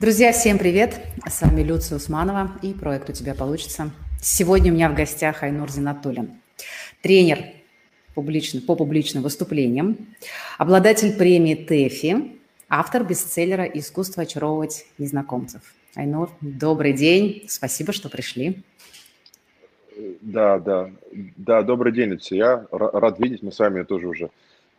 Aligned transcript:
Друзья, 0.00 0.30
всем 0.30 0.58
привет! 0.58 1.00
С 1.28 1.42
вами 1.42 1.62
Люция 1.62 1.96
Усманова 1.96 2.52
и 2.62 2.72
проект 2.72 3.10
«У 3.10 3.12
тебя 3.12 3.34
получится». 3.34 3.90
Сегодня 4.22 4.70
у 4.70 4.74
меня 4.76 4.88
в 4.88 4.94
гостях 4.94 5.42
Айнур 5.42 5.68
Зинатулин, 5.68 6.40
тренер 7.02 7.40
публично, 8.14 8.60
по 8.60 8.76
публичным 8.76 9.24
выступлениям, 9.24 10.14
обладатель 10.56 11.16
премии 11.16 11.56
ТЭФИ, 11.56 12.38
автор 12.68 13.02
бестселлера 13.02 13.64
«Искусство 13.64 14.22
очаровывать 14.22 14.86
незнакомцев». 14.98 15.62
Айнур, 15.96 16.30
добрый 16.40 16.92
день, 16.92 17.46
спасибо, 17.48 17.92
что 17.92 18.08
пришли. 18.08 18.62
Да, 20.20 20.60
да, 20.60 20.92
да, 21.36 21.62
добрый 21.62 21.92
день, 21.92 22.10
Люция. 22.10 22.38
Я 22.38 22.66
рад 22.70 23.18
видеть, 23.18 23.42
мы 23.42 23.50
с 23.50 23.58
вами 23.58 23.82
тоже 23.82 24.06
уже 24.06 24.30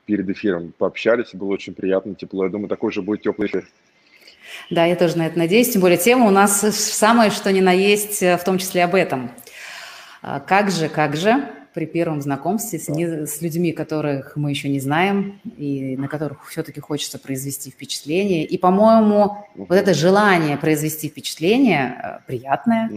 перед 0.06 0.30
эфиром 0.30 0.74
пообщались, 0.78 1.32
было 1.34 1.50
очень 1.50 1.74
приятно, 1.74 2.16
тепло. 2.16 2.46
Я 2.46 2.50
думаю, 2.50 2.70
такой 2.70 2.94
же 2.94 3.02
будет 3.02 3.22
теплый 3.22 3.50
эфир. 3.50 3.68
Да, 4.70 4.86
я 4.86 4.96
тоже 4.96 5.18
на 5.18 5.28
это 5.28 5.38
надеюсь. 5.38 5.72
Тем 5.72 5.82
более 5.82 5.98
тема 5.98 6.28
у 6.28 6.32
нас 6.32 6.60
самое 6.60 7.32
что 7.32 7.52
ни 7.52 7.62
на 7.62 7.72
есть, 7.72 8.22
в 8.22 8.40
том 8.46 8.58
числе 8.58 8.84
об 8.84 8.96
этом. 8.96 9.32
А, 10.22 10.40
как 10.40 10.72
же, 10.72 10.90
как 10.90 11.16
же 11.16 11.50
при 11.74 11.86
первом 11.86 12.22
знакомстве 12.22 12.80
с, 12.80 12.90
не, 12.90 13.26
с 13.26 13.42
людьми, 13.42 13.72
которых 13.72 14.36
мы 14.36 14.50
еще 14.50 14.70
не 14.70 14.80
знаем 14.80 15.40
и 15.58 15.96
на 15.98 16.08
которых 16.08 16.50
все-таки 16.50 16.80
хочется 16.80 17.20
произвести 17.20 17.72
впечатление. 17.72 18.44
И, 18.46 18.58
по-моему, 18.58 19.46
вот 19.56 19.72
это 19.72 19.94
желание 19.94 20.58
произвести 20.58 21.10
впечатление 21.10 22.02
э, 22.04 22.20
приятное, 22.28 22.90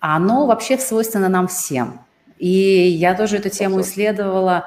оно 0.00 0.46
вообще 0.46 0.78
свойственно 0.78 1.28
нам 1.28 1.48
всем. 1.48 2.00
И 2.38 2.48
я 2.48 3.14
тоже 3.14 3.38
эту 3.38 3.48
тему 3.48 3.80
исследовала 3.80 4.66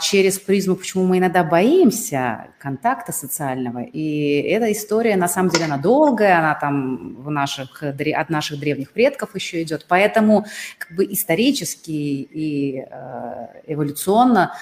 через 0.00 0.38
призму, 0.38 0.76
почему 0.76 1.06
мы 1.06 1.18
иногда 1.18 1.44
боимся 1.44 2.48
контакта 2.58 3.12
социального. 3.12 3.82
И 3.82 4.40
эта 4.42 4.70
история, 4.72 5.16
на 5.16 5.28
самом 5.28 5.50
деле, 5.50 5.64
она 5.66 5.78
долгая, 5.78 6.38
она 6.38 6.54
там 6.54 7.14
в 7.16 7.30
наших, 7.30 7.82
от 7.82 8.30
наших 8.30 8.58
древних 8.58 8.92
предков 8.92 9.34
еще 9.34 9.62
идет. 9.62 9.86
Поэтому 9.88 10.46
как 10.78 10.96
бы 10.96 11.04
исторически 11.04 11.90
и 11.90 12.80
э, 12.80 13.46
эволюционно 13.66 14.52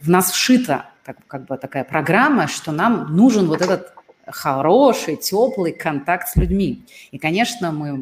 в 0.00 0.08
нас 0.10 0.30
вшита 0.30 0.86
как, 1.04 1.16
как 1.26 1.46
бы 1.46 1.56
такая 1.56 1.84
программа, 1.84 2.48
что 2.48 2.70
нам 2.70 3.16
нужен 3.16 3.46
вот 3.46 3.62
этот 3.62 3.94
хороший, 4.30 5.16
теплый 5.16 5.72
контакт 5.72 6.28
с 6.28 6.36
людьми. 6.36 6.84
И, 7.10 7.18
конечно, 7.18 7.72
мы 7.72 7.96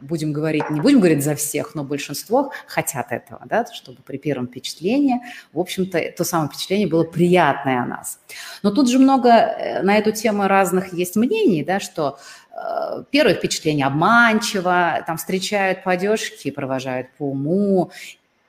будем 0.00 0.32
говорить, 0.32 0.70
не 0.70 0.80
будем 0.80 0.98
говорить 0.98 1.24
за 1.24 1.34
всех, 1.34 1.74
но 1.74 1.84
большинство 1.84 2.52
хотят 2.66 3.12
этого, 3.12 3.42
да, 3.46 3.66
чтобы 3.72 3.98
при 4.04 4.18
первом 4.18 4.46
впечатлении, 4.46 5.20
в 5.52 5.58
общем-то, 5.58 6.00
то 6.16 6.24
самое 6.24 6.48
впечатление 6.48 6.86
было 6.86 7.04
приятное 7.04 7.82
о 7.82 7.86
нас. 7.86 8.18
Но 8.62 8.70
тут 8.70 8.88
же 8.88 8.98
много 8.98 9.28
э, 9.28 9.82
на 9.82 9.96
эту 9.96 10.12
тему 10.12 10.46
разных 10.46 10.92
есть 10.92 11.16
мнений, 11.16 11.64
да, 11.64 11.80
что 11.80 12.18
э, 12.50 13.04
первое 13.10 13.34
впечатление 13.34 13.86
обманчиво, 13.86 15.02
там 15.06 15.16
встречают 15.16 15.82
по 15.82 15.92
одежке, 15.92 16.52
провожают 16.52 17.08
по 17.18 17.30
уму, 17.30 17.90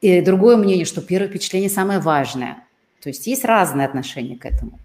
и 0.01 0.21
другое 0.21 0.57
мнение, 0.57 0.85
что 0.85 1.01
первое 1.01 1.29
впечатление 1.29 1.69
самое 1.69 1.99
важное. 1.99 2.57
То 3.01 3.09
есть 3.09 3.27
есть 3.27 3.45
разные 3.45 3.85
отношения 3.85 4.35
к 4.35 4.45
этому. 4.45 4.79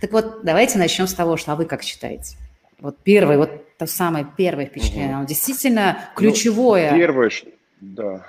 Так 0.00 0.12
вот, 0.12 0.44
давайте 0.44 0.78
начнем 0.78 1.06
с 1.06 1.14
того, 1.14 1.36
что 1.36 1.52
а 1.52 1.56
вы 1.56 1.64
как 1.64 1.82
считаете? 1.82 2.36
Вот 2.78 2.98
первое, 3.02 3.38
вот 3.38 3.76
то 3.78 3.86
самое 3.86 4.26
первое 4.36 4.66
впечатление, 4.66 5.10
угу. 5.10 5.18
оно 5.18 5.26
действительно 5.26 5.98
ну, 6.14 6.20
ключевое. 6.20 6.90
Ну, 6.90 6.98
первое, 6.98 7.30
да. 7.80 8.26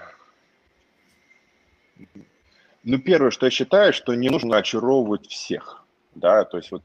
Ну, 2.84 3.00
первое, 3.00 3.32
что 3.32 3.46
я 3.46 3.50
считаю, 3.50 3.92
что 3.92 4.16
не 4.16 4.30
нужно 4.30 4.58
очаровывать 4.58 5.28
всех 5.28 5.84
да, 6.20 6.44
то 6.44 6.58
есть 6.58 6.72
вот 6.72 6.84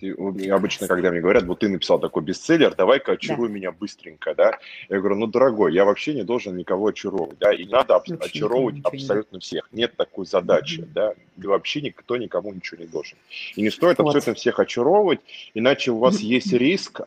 обычно, 0.51 0.87
когда 0.87 1.11
мне 1.11 1.21
говорят, 1.21 1.45
вот 1.45 1.61
ты 1.61 1.69
написал 1.69 1.99
такой 1.99 2.23
бестселлер, 2.23 2.75
давай-ка 2.75 3.13
очаруй 3.13 3.49
да. 3.49 3.55
меня 3.55 3.73
быстренько, 3.73 4.35
да, 4.35 4.59
я 4.89 4.99
говорю, 4.99 5.17
ну, 5.17 5.27
дорогой, 5.27 5.75
я 5.75 5.85
вообще 5.85 6.15
не 6.15 6.23
должен 6.23 6.57
никого 6.57 6.89
очаровывать, 6.89 7.39
да, 7.39 7.53
и 7.53 7.65
надо 7.67 7.95
вообще 7.95 8.15
очаровывать 8.15 8.77
абсолютно 8.85 9.37
нет. 9.37 9.43
всех, 9.43 9.69
нет 9.73 9.97
такой 9.97 10.27
задачи, 10.27 10.81
mm-hmm. 10.81 10.93
да, 10.95 11.15
и 11.41 11.47
вообще 11.47 11.81
никто 11.81 12.17
никому 12.17 12.53
ничего 12.53 12.81
не 12.83 12.87
должен. 12.87 13.17
И 13.57 13.63
не 13.63 13.71
стоит 13.71 13.99
вот. 13.99 14.09
абсолютно 14.09 14.35
всех 14.35 14.59
очаровывать, 14.61 15.21
иначе 15.55 15.91
у 15.91 15.99
вас 15.99 16.21
есть 16.21 16.53
риск, 16.53 17.01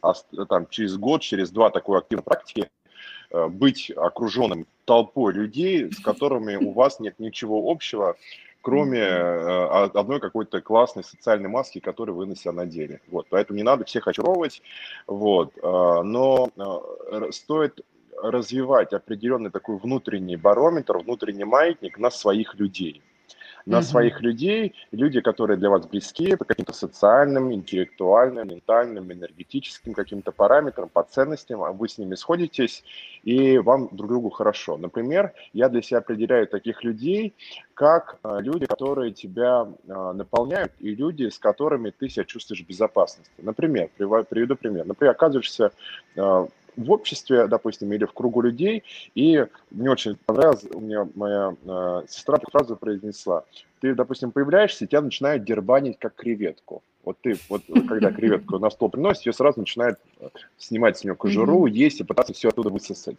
там, 0.50 0.68
через 0.70 0.98
год, 0.98 1.22
через 1.22 1.52
два 1.52 1.70
такой 1.70 2.00
активной 2.00 2.24
практики, 2.24 2.70
э, 3.32 3.48
быть 3.48 3.92
окруженным 3.96 4.66
толпой 4.86 5.34
людей, 5.34 5.92
с 5.92 6.00
которыми 6.00 6.56
у 6.56 6.72
вас 6.72 7.00
нет 7.00 7.20
ничего 7.20 7.72
общего, 7.72 8.16
кроме 8.66 9.00
э, 9.00 9.90
одной 9.94 10.20
какой-то 10.20 10.60
классной 10.60 11.04
социальной 11.04 11.50
маски, 11.50 11.80
которую 11.80 12.16
вы 12.16 12.26
на 12.26 12.36
себя 12.36 12.52
надели. 12.52 13.00
Вот, 13.10 13.28
поэтому 13.30 13.58
не 13.58 13.64
надо 13.64 13.86
всех 13.86 14.08
очаровывать, 14.08 14.64
вот, 15.06 15.54
э, 15.56 15.62
но 15.62 16.50
э, 16.58 17.32
стоит 17.32 17.86
развивать 18.20 18.92
определенный 18.92 19.52
такой 19.52 19.78
внутренний 19.78 20.36
барометр, 20.36 20.98
внутренний 20.98 21.44
маятник 21.44 22.00
на 22.00 22.10
своих 22.10 22.56
людей 22.56 23.04
на 23.66 23.78
угу. 23.78 23.86
своих 23.86 24.22
людей, 24.22 24.76
люди, 24.92 25.22
которые 25.22 25.58
для 25.58 25.70
вас 25.70 25.86
близки 25.88 26.36
по 26.36 26.46
каким-то 26.46 26.74
социальным, 26.74 27.52
интеллектуальным, 27.54 28.48
ментальным, 28.48 29.12
энергетическим 29.12 29.94
каким-то 29.94 30.32
параметрам, 30.32 30.88
по 30.90 31.04
ценностям, 31.04 31.64
а 31.64 31.72
вы 31.72 31.90
с 31.90 31.98
ними 31.98 32.16
сходитесь, 32.16 32.84
и 33.24 33.58
вам 33.58 33.90
друг 33.92 34.10
другу 34.10 34.30
хорошо. 34.30 34.78
Например, 34.78 35.34
я 35.54 35.70
для 35.70 35.82
себя 35.82 36.00
определяю 36.00 36.48
таких 36.48 36.84
людей, 36.84 37.34
как 37.74 38.18
а, 38.24 38.40
люди, 38.40 38.66
которые 38.66 39.12
тебя 39.12 39.68
а, 39.88 40.14
наполняют, 40.14 40.72
и 40.80 40.94
люди, 40.94 41.30
с 41.30 41.40
которыми 41.40 41.90
ты 41.90 42.10
себя 42.10 42.24
чувствуешь 42.24 42.64
в 42.64 42.68
безопасности. 42.68 43.32
Например, 43.40 43.90
приведу 43.98 44.56
пример. 44.56 44.86
Например, 44.86 45.12
оказываешься 45.12 45.72
в 46.78 46.92
обществе, 46.92 47.48
допустим, 47.48 47.92
или 47.94 48.06
в 48.06 48.14
кругу 48.14 48.42
людей, 48.42 48.84
и 49.16 49.46
мне 49.72 49.90
очень 49.90 50.18
понравилось, 50.26 50.66
у 50.74 50.80
меня 50.80 51.08
моя 51.16 51.56
э, 51.66 52.04
сестра 52.08 52.38
фразу 52.52 52.76
произнесла, 52.76 53.44
ты, 53.82 53.94
допустим, 53.94 54.32
появляешься, 54.32 54.86
и 54.86 54.88
тебя 54.88 55.02
начинают 55.02 55.44
дербанить 55.44 56.00
как 56.00 56.16
креветку. 56.16 56.82
Вот 57.04 57.18
ты, 57.22 57.38
вот 57.50 57.62
когда 57.88 58.12
креветку 58.12 58.58
на 58.58 58.70
стол 58.70 58.90
приносишь, 58.90 59.28
ее 59.28 59.34
сразу 59.34 59.60
начинает 59.60 60.00
э, 60.20 60.30
снимать 60.58 60.98
с 60.98 61.04
нее 61.04 61.16
кожуру, 61.16 61.66
есть 61.68 62.00
и 62.00 62.04
пытаться 62.04 62.34
все 62.34 62.50
оттуда 62.50 62.70
высосать. 62.70 63.18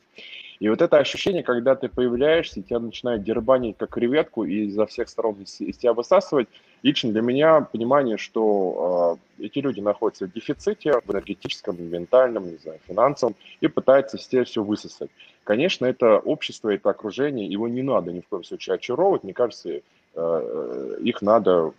И 0.59 0.69
вот 0.69 0.81
это 0.81 0.99
ощущение, 0.99 1.43
когда 1.43 1.75
ты 1.75 1.89
появляешься, 1.89 2.63
тебя 2.63 2.79
начинают 2.79 3.23
дербанить 3.23 3.77
как 3.77 3.91
креветку 3.91 4.45
и 4.45 4.67
изо 4.67 4.87
всех 4.87 5.09
сторон 5.09 5.43
из, 5.43 5.61
из 5.61 5.77
тебя 5.77 5.93
высасывать, 5.93 6.49
лично 6.83 7.13
для 7.13 7.21
меня 7.21 7.61
понимание, 7.61 8.17
что 8.17 9.19
э, 9.39 9.45
эти 9.45 9.59
люди 9.59 9.81
находятся 9.81 10.27
в 10.27 10.33
дефиците 10.33 10.93
в 11.05 11.11
энергетическом, 11.11 11.77
ментальном, 11.79 12.51
не 12.51 12.57
знаю, 12.57 12.79
финансовом, 12.87 13.35
и 13.61 13.69
пытаются 13.69 14.17
тебя 14.17 14.45
все 14.45 14.63
высосать. 14.63 15.11
Конечно, 15.45 15.85
это 15.87 16.19
общество, 16.19 16.71
это 16.71 16.91
окружение, 16.91 17.47
его 17.47 17.69
не 17.69 17.83
надо 17.83 18.13
ни 18.13 18.21
в 18.21 18.29
коем 18.29 18.45
случае 18.45 18.75
очаровывать. 18.75 19.25
Мне 19.25 19.35
кажется, 19.35 19.71
э, 19.71 19.81
э 20.15 20.99
их 21.03 21.21
надо 21.21 21.73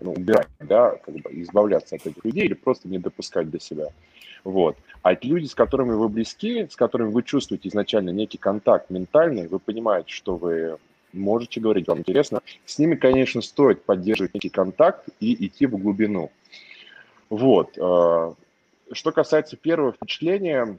ну, 0.00 0.12
убирать, 0.12 0.48
да, 0.60 0.96
как 1.04 1.14
бы 1.14 1.30
избавляться 1.42 1.96
от 1.96 2.06
этих 2.06 2.24
людей 2.24 2.46
или 2.46 2.54
просто 2.54 2.88
не 2.88 2.98
допускать 2.98 3.50
до 3.50 3.60
себя. 3.60 3.88
Вот. 4.44 4.76
А 5.02 5.14
люди, 5.14 5.46
с 5.46 5.54
которыми 5.54 5.94
вы 5.94 6.08
близки, 6.08 6.66
с 6.68 6.76
которыми 6.76 7.10
вы 7.10 7.22
чувствуете 7.22 7.68
изначально 7.68 8.10
некий 8.10 8.38
контакт 8.38 8.90
ментальный, 8.90 9.48
вы 9.48 9.58
понимаете, 9.58 10.12
что 10.12 10.36
вы 10.36 10.78
можете 11.12 11.60
говорить, 11.60 11.88
вам 11.88 11.98
интересно, 11.98 12.40
с 12.64 12.78
ними, 12.78 12.94
конечно, 12.94 13.42
стоит 13.42 13.84
поддерживать 13.84 14.34
некий 14.34 14.48
контакт 14.48 15.08
и 15.20 15.46
идти 15.46 15.66
в 15.66 15.76
глубину. 15.76 16.30
Вот. 17.28 17.76
Э, 17.76 18.34
что 18.92 19.12
касается 19.12 19.56
первого 19.56 19.92
впечатления, 19.92 20.78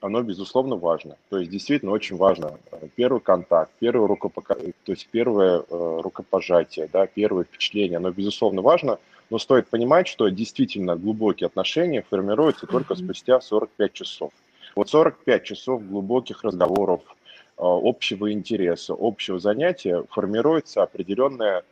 оно, 0.00 0.22
безусловно, 0.22 0.76
важно. 0.76 1.16
То 1.28 1.38
есть, 1.38 1.50
действительно, 1.50 1.92
очень 1.92 2.16
важно 2.16 2.58
первый 2.96 3.20
контакт, 3.20 3.70
первое 3.78 4.06
рукопока... 4.06 4.54
то 4.54 4.92
есть 4.92 5.08
первое 5.10 5.60
э, 5.60 6.00
рукопожатие, 6.02 6.88
да, 6.92 7.06
первое 7.06 7.44
впечатление, 7.44 7.98
оно, 7.98 8.10
безусловно, 8.10 8.62
важно, 8.62 8.98
но 9.30 9.38
стоит 9.38 9.68
понимать, 9.68 10.08
что 10.08 10.28
действительно 10.28 10.96
глубокие 10.96 11.46
отношения 11.46 12.02
формируются 12.02 12.66
только 12.66 12.94
спустя 12.94 13.40
45 13.40 13.92
часов. 13.92 14.32
Вот 14.76 14.90
45 14.90 15.44
часов 15.44 15.86
глубоких 15.86 16.44
разговоров, 16.44 17.00
э, 17.06 17.12
общего 17.58 18.32
интереса, 18.32 18.94
общего 18.98 19.38
занятия 19.38 20.04
формируется 20.10 20.82
определенное 20.82 21.64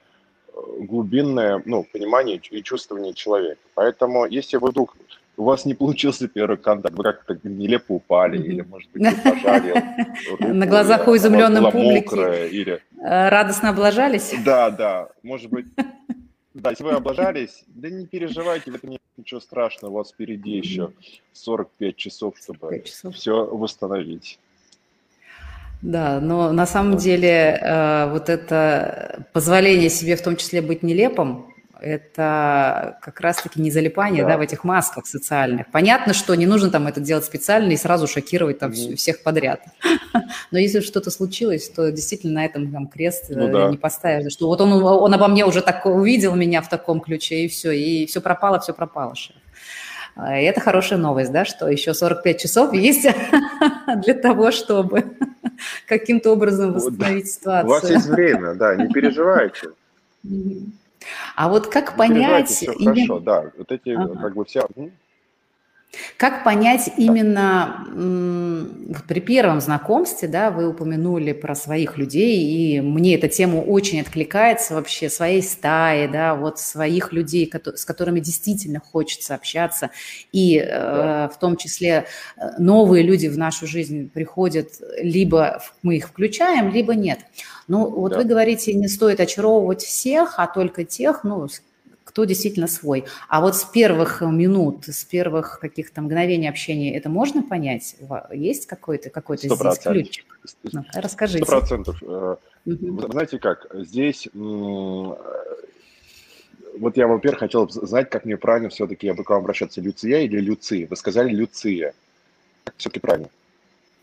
глубинное 0.81 1.63
ну, 1.65 1.85
понимание 1.85 2.41
и 2.51 2.63
чувствование 2.63 3.15
человека. 3.15 3.61
Поэтому, 3.75 4.27
если 4.27 4.57
вы 4.57 4.71
вдруг 4.71 4.97
у 5.37 5.45
вас 5.45 5.65
не 5.65 5.75
получился 5.75 6.27
первый 6.27 6.57
контакт, 6.57 6.97
вы 6.97 7.05
как-то 7.05 7.39
нелепо 7.45 7.93
упали, 7.93 8.39
или, 8.39 8.63
может 8.63 8.91
быть, 8.91 9.23
пожали 9.23 9.85
На 10.53 10.67
глазах 10.67 11.07
у 11.07 11.17
изумленной 11.17 11.63
публики. 11.71 12.49
Или... 12.51 12.83
Э, 13.01 13.29
радостно 13.29 13.71
облажались? 13.71 14.35
Да, 14.45 14.71
да, 14.71 15.11
может 15.23 15.51
быть, 15.51 15.67
да, 16.59 16.71
если 16.71 16.85
вы 16.85 16.91
облажались, 16.91 17.65
да 17.69 17.89
не 17.89 18.07
переживайте, 18.07 18.71
это 18.71 18.99
ничего 19.17 19.41
страшного, 19.41 19.93
у 19.93 19.95
вас 19.95 20.11
впереди 20.11 20.51
еще 20.51 20.93
45 21.33 21.97
часов, 21.97 22.35
чтобы 22.39 22.83
все 23.13 23.45
восстановить. 23.45 24.39
Да, 25.81 26.21
но 26.21 26.53
на 26.53 26.67
самом 26.67 26.97
деле 26.97 27.29
э, 27.61 28.11
вот 28.11 28.29
это 28.29 29.27
позволение 29.33 29.91
себе 29.91 30.17
в 30.17 30.23
том 30.23 30.37
числе 30.37 30.61
быть 30.61 30.83
нелепым, 30.83 31.47
это 31.81 32.99
как 33.03 33.21
раз-таки 33.21 33.61
не 33.61 33.71
залипание 33.71 34.23
да. 34.23 34.31
Да, 34.31 34.39
в 34.39 34.41
этих 34.41 34.65
масках 34.65 35.07
социальных. 35.07 35.67
Понятно, 35.71 36.13
что 36.15 36.35
не 36.35 36.47
нужно 36.47 36.71
там 36.71 36.87
это 36.87 37.01
делать 37.01 37.25
специально 37.25 37.73
и 37.73 37.77
сразу 37.77 38.07
шокировать 38.07 38.59
там 38.59 38.71
mm 38.71 38.97
всех 38.97 39.23
подряд. 39.23 39.63
Но 40.51 40.59
если 40.59 40.81
что-то 40.81 41.11
случилось, 41.11 41.69
то 41.69 41.91
действительно 41.91 42.35
на 42.35 42.45
этом 42.45 42.73
там 42.73 42.87
крест 42.87 43.27
ну, 43.31 43.49
э, 43.49 43.53
да. 43.53 43.69
не 43.69 43.77
поставишь. 43.77 44.33
Что 44.33 44.49
вот 44.49 44.61
он, 44.61 44.73
он 44.73 45.15
обо 45.15 45.29
мне 45.29 45.45
уже 45.45 45.63
так 45.63 45.87
увидел 45.87 46.35
меня 46.35 46.63
в 46.63 46.69
таком 46.69 47.01
ключе, 47.01 47.45
и 47.45 47.49
все, 47.49 47.73
и 47.73 48.07
все 48.07 48.21
пропало, 48.21 48.61
все 48.61 48.73
пропало, 48.73 49.15
шеф. 49.15 49.37
А, 50.19 50.41
и 50.41 50.45
это 50.45 50.61
хорошая 50.61 50.99
новость, 50.99 51.31
да, 51.31 51.45
что 51.45 51.69
еще 51.69 51.95
45 51.95 52.41
часов 52.41 52.73
есть 52.73 53.07
для 54.03 54.15
того, 54.15 54.51
чтобы 54.51 55.05
каким-то 55.87 56.33
образом 56.33 56.73
восстановить 56.73 57.31
ситуацию. 57.31 57.67
У 57.67 57.73
вас 57.73 57.89
есть 57.89 58.07
время, 58.07 58.55
да, 58.55 58.75
не 58.75 58.89
переживайте. 58.93 59.69
А 61.37 61.49
вот 61.49 61.69
как 61.69 61.97
понять... 61.97 62.49
Все 62.49 62.73
хорошо, 62.73 63.21
да, 63.21 63.51
вот 63.57 63.73
эти 63.73 63.95
как 63.95 64.35
бы 64.35 64.45
все... 64.45 64.67
Как 66.19 66.45
понять 66.45 66.91
именно 66.99 67.87
при 69.09 69.21
первом 69.21 69.61
знакомстве, 69.61 70.29
да, 70.29 70.51
вы 70.51 70.69
упомянули 70.69 71.33
про 71.33 71.55
своих 71.55 71.97
людей, 71.97 72.43
и 72.43 72.81
мне 72.81 73.15
эта 73.15 73.29
тема 73.29 73.59
очень 73.59 74.01
откликается 74.01 74.75
вообще, 74.75 75.09
своей 75.09 75.43
стаи, 75.43 76.07
да, 76.07 76.35
вот 76.35 76.59
своих 76.59 77.13
людей, 77.13 77.51
с 77.75 77.85
которыми 77.87 78.21
действительно 78.21 78.81
хочется 78.81 79.35
общаться, 79.35 79.91
и 80.31 80.59
э, 80.59 81.29
в 81.33 81.39
том 81.41 81.57
числе 81.57 82.05
э, 82.37 82.51
новые 82.59 83.03
люди 83.03 83.27
в 83.27 83.39
нашу 83.39 83.67
жизнь 83.67 84.11
приходят, 84.11 84.69
либо 85.01 85.63
мы 85.83 85.97
их 85.97 86.09
включаем, 86.09 86.71
либо 86.71 86.95
нет. 86.95 87.21
Ну, 87.67 87.89
вот 87.89 88.13
да. 88.13 88.19
вы 88.19 88.25
говорите, 88.25 88.75
не 88.75 88.89
стоит 88.89 89.21
очаровывать 89.21 89.83
всех, 89.83 90.35
а 90.37 90.47
только 90.47 90.85
тех, 90.85 91.25
ну, 91.25 91.49
кто 92.19 92.25
действительно 92.25 92.67
свой. 92.67 93.05
А 93.29 93.41
вот 93.41 93.55
с 93.55 93.63
первых 93.63 94.23
минут, 94.23 94.87
с 94.87 95.05
первых 95.05 95.61
каких-то 95.61 96.03
мгновений 96.03 96.49
общения 96.49 96.97
это 96.97 97.09
можно 97.09 97.45
понять? 97.45 97.95
Есть 98.33 98.67
какой-то 98.67 99.09
какой 99.09 99.39
здесь 99.39 99.53
ключик? 99.79 100.25
Ну, 100.65 100.85
расскажите. 100.95 101.45
Сто 101.45 101.61
процентов. 101.61 102.03
Угу. 102.03 103.13
Знаете 103.13 103.39
как, 103.39 103.69
здесь 103.73 104.29
вот 104.35 105.21
я, 106.97 107.07
во-первых, 107.07 107.39
хотел 107.39 107.71
знать, 107.71 108.11
как 108.11 108.25
мне 108.25 108.37
правильно 108.37 108.69
все-таки, 108.69 109.07
я 109.07 109.15
бы 109.15 109.23
к 109.23 109.31
вам 109.31 109.43
обращаться, 109.43 109.81
Люция 109.81 110.23
или 110.23 110.41
Люция? 110.41 110.89
Вы 110.89 110.97
сказали 110.97 111.31
Люция. 111.33 111.95
Все-таки 112.79 112.99
правильно. 112.99 113.29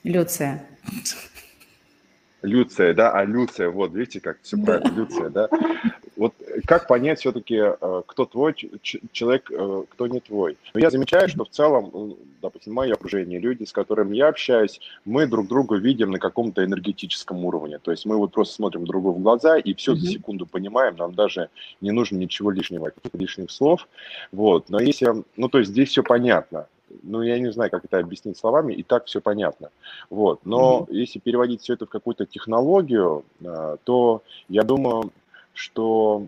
Люция. 0.04 0.66
Люция, 2.42 2.94
да, 2.94 3.12
а 3.12 3.26
Люция, 3.26 3.70
вот, 3.70 3.94
видите, 3.94 4.20
как 4.20 4.38
все 4.42 4.58
правильно, 4.58 4.92
Люция, 4.96 5.30
да. 5.30 5.50
Вот 6.16 6.34
как 6.66 6.88
понять 6.88 7.20
все-таки, 7.20 7.56
э, 7.60 8.02
кто 8.06 8.26
твой 8.26 8.56
человек, 9.12 9.52
э, 9.52 9.84
кто 9.90 10.08
не 10.08 10.22
твой? 10.22 10.58
Но 10.74 10.80
я 10.80 10.90
замечаю, 10.90 11.28
что 11.28 11.44
в 11.44 11.50
целом, 11.50 12.16
допустим, 12.42 12.74
мое 12.74 12.94
окружение, 12.94 13.40
люди, 13.40 13.66
с 13.66 13.74
которыми 13.74 14.16
я 14.16 14.30
общаюсь, 14.30 14.80
мы 15.04 15.28
друг 15.28 15.48
друга 15.48 15.76
видим 15.76 16.12
на 16.12 16.20
каком-то 16.20 16.64
энергетическом 16.64 17.44
уровне. 17.44 17.80
То 17.80 17.92
есть 17.92 18.06
мы 18.06 18.16
вот 18.16 18.32
просто 18.32 18.56
смотрим 18.56 18.86
друг 18.86 19.04
другу 19.04 19.20
в 19.20 19.22
глаза 19.22 19.58
и 19.58 19.74
все 19.74 19.92
mm-hmm. 19.92 19.98
за 19.98 20.08
секунду 20.08 20.46
понимаем, 20.46 20.96
нам 20.96 21.14
даже 21.14 21.50
не 21.82 21.92
нужно 21.92 22.18
ничего 22.18 22.50
лишнего, 22.50 22.94
лишних 23.14 23.52
слов. 23.52 23.88
Вот, 24.32 24.70
но 24.70 24.80
если, 24.80 25.24
ну 25.36 25.50
то 25.50 25.60
есть 25.60 25.72
здесь 25.72 25.90
все 25.90 26.02
понятно 26.02 26.68
ну, 27.04 27.22
я 27.22 27.40
не 27.40 27.52
знаю, 27.52 27.72
как 27.72 27.86
это 27.86 28.00
объяснить 28.00 28.38
словами, 28.38 28.74
и 28.74 28.84
так 28.84 29.06
все 29.06 29.22
понятно. 29.22 29.70
Вот. 30.10 30.42
Но 30.46 30.86
mm-hmm. 30.88 30.96
если 30.96 31.20
переводить 31.20 31.62
все 31.62 31.74
это 31.74 31.86
в 31.86 31.90
какую-то 31.90 32.26
технологию, 32.26 33.24
а, 33.46 33.78
то 33.84 34.24
я 34.50 34.64
думаю, 34.64 35.12
что 35.54 36.28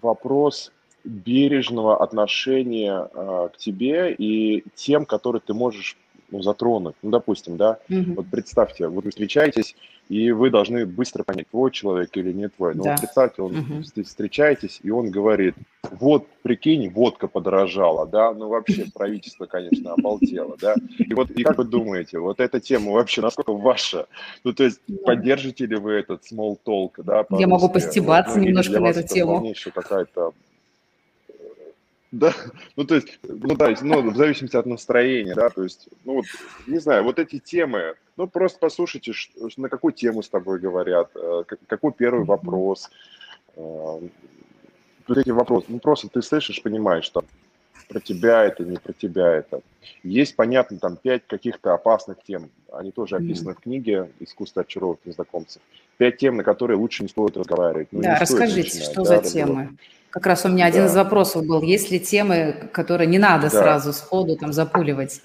вопрос 0.00 0.72
бережного 1.04 2.02
отношения 2.02 3.08
а, 3.14 3.48
к 3.48 3.56
тебе 3.56 4.14
и 4.14 4.64
тем, 4.74 5.06
которые 5.06 5.40
ты 5.40 5.54
можешь 5.54 5.96
ну, 6.30 6.42
затронуть. 6.42 6.96
Ну, 7.02 7.10
допустим, 7.10 7.56
да, 7.56 7.78
mm-hmm. 7.88 8.14
вот 8.14 8.26
представьте, 8.30 8.88
вот 8.88 9.04
вы 9.04 9.10
встречаетесь, 9.10 9.76
и 10.08 10.30
вы 10.32 10.50
должны 10.50 10.84
быстро 10.86 11.22
понять, 11.22 11.48
твой 11.48 11.70
человек 11.70 12.16
или 12.16 12.32
не 12.32 12.48
твой. 12.48 12.74
Ну, 12.74 12.84
да. 12.84 12.90
вот 12.90 13.00
представьте, 13.00 13.42
он, 13.42 13.52
mm-hmm. 13.52 14.02
встречаетесь, 14.04 14.80
и 14.82 14.90
он 14.90 15.10
говорит, 15.10 15.54
вот, 15.90 16.26
прикинь, 16.42 16.88
водка 16.90 17.26
подорожала, 17.26 18.06
да, 18.06 18.32
ну, 18.32 18.48
вообще, 18.48 18.86
правительство, 18.94 19.46
конечно, 19.46 19.92
обалдело, 19.92 20.56
да. 20.60 20.74
И 20.98 21.14
вот, 21.14 21.30
и 21.30 21.42
как 21.42 21.58
вы 21.58 21.64
думаете, 21.64 22.18
вот 22.18 22.40
эта 22.40 22.60
тема 22.60 22.92
вообще 22.92 23.22
насколько 23.22 23.52
ваша? 23.52 24.06
Ну, 24.44 24.52
то 24.52 24.64
есть, 24.64 24.80
да. 24.86 25.04
поддержите 25.04 25.66
ли 25.66 25.76
вы 25.76 25.92
этот 25.92 26.22
small 26.30 26.58
talk, 26.64 27.02
да? 27.02 27.24
Я 27.30 27.46
могу 27.46 27.68
постебаться 27.68 28.38
ну, 28.38 28.44
немножко 28.44 28.80
на 28.80 28.88
эту 28.88 29.06
тему. 29.06 29.54
какая-то 29.74 30.32
да, 32.14 32.32
ну 32.76 32.84
то 32.84 32.94
есть, 32.94 33.18
ну 33.24 33.56
да, 33.56 33.74
ну, 33.82 34.08
в 34.08 34.16
зависимости 34.16 34.56
от 34.56 34.66
настроения, 34.66 35.34
да, 35.34 35.50
то 35.50 35.64
есть, 35.64 35.88
ну 36.04 36.14
вот, 36.14 36.26
не 36.68 36.78
знаю, 36.78 37.02
вот 37.02 37.18
эти 37.18 37.40
темы, 37.40 37.96
ну 38.16 38.26
просто 38.26 38.58
послушайте, 38.58 39.12
на 39.56 39.68
какую 39.68 39.92
тему 39.92 40.22
с 40.22 40.28
тобой 40.28 40.58
говорят, 40.58 41.10
э, 41.14 41.44
какой 41.66 41.92
первый 41.92 42.24
вопрос, 42.24 42.90
э, 43.56 43.60
вот 43.60 45.18
эти 45.18 45.30
вопросы, 45.30 45.66
ну 45.68 45.78
просто 45.78 46.08
ты 46.08 46.22
слышишь, 46.22 46.62
понимаешь, 46.62 47.04
что 47.04 47.24
про 47.88 48.00
тебя 48.00 48.44
это, 48.44 48.64
не 48.64 48.76
про 48.76 48.92
тебя 48.92 49.32
это. 49.32 49.60
Есть, 50.02 50.36
понятно, 50.36 50.78
там 50.78 50.96
пять 50.96 51.26
каких-то 51.26 51.74
опасных 51.74 52.18
тем, 52.26 52.50
они 52.72 52.90
тоже 52.92 53.16
описаны 53.16 53.50
mm-hmm. 53.50 53.54
в 53.54 53.60
книге 53.60 54.10
«Искусство 54.20 54.62
очаровывать 54.62 55.04
незнакомцев». 55.04 55.62
Пять 55.98 56.16
тем, 56.16 56.36
на 56.36 56.44
которые 56.44 56.78
лучше 56.78 57.02
не 57.02 57.08
стоит 57.08 57.36
разговаривать. 57.36 57.88
Ну, 57.92 58.02
да, 58.02 58.18
расскажите, 58.18 58.82
что 58.82 59.04
да, 59.04 59.04
за 59.04 59.30
темы? 59.30 59.76
Как 60.10 60.26
раз 60.26 60.44
у 60.44 60.48
меня 60.48 60.64
да. 60.64 60.68
один 60.68 60.86
из 60.86 60.94
вопросов 60.94 61.46
был, 61.46 61.62
есть 61.62 61.90
ли 61.90 62.00
темы, 62.00 62.68
которые 62.72 63.06
не 63.06 63.18
надо 63.18 63.50
да. 63.50 63.50
сразу 63.50 63.92
сходу 63.92 64.36
там 64.36 64.52
запуливать? 64.52 65.20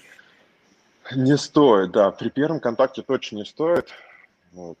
Не 1.14 1.36
стоит, 1.36 1.92
да. 1.92 2.10
При 2.10 2.28
первом 2.28 2.60
контакте 2.60 3.02
точно 3.02 3.36
не 3.36 3.44
стоит. 3.44 3.88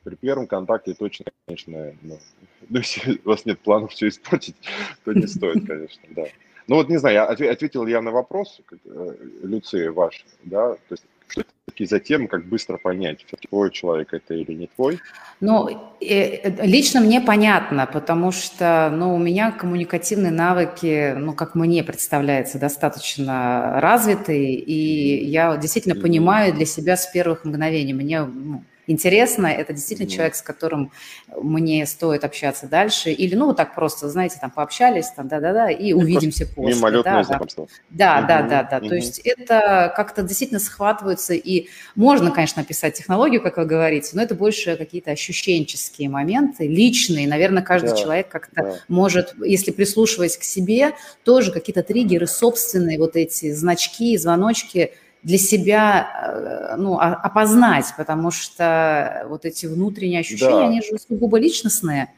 При 0.02 0.16
первом 0.16 0.46
контакте 0.46 0.94
точно, 0.94 1.26
конечно, 1.46 1.94
ну, 2.02 2.18
ну, 2.68 2.78
если 2.78 3.20
у 3.24 3.28
вас 3.28 3.46
нет 3.46 3.60
планов 3.60 3.92
все 3.92 4.08
испортить, 4.08 4.56
то 5.04 5.12
не 5.12 5.26
стоит, 5.26 5.66
конечно, 5.66 6.02
да. 6.10 6.24
Ну 6.66 6.76
вот 6.76 6.88
не 6.88 6.98
знаю, 6.98 7.14
я 7.14 7.50
ответил 7.50 7.86
я 7.86 8.02
на 8.02 8.10
вопрос, 8.10 8.60
э, 8.70 9.14
Люции 9.42 9.88
ваш, 9.88 10.24
да, 10.44 10.74
то 10.74 10.78
есть 10.90 11.04
что 11.30 11.42
это 11.42 11.50
такие 11.66 11.88
за 11.88 12.00
темы, 12.00 12.28
как 12.28 12.46
быстро 12.46 12.76
понять, 12.76 13.24
твой 13.48 13.70
человек 13.70 14.12
это 14.12 14.34
или 14.34 14.52
не 14.52 14.66
твой? 14.66 15.00
Ну, 15.40 15.94
э, 16.00 16.66
лично 16.66 17.00
мне 17.00 17.20
понятно, 17.20 17.88
потому 17.90 18.32
что, 18.32 18.90
ну, 18.92 19.14
у 19.14 19.18
меня 19.18 19.52
коммуникативные 19.52 20.32
навыки, 20.32 21.14
ну, 21.16 21.32
как 21.32 21.54
мне 21.54 21.82
представляется, 21.82 22.58
достаточно 22.58 23.80
развитые, 23.80 24.54
и 24.54 25.24
я 25.24 25.56
действительно 25.56 26.00
понимаю 26.00 26.52
для 26.52 26.66
себя 26.66 26.96
с 26.96 27.06
первых 27.06 27.44
мгновений. 27.44 27.94
Мне 27.94 28.22
ну, 28.22 28.64
интересно, 28.90 29.46
это 29.46 29.72
действительно 29.72 30.06
mm. 30.06 30.10
человек, 30.10 30.34
с 30.34 30.42
которым 30.42 30.92
мне 31.36 31.86
стоит 31.86 32.24
общаться 32.24 32.66
дальше, 32.66 33.10
или, 33.10 33.34
ну, 33.34 33.46
вот 33.46 33.56
так 33.56 33.74
просто, 33.74 34.08
знаете, 34.08 34.38
там, 34.40 34.50
пообщались, 34.50 35.06
там, 35.16 35.28
да-да-да, 35.28 35.70
и 35.70 35.92
ну, 35.92 36.00
увидимся 36.00 36.46
после. 36.46 36.74
Мимолетное 36.74 37.14
да, 37.14 37.22
знакомство. 37.24 37.68
Да, 37.90 38.18
mm-hmm. 38.18 38.26
да, 38.26 38.42
да, 38.42 38.62
да, 38.62 38.78
mm-hmm. 38.78 38.88
то 38.88 38.94
есть 38.94 39.18
это 39.20 39.92
как-то 39.96 40.22
действительно 40.22 40.60
схватывается, 40.60 41.34
и 41.34 41.68
можно, 41.94 42.30
конечно, 42.30 42.62
описать 42.62 42.94
технологию, 42.94 43.40
как 43.40 43.56
вы 43.56 43.64
говорите, 43.64 44.10
но 44.14 44.22
это 44.22 44.34
больше 44.34 44.76
какие-то 44.76 45.10
ощущенческие 45.10 46.08
моменты, 46.08 46.66
личные, 46.66 47.28
наверное, 47.28 47.62
каждый 47.62 47.90
да, 47.90 47.96
человек 47.96 48.28
как-то 48.28 48.62
да. 48.62 48.76
может, 48.88 49.34
если 49.44 49.70
прислушиваясь 49.70 50.36
к 50.36 50.42
себе, 50.42 50.92
тоже 51.24 51.52
какие-то 51.52 51.82
триггеры 51.82 52.26
собственные, 52.26 52.98
вот 52.98 53.16
эти 53.16 53.52
значки, 53.52 54.16
звоночки, 54.16 54.92
для 55.22 55.38
себя 55.38 56.72
э, 56.72 56.76
ну, 56.76 56.98
опознать, 56.98 57.92
потому 57.96 58.30
что 58.30 59.26
вот 59.28 59.44
эти 59.44 59.66
внутренние 59.66 60.20
ощущения, 60.20 60.50
да. 60.50 60.66
они 60.66 60.82
же 60.82 60.98
сугубо 60.98 61.38
личностные, 61.38 62.12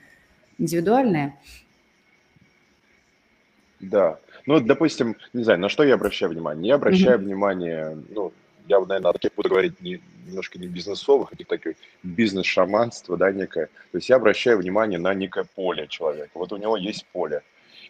индивидуальные. 0.58 1.36
Да. 3.80 4.18
Ну, 4.46 4.60
допустим, 4.60 5.16
не 5.32 5.44
знаю, 5.44 5.58
на 5.60 5.68
что 5.68 5.82
я 5.82 5.94
обращаю 5.94 6.32
внимание? 6.32 6.68
Я 6.68 6.74
обращаю 6.76 7.18
mm-hmm. 7.18 7.22
внимание, 7.22 7.98
ну, 8.10 8.32
я, 8.68 8.80
наверное, 8.80 9.10
о 9.10 9.12
таких 9.12 9.34
буду 9.34 9.48
говорить 9.48 9.80
не, 9.80 10.00
немножко 10.26 10.58
не 10.58 10.68
бизнесовых, 10.68 11.32
а 11.32 11.36
таких 11.36 11.74
бизнес-шаманство, 12.02 13.16
да, 13.16 13.32
некое. 13.32 13.66
То 13.90 13.98
есть 13.98 14.08
я 14.08 14.16
обращаю 14.16 14.58
внимание 14.58 14.98
на 14.98 15.14
некое 15.14 15.44
поле 15.44 15.88
человека. 15.88 16.30
Вот 16.34 16.52
у 16.52 16.56
него 16.56 16.76
есть 16.76 17.06
поле. 17.12 17.42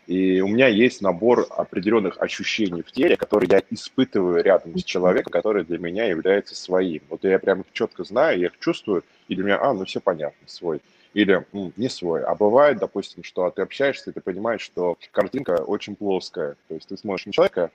И 0.07 0.41
у 0.41 0.49
меня 0.49 0.67
есть 0.67 1.01
набор 1.01 1.47
определенных 1.51 2.21
ощущений 2.21 2.83
в 2.83 2.91
теле, 2.91 3.17
которые 3.17 3.49
я 3.51 3.63
испытываю 3.71 4.43
рядом 4.43 4.77
с 4.77 4.83
человеком, 4.83 5.31
который 5.31 5.65
для 5.65 5.79
меня 5.79 6.07
является 6.07 6.57
своим. 6.57 7.03
Вот 7.09 7.23
я 7.25 7.39
прям 7.39 7.65
четко 7.73 8.03
знаю, 8.03 8.41
я 8.41 8.47
их 8.47 8.59
чувствую, 8.59 9.05
и 9.29 9.37
для 9.37 9.45
меня, 9.45 9.63
а, 9.63 9.73
ну 9.73 9.85
все 9.85 10.01
понятно, 10.01 10.49
свой. 10.49 10.81
Или 11.15 11.47
м, 11.53 11.73
не 11.77 11.89
свой. 11.89 12.25
А 12.25 12.35
бывает, 12.35 12.79
допустим, 12.79 13.23
что 13.23 13.49
ты 13.51 13.63
общаешься, 13.63 14.11
и 14.11 14.13
ты 14.13 14.21
понимаешь, 14.21 14.63
что 14.63 14.97
картинка 15.13 15.63
очень 15.63 15.95
плоская. 15.95 16.57
То 16.69 16.75
есть 16.75 16.89
ты 16.89 16.97
смотришь 16.97 17.27
на 17.27 17.33
человека, 17.33 17.71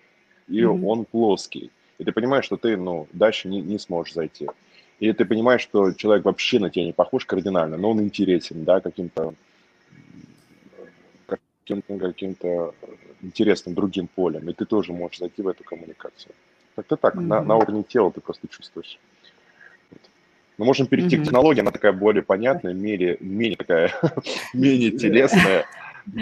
и 0.49 0.61
mm-hmm. 0.61 0.83
он 0.85 1.05
плоский. 1.05 1.71
И 1.97 2.03
ты 2.03 2.11
понимаешь, 2.11 2.45
что 2.45 2.57
ты 2.57 2.75
ну, 2.75 3.07
дальше 3.13 3.47
не, 3.47 3.61
не 3.61 3.79
сможешь 3.79 4.13
зайти. 4.13 4.47
И 4.99 5.13
ты 5.13 5.25
понимаешь, 5.25 5.61
что 5.61 5.93
человек 5.93 6.25
вообще 6.25 6.59
на 6.59 6.69
тебя 6.69 6.85
не 6.85 6.93
похож 6.93 7.25
кардинально, 7.25 7.77
но 7.77 7.91
он 7.91 8.01
интересен, 8.01 8.63
да, 8.63 8.81
каким-то 8.81 9.33
каким-то 11.67 11.99
каким 11.99 12.35
интересным 13.21 13.75
другим 13.75 14.07
полем, 14.07 14.49
и 14.49 14.53
ты 14.53 14.65
тоже 14.65 14.93
можешь 14.93 15.19
зайти 15.19 15.41
в 15.41 15.47
эту 15.47 15.63
коммуникацию. 15.63 16.33
Как-то 16.75 16.95
так, 16.95 17.15
mm-hmm. 17.15 17.21
на, 17.21 17.41
на 17.41 17.55
уровне 17.55 17.83
тела 17.83 18.11
ты 18.11 18.21
просто 18.21 18.47
чувствуешь. 18.47 18.99
Мы 20.57 20.65
можем 20.65 20.87
перейти 20.87 21.15
mm-hmm. 21.15 21.21
к 21.21 21.23
технологии, 21.25 21.61
она 21.61 21.71
такая 21.71 21.91
более 21.91 22.23
понятная, 22.23 22.73
менее, 22.73 23.17
менее 23.19 23.57
такая, 23.57 23.93
менее 24.53 24.91
телесная, 24.91 25.65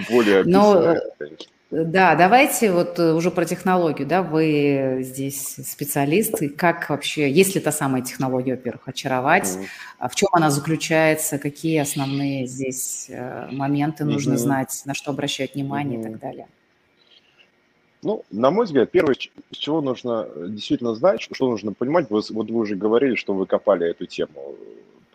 более 0.10 0.42
описанная, 0.42 1.02
конечно. 1.18 1.52
Да, 1.84 2.16
давайте 2.16 2.72
вот 2.72 2.98
э, 3.00 3.12
уже 3.12 3.32
про 3.32 3.44
технологию, 3.44 4.08
да, 4.08 4.24
вы 4.24 5.00
здесь 5.02 5.58
специалист, 5.66 6.42
и 6.42 6.48
как 6.48 6.90
вообще, 6.90 7.30
есть 7.30 7.54
ли 7.54 7.60
та 7.60 7.74
самая 7.74 8.02
технология, 8.02 8.52
во-первых, 8.52 8.88
очаровать, 8.88 9.58
mm-hmm. 10.00 10.10
в 10.10 10.16
чем 10.16 10.30
она 10.32 10.52
заключается, 10.52 11.38
какие 11.38 11.80
основные 11.80 12.48
здесь 12.48 13.08
э, 13.10 13.50
моменты 13.52 14.06
нужно 14.06 14.36
mm-hmm. 14.36 14.38
знать, 14.38 14.82
на 14.86 14.94
что 14.94 15.12
обращать 15.12 15.56
внимание 15.56 16.00
mm-hmm. 16.00 16.02
и 16.02 16.12
так 16.12 16.20
далее? 16.20 16.48
Ну, 18.04 18.24
на 18.32 18.52
мой 18.52 18.66
взгляд, 18.66 18.90
первое, 18.92 19.16
с 19.16 19.58
чего 19.58 19.82
нужно 19.82 20.30
э, 20.34 20.46
действительно 20.48 20.96
знать, 20.96 21.22
что, 21.22 21.36
что 21.36 21.50
нужно 21.50 21.74
понимать, 21.74 22.10
вот 22.10 22.30
вы 22.30 22.56
уже 22.56 22.78
говорили, 22.78 23.16
что 23.16 23.34
вы 23.34 23.48
копали 23.48 23.90
эту 23.90 24.06
тему 24.06 24.56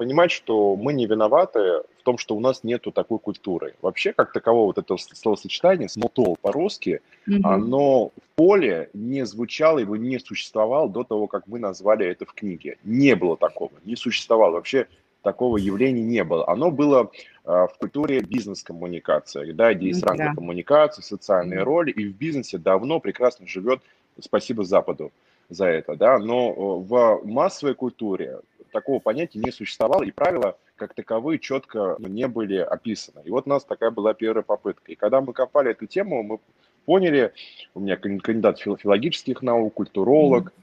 понимать, 0.00 0.30
что 0.30 0.76
мы 0.76 0.95
не 0.95 1.04
виноваты 1.04 1.83
в 1.99 2.02
том, 2.04 2.16
что 2.16 2.35
у 2.35 2.40
нас 2.40 2.64
нету 2.64 2.90
такой 2.90 3.19
культуры. 3.19 3.75
Вообще, 3.83 4.14
как 4.14 4.33
такового 4.33 4.64
вот 4.64 4.78
этого 4.78 4.97
словосочетания, 4.97 5.88
small 5.88 6.11
talk 6.14 6.37
по-русски, 6.40 7.02
mm-hmm. 7.28 7.40
оно 7.45 8.07
в 8.07 8.12
поле 8.35 8.88
не 8.95 9.26
звучало, 9.26 9.78
его 9.78 9.97
не 9.97 10.19
существовало 10.19 10.88
до 10.88 11.04
того, 11.04 11.26
как 11.26 11.47
мы 11.47 11.59
назвали 11.59 12.07
это 12.07 12.25
в 12.25 12.33
книге. 12.33 12.78
Не 12.83 13.14
было 13.14 13.37
такого, 13.37 13.73
не 13.85 13.95
существовало. 13.95 14.52
Вообще 14.52 14.87
такого 15.21 15.59
явления 15.59 16.02
не 16.02 16.25
было. 16.25 16.49
Оно 16.49 16.71
было 16.71 17.11
э, 17.45 17.50
в 17.50 17.75
культуре 17.78 18.21
бизнес-коммуникации, 18.21 19.52
да, 19.52 19.75
где 19.75 19.88
есть 19.88 20.02
ранга 20.02 20.35
коммуникации, 20.35 21.02
социальные 21.02 21.62
роли, 21.62 21.90
и 21.90 22.07
в 22.07 22.16
бизнесе 22.16 22.57
давно 22.57 23.00
прекрасно 23.00 23.47
живет, 23.47 23.83
спасибо 24.19 24.64
Западу 24.64 25.12
за 25.50 25.66
это, 25.66 25.97
да, 25.97 26.19
но 26.19 26.50
э, 26.50 26.54
в 26.88 27.21
массовой 27.25 27.75
культуре 27.75 28.40
такого 28.73 29.00
понятия 29.00 29.38
не 29.40 29.50
существовало, 29.50 30.02
и 30.04 30.11
правила 30.11 30.57
как 30.76 30.95
таковые 30.95 31.38
четко 31.38 31.97
не 31.99 32.26
были 32.26 32.57
описаны. 32.57 33.21
И 33.25 33.30
вот 33.30 33.47
у 33.47 33.50
нас 33.50 33.64
такая 33.64 33.90
была 33.90 34.14
первая 34.14 34.42
попытка. 34.42 34.92
И 34.92 34.95
когда 34.95 35.21
мы 35.21 35.35
копали 35.35 35.73
эту 35.73 35.87
тему, 35.87 36.23
мы 36.23 36.38
поняли, 36.87 37.35
у 37.75 37.80
меня 37.80 37.99
кандидат 37.99 38.59
филологических 38.59 39.42
наук, 39.42 39.75
культуролог, 39.75 40.47
mm-hmm 40.47 40.61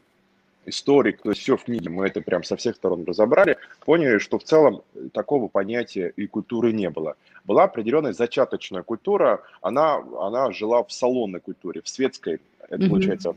историк, 0.67 1.21
то 1.21 1.29
есть 1.29 1.41
все 1.41 1.57
в 1.57 1.63
книге, 1.63 1.89
мы 1.89 2.05
это 2.05 2.21
прям 2.21 2.43
со 2.43 2.55
всех 2.57 2.75
сторон 2.75 3.05
разобрали, 3.05 3.57
поняли, 3.85 4.19
что 4.19 4.37
в 4.37 4.43
целом 4.43 4.81
такого 5.13 5.47
понятия 5.47 6.11
и 6.15 6.27
культуры 6.27 6.73
не 6.73 6.89
было. 6.89 7.15
Была 7.45 7.63
определенная 7.63 8.13
зачаточная 8.13 8.83
культура, 8.83 9.41
она, 9.61 10.03
она 10.19 10.51
жила 10.51 10.83
в 10.83 10.91
салонной 10.91 11.39
культуре, 11.39 11.81
в 11.81 11.87
светской, 11.87 12.41
это 12.69 12.83
mm-hmm. 12.83 12.89
получается 12.89 13.35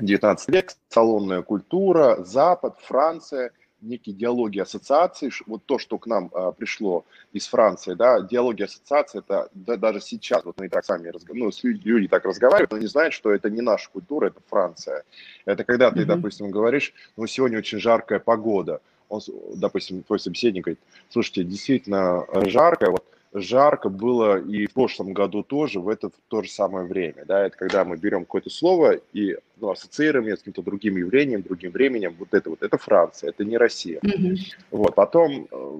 19 0.00 0.48
век, 0.48 0.72
салонная 0.88 1.42
культура, 1.42 2.22
Запад, 2.24 2.78
Франция, 2.80 3.52
некие 3.82 4.14
диалоги 4.14 4.60
ассоциаций, 4.60 5.30
вот 5.46 5.64
то, 5.66 5.78
что 5.78 5.98
к 5.98 6.06
нам 6.06 6.30
а, 6.32 6.52
пришло 6.52 7.04
из 7.32 7.46
Франции, 7.46 7.94
да, 7.94 8.20
диалоги 8.20 8.62
ассоциаций, 8.62 9.20
это 9.20 9.48
да, 9.52 9.76
даже 9.76 10.00
сейчас, 10.00 10.44
вот 10.44 10.58
мы 10.58 10.68
так 10.68 10.84
сами 10.84 11.08
разговариваем, 11.08 11.52
ну, 11.62 11.70
люди 11.84 12.08
так 12.08 12.24
разговаривают, 12.24 12.70
но 12.70 12.78
не 12.78 12.86
знают, 12.86 13.12
что 13.12 13.32
это 13.32 13.50
не 13.50 13.60
наша 13.60 13.90
культура, 13.90 14.28
это 14.28 14.40
Франция. 14.48 15.02
Это 15.44 15.64
когда 15.64 15.90
ты, 15.90 16.00
mm-hmm. 16.00 16.04
допустим, 16.04 16.50
говоришь, 16.50 16.94
ну, 17.16 17.26
сегодня 17.26 17.58
очень 17.58 17.78
жаркая 17.78 18.20
погода, 18.20 18.80
он, 19.08 19.20
допустим, 19.54 20.02
твой 20.04 20.20
собеседник 20.20 20.64
говорит, 20.64 20.80
слушайте, 21.10 21.44
действительно 21.44 22.24
жаркая, 22.46 22.90
вот 22.90 23.04
жарко 23.32 23.88
было 23.88 24.40
и 24.40 24.66
в 24.66 24.72
прошлом 24.72 25.12
году 25.12 25.42
тоже, 25.42 25.80
в 25.80 25.88
это 25.88 26.10
в 26.10 26.12
то 26.28 26.42
же 26.42 26.50
самое 26.50 26.86
время. 26.86 27.24
Да? 27.26 27.46
Это 27.46 27.56
когда 27.56 27.84
мы 27.84 27.96
берем 27.96 28.24
какое-то 28.24 28.50
слово 28.50 29.00
и 29.12 29.36
ну, 29.56 29.70
ассоциируем 29.70 30.26
его 30.26 30.36
с 30.36 30.40
каким-то 30.40 30.62
другим 30.62 30.96
явлением, 30.96 31.42
другим 31.42 31.72
временем. 31.72 32.14
Вот 32.18 32.34
это 32.34 32.50
вот, 32.50 32.62
это 32.62 32.76
Франция, 32.78 33.30
это 33.30 33.44
не 33.44 33.56
Россия. 33.56 34.00
Mm-hmm. 34.00 34.36
Вот, 34.70 34.94
потом, 34.94 35.48
э, 35.50 35.78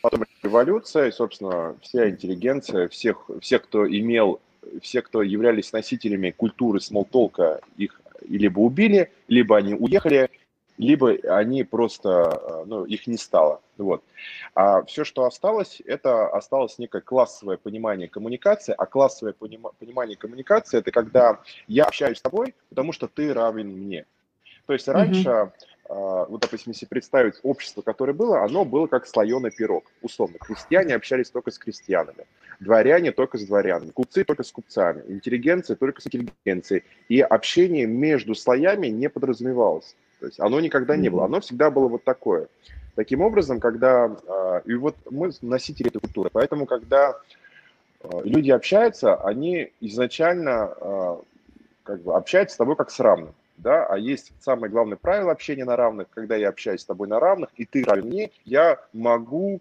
потом 0.00 0.24
революция, 0.42 1.08
и, 1.08 1.12
собственно, 1.12 1.76
вся 1.82 2.08
интеллигенция, 2.08 2.88
всех, 2.88 3.28
всех, 3.40 3.62
кто 3.64 3.86
имел, 3.86 4.40
все, 4.80 5.02
кто 5.02 5.22
являлись 5.22 5.72
носителями 5.72 6.30
культуры 6.30 6.80
смолтолка, 6.80 7.60
их 7.76 8.00
либо 8.28 8.60
убили, 8.60 9.10
либо 9.28 9.56
они 9.56 9.74
уехали, 9.74 10.30
либо 10.80 11.16
они 11.28 11.62
просто, 11.62 12.08
э, 12.08 12.64
ну, 12.66 12.84
их 12.84 13.06
не 13.06 13.18
стало. 13.18 13.60
Вот. 13.76 14.02
А 14.54 14.82
все, 14.84 15.04
что 15.04 15.24
осталось, 15.24 15.82
это 15.84 16.26
осталось 16.28 16.78
некое 16.78 17.02
классовое 17.02 17.58
понимание 17.58 18.08
коммуникации, 18.08 18.74
а 18.76 18.86
классовое 18.86 19.34
понимание 19.34 20.16
коммуникации– 20.16 20.78
это 20.80 20.90
когда 20.90 21.38
я 21.66 21.84
общаюсь 21.84 22.18
с 22.18 22.22
тобой, 22.22 22.54
потому 22.70 22.92
что 22.92 23.08
ты 23.08 23.34
равен 23.34 23.68
мне. 23.68 24.06
То 24.66 24.72
есть 24.72 24.88
раньше, 24.88 25.28
mm-hmm. 25.28 26.26
вот, 26.28 26.40
допустим, 26.40 26.72
если 26.72 26.86
представить 26.86 27.34
общество, 27.42 27.82
которое 27.82 28.14
было, 28.14 28.42
оно 28.42 28.64
было 28.64 28.86
как 28.86 29.06
слоеный 29.06 29.50
пирог, 29.50 29.84
условно. 30.00 30.38
Крестьяне 30.38 30.94
общались 30.94 31.30
только 31.30 31.50
с 31.50 31.58
крестьянами, 31.58 32.24
дворяне 32.60 33.12
только 33.12 33.36
с 33.36 33.44
дворянами, 33.44 33.90
купцы 33.90 34.24
только 34.24 34.44
с 34.44 34.52
купцами, 34.52 35.02
интеллигенция 35.08 35.76
только 35.76 36.00
с 36.00 36.06
интеллигенцией. 36.06 36.84
И 37.08 37.20
общение 37.20 37.86
между 37.86 38.34
слоями 38.34 38.86
не 38.86 39.10
подразумевалось. 39.10 39.96
То 40.20 40.26
есть 40.26 40.38
оно 40.38 40.60
никогда 40.60 40.96
не 40.96 41.08
было, 41.08 41.24
оно 41.24 41.40
всегда 41.40 41.70
было 41.70 41.88
вот 41.88 42.04
такое. 42.04 42.48
Таким 42.94 43.22
образом, 43.22 43.58
когда... 43.58 44.14
А, 44.28 44.62
и 44.64 44.74
вот 44.74 44.94
мы 45.10 45.30
носители 45.40 45.88
этой 45.88 46.00
культуры, 46.00 46.30
поэтому 46.30 46.66
когда 46.66 47.16
а, 48.02 48.20
люди 48.22 48.50
общаются, 48.50 49.16
они 49.16 49.72
изначально 49.80 50.74
а, 50.80 51.20
как 51.84 52.02
бы 52.02 52.14
общаются 52.14 52.54
с 52.54 52.58
тобой 52.58 52.76
как 52.76 52.90
с 52.90 53.00
равным. 53.00 53.34
Да? 53.56 53.86
А 53.86 53.96
есть 53.96 54.32
самое 54.40 54.70
главное 54.70 54.96
правило 54.96 55.32
общения 55.32 55.64
на 55.64 55.76
равных, 55.76 56.08
когда 56.10 56.36
я 56.36 56.50
общаюсь 56.50 56.82
с 56.82 56.86
тобой 56.86 57.08
на 57.08 57.18
равных, 57.18 57.50
и 57.56 57.64
ты 57.64 57.84
равен 57.84 58.06
мне, 58.06 58.30
я 58.44 58.78
могу 58.92 59.60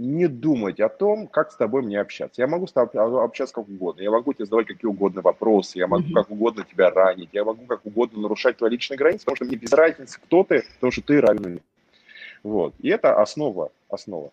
не 0.00 0.28
думать 0.28 0.80
о 0.80 0.88
том, 0.88 1.26
как 1.26 1.52
с 1.52 1.56
тобой 1.56 1.82
мне 1.82 2.00
общаться. 2.00 2.40
Я 2.40 2.48
могу 2.48 2.66
с 2.66 2.72
тобой 2.72 3.22
общаться 3.22 3.54
как 3.54 3.68
угодно, 3.68 4.00
я 4.00 4.10
могу 4.10 4.32
тебе 4.32 4.46
задавать 4.46 4.66
какие 4.66 4.88
угодно 4.88 5.20
вопросы, 5.20 5.78
я 5.78 5.86
могу 5.86 6.10
как 6.14 6.30
угодно 6.30 6.64
тебя 6.64 6.90
ранить, 6.90 7.28
я 7.32 7.44
могу 7.44 7.66
как 7.66 7.84
угодно 7.84 8.22
нарушать 8.22 8.56
твои 8.56 8.70
личные 8.70 8.96
границы, 8.96 9.26
потому 9.26 9.36
что 9.36 9.44
мне 9.44 9.56
без 9.56 9.72
разницы, 9.72 10.18
кто 10.18 10.42
ты, 10.42 10.64
потому 10.76 10.90
что 10.90 11.02
ты 11.02 11.20
равен 11.20 11.50
мне. 11.50 11.60
Вот. 12.42 12.74
И 12.78 12.88
это 12.88 13.20
основа, 13.20 13.72
основа. 13.90 14.30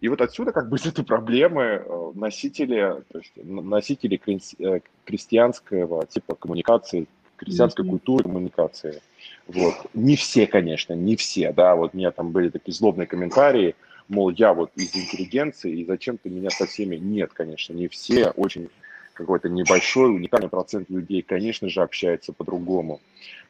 И 0.00 0.08
вот 0.08 0.22
отсюда 0.22 0.52
как 0.52 0.70
бы 0.70 0.78
из 0.78 0.86
этой 0.86 1.04
проблемы 1.04 1.62
э, 1.62 2.12
носители, 2.14 3.02
то 3.12 3.18
есть 3.18 3.32
носители 3.36 4.18
э, 4.58 4.80
крестьянского 5.04 6.06
типа 6.06 6.34
коммуникации, 6.34 7.06
крестьянской 7.36 7.84
mm-hmm. 7.84 7.90
культуры 7.90 8.24
коммуникации. 8.24 9.02
Вот. 9.48 9.74
Не 9.92 10.16
все, 10.16 10.46
конечно, 10.46 10.94
не 10.94 11.16
все, 11.16 11.52
да, 11.52 11.74
вот 11.76 11.90
у 11.92 11.96
меня 11.96 12.10
там 12.10 12.30
были 12.30 12.48
такие 12.48 12.72
злобные 12.72 13.06
комментарии, 13.06 13.74
мол, 14.08 14.30
я 14.30 14.54
вот 14.54 14.70
из 14.76 14.94
интеллигенции, 14.94 15.80
и 15.80 15.84
зачем 15.84 16.18
ты 16.18 16.30
меня 16.30 16.50
со 16.50 16.66
всеми? 16.66 16.96
Нет, 16.96 17.32
конечно, 17.32 17.72
не 17.72 17.88
все, 17.88 18.30
очень 18.30 18.68
какой-то 19.12 19.48
небольшой, 19.48 20.14
уникальный 20.14 20.48
процент 20.48 20.88
людей, 20.90 21.22
конечно 21.22 21.68
же, 21.68 21.82
общается 21.82 22.32
по-другому. 22.32 23.00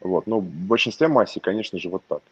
Вот. 0.01 0.27
Но 0.27 0.41
в 0.41 0.45
большинстве 0.45 1.09
массе, 1.09 1.41
конечно 1.41 1.79
же, 1.79 1.91
вот 1.91 2.03
так. 2.09 2.23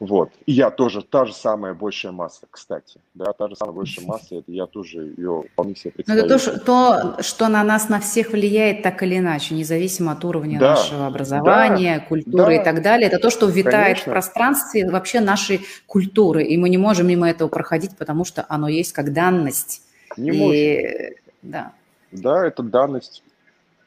Вот. 0.00 0.30
И 0.46 0.52
я 0.52 0.70
тоже, 0.70 1.02
та 1.02 1.24
же 1.24 1.34
самая 1.34 1.74
большая 1.74 2.12
масса, 2.12 2.46
кстати. 2.50 3.00
Да, 3.14 3.32
та 3.32 3.48
же 3.48 3.56
самая 3.56 3.74
большая 3.74 4.06
масса, 4.06 4.36
это 4.36 4.52
я 4.52 4.66
тоже 4.66 5.12
ее 5.16 5.42
вполне 5.52 5.74
себе 5.74 5.90
представляю. 5.90 6.28
Но 6.28 6.34
это 6.36 6.58
то, 6.60 7.16
то, 7.16 7.22
что 7.22 7.48
на 7.48 7.64
нас 7.64 7.88
на 7.88 7.98
всех 7.98 8.30
влияет 8.30 8.82
так 8.82 9.02
или 9.02 9.18
иначе, 9.18 9.54
независимо 9.54 10.12
от 10.12 10.24
уровня 10.24 10.60
да, 10.60 10.70
нашего 10.76 11.06
образования, 11.06 11.98
да, 11.98 12.06
культуры 12.06 12.56
да, 12.56 12.60
и 12.60 12.64
так 12.64 12.82
далее. 12.82 13.08
Это 13.08 13.18
то, 13.18 13.30
что 13.30 13.46
витает 13.46 13.74
конечно. 13.74 14.10
в 14.10 14.12
пространстве 14.12 14.88
вообще 14.88 15.18
нашей 15.18 15.62
культуры. 15.86 16.44
И 16.44 16.56
мы 16.56 16.68
не 16.68 16.78
можем 16.78 17.08
мимо 17.08 17.28
этого 17.28 17.48
проходить, 17.48 17.96
потому 17.96 18.24
что 18.24 18.46
оно 18.48 18.68
есть 18.68 18.92
как 18.92 19.12
данность. 19.12 19.82
Не 20.16 20.30
и... 20.30 20.38
можем. 20.38 21.14
Да. 21.42 21.72
да, 22.12 22.46
это 22.46 22.62
данность. 22.62 23.24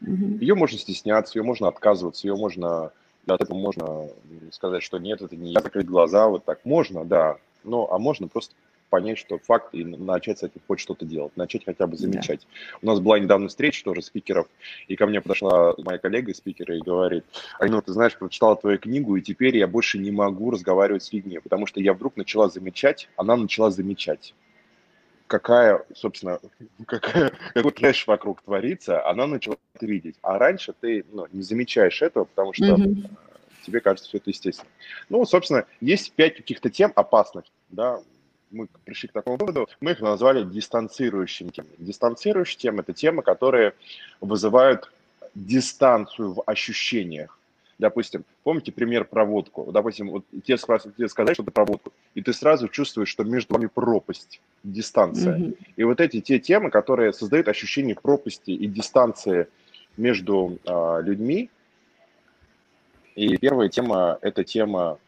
Угу. 0.02 0.40
Ее 0.42 0.56
можно 0.56 0.78
стесняться, 0.78 1.40
ее 1.40 1.44
можно 1.44 1.70
отказываться, 1.70 2.28
ее 2.28 2.36
можно 2.36 2.92
от 3.28 3.42
этого 3.42 3.58
можно 3.58 4.10
сказать, 4.52 4.84
что 4.84 4.98
нет, 4.98 5.22
это 5.22 5.36
не 5.36 5.54
я, 5.54 5.62
закрыть 5.62 5.86
глаза, 5.86 6.28
вот 6.28 6.46
так 6.46 6.66
можно, 6.66 7.06
да, 7.06 7.38
но, 7.64 7.92
а 7.92 8.00
можно 8.00 8.28
просто 8.28 8.56
понять, 8.90 9.18
что 9.18 9.40
факт, 9.40 9.74
и 9.74 9.86
начать 9.86 10.40
с 10.40 10.44
этим 10.44 10.62
хоть 10.68 10.80
что-то 10.82 11.06
делать, 11.06 11.36
начать 11.38 11.64
хотя 11.64 11.88
бы 11.88 11.96
замечать. 11.96 12.42
Да. 12.42 12.78
У 12.82 12.86
нас 12.88 13.00
была 13.00 13.20
недавно 13.20 13.48
встреча 13.48 13.84
тоже 13.86 14.02
спикеров, 14.02 14.48
и 14.88 14.96
ко 14.98 15.08
мне 15.08 15.22
подошла 15.22 15.74
моя 15.78 15.98
коллега 15.98 16.34
спикера 16.34 16.76
и 16.76 16.82
говорит, 16.82 17.24
ну 17.60 17.82
ты 17.82 17.94
знаешь, 17.94 18.18
прочитала 18.18 18.58
твою 18.58 18.78
книгу, 18.78 19.16
и 19.16 19.22
теперь 19.22 19.58
я 19.58 19.68
больше 19.68 19.98
не 19.98 20.12
могу 20.12 20.52
разговаривать 20.52 21.04
с 21.04 21.14
людьми, 21.14 21.40
потому 21.40 21.66
что 21.66 21.80
я 21.80 21.94
вдруг 21.94 22.18
начала 22.18 22.50
замечать, 22.50 23.08
она 23.16 23.38
начала 23.38 23.72
замечать 23.72 24.36
какая, 25.32 25.86
собственно, 25.96 26.40
какая, 26.86 27.32
какой 27.54 27.72
трэш 27.72 28.06
вокруг 28.06 28.42
творится, 28.42 29.08
она 29.08 29.28
начала 29.28 29.56
это 29.74 29.86
видеть. 29.86 30.18
А 30.22 30.38
раньше 30.38 30.74
ты 30.74 31.06
ну, 31.10 31.26
не 31.32 31.42
замечаешь 31.42 32.02
этого, 32.02 32.26
потому 32.26 32.52
что 32.52 32.66
mm-hmm. 32.66 33.10
тебе 33.66 33.80
кажется 33.80 34.10
все 34.10 34.18
это 34.18 34.30
естественно. 34.30 34.70
Ну, 35.08 35.26
собственно, 35.26 35.66
есть 35.80 36.12
пять 36.12 36.36
каких-то 36.36 36.70
тем 36.70 36.92
опасных, 36.96 37.46
да, 37.70 38.02
мы 38.52 38.68
пришли 38.84 39.08
к 39.08 39.14
такому 39.14 39.38
выводу, 39.38 39.70
мы 39.80 39.92
их 39.92 40.02
назвали 40.02 40.44
дистанцирующими 40.44 41.48
темами. 41.48 41.76
Дистанцирующие 41.78 42.60
темы– 42.60 42.82
это 42.82 42.92
темы, 42.92 43.24
которые 43.24 43.74
вызывают 44.20 44.92
дистанцию 45.34 46.34
в 46.34 46.44
ощущениях. 46.46 47.40
Допустим, 47.82 48.26
помните 48.44 48.72
пример 48.72 49.06
про 49.06 49.26
водку? 49.26 49.72
Допустим, 49.72 50.12
вот 50.12 50.24
тебе, 50.46 50.56
тебе 50.56 51.10
сказать 51.10 51.36
что-то 51.36 51.50
про 51.50 51.66
водку, 51.66 51.92
и 52.14 52.22
ты 52.22 52.32
сразу 52.32 52.68
чувствуешь, 52.68 53.10
что 53.10 53.24
между 53.24 53.56
вами 53.56 53.66
пропасть, 53.66 54.40
дистанция. 54.64 55.36
Mm-hmm. 55.36 55.58
И 55.78 55.84
вот 55.84 56.00
эти 56.00 56.22
те 56.22 56.38
темы, 56.38 56.70
которые 56.70 57.12
создают 57.12 57.48
ощущение 57.48 57.96
пропасти 57.96 58.52
и 58.52 58.68
дистанции 58.68 59.48
между 59.98 60.60
э, 60.64 61.02
людьми. 61.02 61.50
И 63.16 63.36
первая 63.38 63.68
тема– 63.68 64.20
это 64.22 64.44
тема 64.44 65.00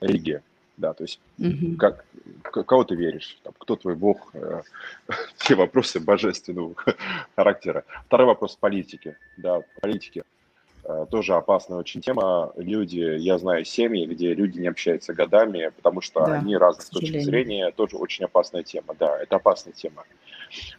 религии. 0.00 0.40
Да, 0.78 0.94
то 0.94 1.04
есть 1.04 1.20
mm-hmm. 1.38 1.76
как, 1.76 2.06
кого 2.42 2.84
ты 2.84 2.94
веришь, 2.94 3.38
там, 3.42 3.52
кто 3.58 3.76
твой 3.76 3.96
бог, 3.96 4.30
э, 4.32 4.62
все 5.36 5.56
вопросы 5.56 6.00
божественного 6.00 6.74
характера. 7.36 7.84
Второй 8.06 8.28
вопрос– 8.28 8.56
политики. 8.60 9.18
Да, 9.36 9.60
политики– 9.82 10.22
тоже 11.10 11.34
опасная 11.34 11.78
очень 11.78 12.00
тема. 12.00 12.52
Люди, 12.56 12.98
я 13.18 13.38
знаю 13.38 13.64
семьи, 13.64 14.06
где 14.06 14.34
люди 14.34 14.58
не 14.58 14.68
общаются 14.68 15.14
годами, 15.14 15.70
потому 15.76 16.00
что 16.00 16.24
да, 16.24 16.34
они 16.34 16.56
разных 16.56 16.88
точек 16.90 17.22
зрения, 17.22 17.70
тоже 17.70 17.96
очень 17.96 18.26
опасная 18.26 18.62
тема. 18.62 18.94
Да, 18.98 19.18
это 19.18 19.36
опасная 19.36 19.72
тема. 19.72 20.04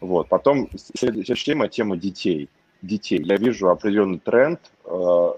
Вот. 0.01 0.29
Потом 0.29 0.69
следующая 0.75 1.35
тема– 1.35 1.67
тема 1.69 1.97
детей. 1.97 2.50
Детей. 2.81 3.21
Я 3.24 3.38
вижу 3.38 3.69
определенный 3.69 4.19
тренд 4.19 4.59
э, 4.83 5.31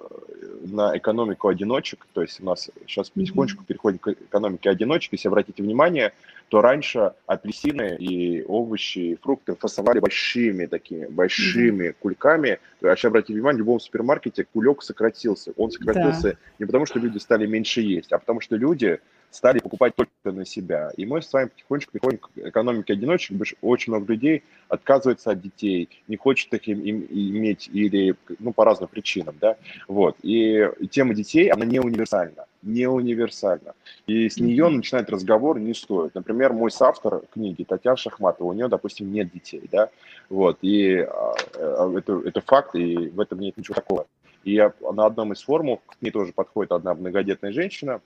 на 0.63 0.97
экономику 0.97 1.47
одиночек, 1.47 2.05
то 2.13 2.21
есть 2.21 2.41
у 2.41 2.45
нас 2.45 2.69
сейчас 2.85 3.09
потихонечку 3.09 3.63
переходим 3.63 3.99
к 3.99 4.09
экономике 4.09 4.69
одиночек. 4.69 5.13
Если 5.13 5.29
обратите 5.29 5.63
внимание, 5.63 6.13
то 6.49 6.61
раньше 6.61 7.13
апельсины 7.25 7.95
и 7.99 8.43
овощи, 8.43 8.99
и 8.99 9.15
фрукты 9.15 9.55
фасовали 9.55 9.99
большими 9.99 10.65
такими, 10.65 11.05
большими 11.07 11.87
mm-hmm. 11.87 11.95
кульками. 11.99 12.59
Сейчас 12.79 13.05
обратите 13.05 13.33
внимание, 13.33 13.57
в 13.57 13.65
любом 13.65 13.79
супермаркете 13.79 14.45
кулек 14.45 14.81
сократился. 14.81 15.51
Он 15.57 15.71
сократился 15.71 16.31
да. 16.31 16.37
не 16.59 16.65
потому, 16.65 16.85
что 16.85 16.99
люди 16.99 17.17
стали 17.17 17.45
меньше 17.45 17.81
есть, 17.81 18.11
а 18.13 18.17
потому 18.17 18.39
что 18.39 18.55
люди 18.55 18.99
стали 19.29 19.59
покупать 19.59 19.95
только 19.95 20.11
на 20.31 20.45
себя. 20.45 20.91
И 20.97 21.05
мы 21.05 21.21
с 21.21 21.31
вами 21.31 21.47
потихонечку 21.47 21.91
приходим 21.91 22.17
к 22.17 22.29
экономике 22.35 22.93
одиночек, 22.93 23.29
потому 23.29 23.45
что 23.45 23.57
очень 23.61 23.93
много 23.93 24.13
людей 24.13 24.43
отказывается 24.69 25.31
от 25.31 25.41
детей, 25.41 25.89
не 26.07 26.17
хочет 26.17 26.53
их 26.53 26.67
им, 26.67 26.79
им 26.79 27.07
иметь 27.09 27.69
или, 27.71 28.15
ну, 28.39 28.53
по 28.53 28.65
разным 28.65 28.89
причинам, 28.89 29.35
да, 29.39 29.57
вот. 29.87 30.17
И 30.23 30.69
тема 30.89 31.13
детей, 31.13 31.49
она 31.49 31.65
не 31.65 31.79
универсальна, 31.79 32.45
не 32.67 32.87
универсальна. 32.87 33.73
И 34.05 34.29
с 34.29 34.37
нее 34.37 34.67
начинать 34.67 35.09
разговор 35.09 35.59
не 35.59 35.73
стоит. 35.73 36.13
Например, 36.13 36.53
мой 36.53 36.69
соавтор 36.69 37.23
книги, 37.33 37.63
Татьяна 37.63 37.97
Шахматова, 37.97 38.49
у 38.49 38.53
нее, 38.53 38.67
допустим, 38.67 39.11
нет 39.11 39.31
детей, 39.31 39.63
да, 39.71 39.89
вот, 40.29 40.59
и 40.61 40.97
а, 40.97 41.35
а, 41.55 41.93
это, 41.97 42.21
это 42.25 42.41
факт, 42.41 42.75
и 42.75 43.07
в 43.07 43.19
этом 43.19 43.39
нет 43.39 43.57
ничего 43.57 43.75
такого. 43.75 44.05
И 44.43 44.53
я 44.53 44.73
на 44.93 45.05
одном 45.05 45.33
из 45.33 45.41
форумов, 45.41 45.79
к 45.85 46.01
ней 46.01 46.11
тоже 46.11 46.33
подходит 46.33 46.71
одна 46.71 46.93
многодетная 46.93 47.51
женщина, 47.51 48.01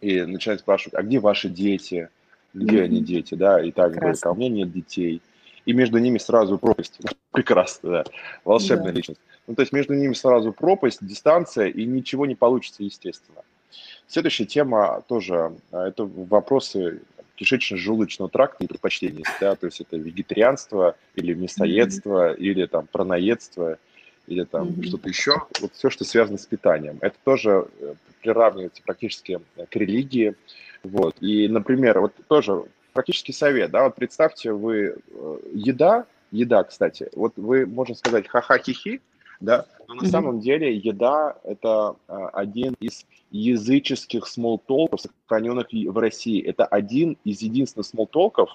и 0.00 0.22
начинает 0.22 0.60
спрашивать, 0.60 0.94
а 0.94 1.02
где 1.02 1.18
ваши 1.18 1.48
дети, 1.48 2.08
где 2.52 2.78
mm-hmm. 2.78 2.84
они 2.84 3.00
дети, 3.00 3.34
да, 3.34 3.62
и 3.62 3.70
так 3.70 3.94
далее, 3.94 4.16
а 4.22 4.30
у 4.30 4.34
меня 4.34 4.48
нет 4.48 4.72
детей. 4.72 5.22
И 5.64 5.72
между 5.72 5.98
ними 5.98 6.18
сразу 6.18 6.58
пропасть. 6.58 6.98
Прекрасно, 7.32 7.90
да. 7.90 8.04
Волшебная 8.44 8.92
да. 8.92 8.92
личность. 8.92 9.20
Ну, 9.46 9.54
то 9.54 9.62
есть 9.62 9.72
между 9.72 9.94
ними 9.94 10.12
сразу 10.12 10.52
пропасть, 10.52 11.04
дистанция, 11.04 11.66
и 11.66 11.84
ничего 11.84 12.26
не 12.26 12.34
получится, 12.34 12.82
естественно. 12.82 13.42
Следующая 14.06 14.46
тема 14.46 15.02
тоже, 15.08 15.52
а, 15.72 15.88
это 15.88 16.04
вопросы 16.04 17.02
кишечно-желудочного 17.36 18.30
тракта 18.30 18.64
и 18.64 18.66
предпочтений, 18.66 19.24
да, 19.40 19.54
то 19.56 19.66
есть 19.66 19.80
это 19.80 19.96
вегетарианство 19.96 20.96
или 21.14 21.34
мясоедство, 21.34 22.32
mm-hmm. 22.32 22.38
или 22.38 22.66
там 22.66 22.86
праноедство, 22.86 23.78
или 24.26 24.44
там 24.44 24.68
mm-hmm. 24.68 24.84
что-то 24.84 25.08
еще, 25.08 25.42
вот 25.60 25.72
все, 25.74 25.90
что 25.90 26.04
связано 26.04 26.38
с 26.38 26.46
питанием. 26.46 26.98
Это 27.00 27.16
тоже 27.24 27.68
э, 27.78 27.94
приравнивается 28.22 28.82
практически 28.82 29.40
э, 29.56 29.66
к 29.66 29.76
религии. 29.76 30.34
Вот. 30.82 31.16
И, 31.20 31.46
например, 31.48 32.00
вот 32.00 32.12
тоже 32.26 32.64
практический 32.92 33.32
совет, 33.32 33.70
да, 33.70 33.84
вот 33.84 33.94
представьте, 33.94 34.52
вы 34.52 34.96
э, 35.08 35.38
еда, 35.52 36.06
еда, 36.32 36.64
кстати, 36.64 37.08
вот 37.14 37.34
вы, 37.36 37.66
можно 37.66 37.94
сказать, 37.94 38.26
ха-ха-хи-хи, 38.26 39.00
да, 39.40 39.66
но 39.88 39.94
на 39.94 40.00
mm-hmm. 40.00 40.06
самом 40.06 40.40
деле 40.40 40.76
еда– 40.76 41.36
это 41.44 41.96
один 42.06 42.74
из 42.80 43.04
языческих 43.30 44.26
смолтолков, 44.26 45.00
сохраненных 45.00 45.68
в 45.72 45.98
России. 45.98 46.42
Это 46.42 46.64
один 46.64 47.16
из 47.24 47.42
единственных 47.42 47.86
смолтолков, 47.86 48.50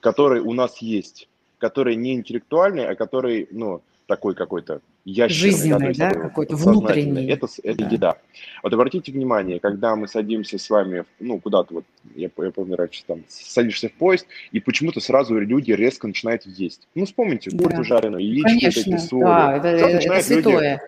который 0.00 0.40
у 0.40 0.52
нас 0.52 0.78
есть, 0.78 1.28
который 1.58 1.96
не 1.96 2.14
интеллектуальный, 2.14 2.86
а 2.86 2.94
который, 2.94 3.48
ну, 3.50 3.82
такой 4.06 4.34
какой-то 4.34 4.80
ящерный, 5.06 5.52
жизненный, 5.52 5.94
да, 5.94 6.10
да 6.10 6.20
какой-то 6.20 6.56
внутренний. 6.56 7.26
Это, 7.28 7.46
это 7.62 7.78
да. 7.78 7.88
еда. 7.88 8.16
Вот 8.62 8.72
обратите 8.74 9.12
внимание, 9.12 9.60
когда 9.60 9.94
мы 9.94 10.08
садимся 10.08 10.58
с 10.58 10.68
вами, 10.68 11.04
ну, 11.20 11.38
куда-то 11.38 11.74
вот, 11.74 11.84
я, 12.14 12.28
я 12.36 12.50
помню 12.50 12.76
раньше, 12.76 13.04
там, 13.06 13.22
садишься 13.28 13.88
в 13.88 13.92
поезд, 13.92 14.26
и 14.50 14.60
почему-то 14.60 15.00
сразу 15.00 15.38
люди 15.38 15.70
резко 15.70 16.08
начинают 16.08 16.44
есть. 16.44 16.88
Ну, 16.94 17.06
вспомните, 17.06 17.50
да. 17.52 17.64
курицу 17.64 17.84
жареную, 17.84 18.22
яички, 18.22 18.42
Конечно, 18.42 18.98
соли. 18.98 19.22
Да, 19.22 19.56
это, 19.56 19.68
это 19.68 20.22
святое. 20.22 20.72
Люди... 20.72 20.82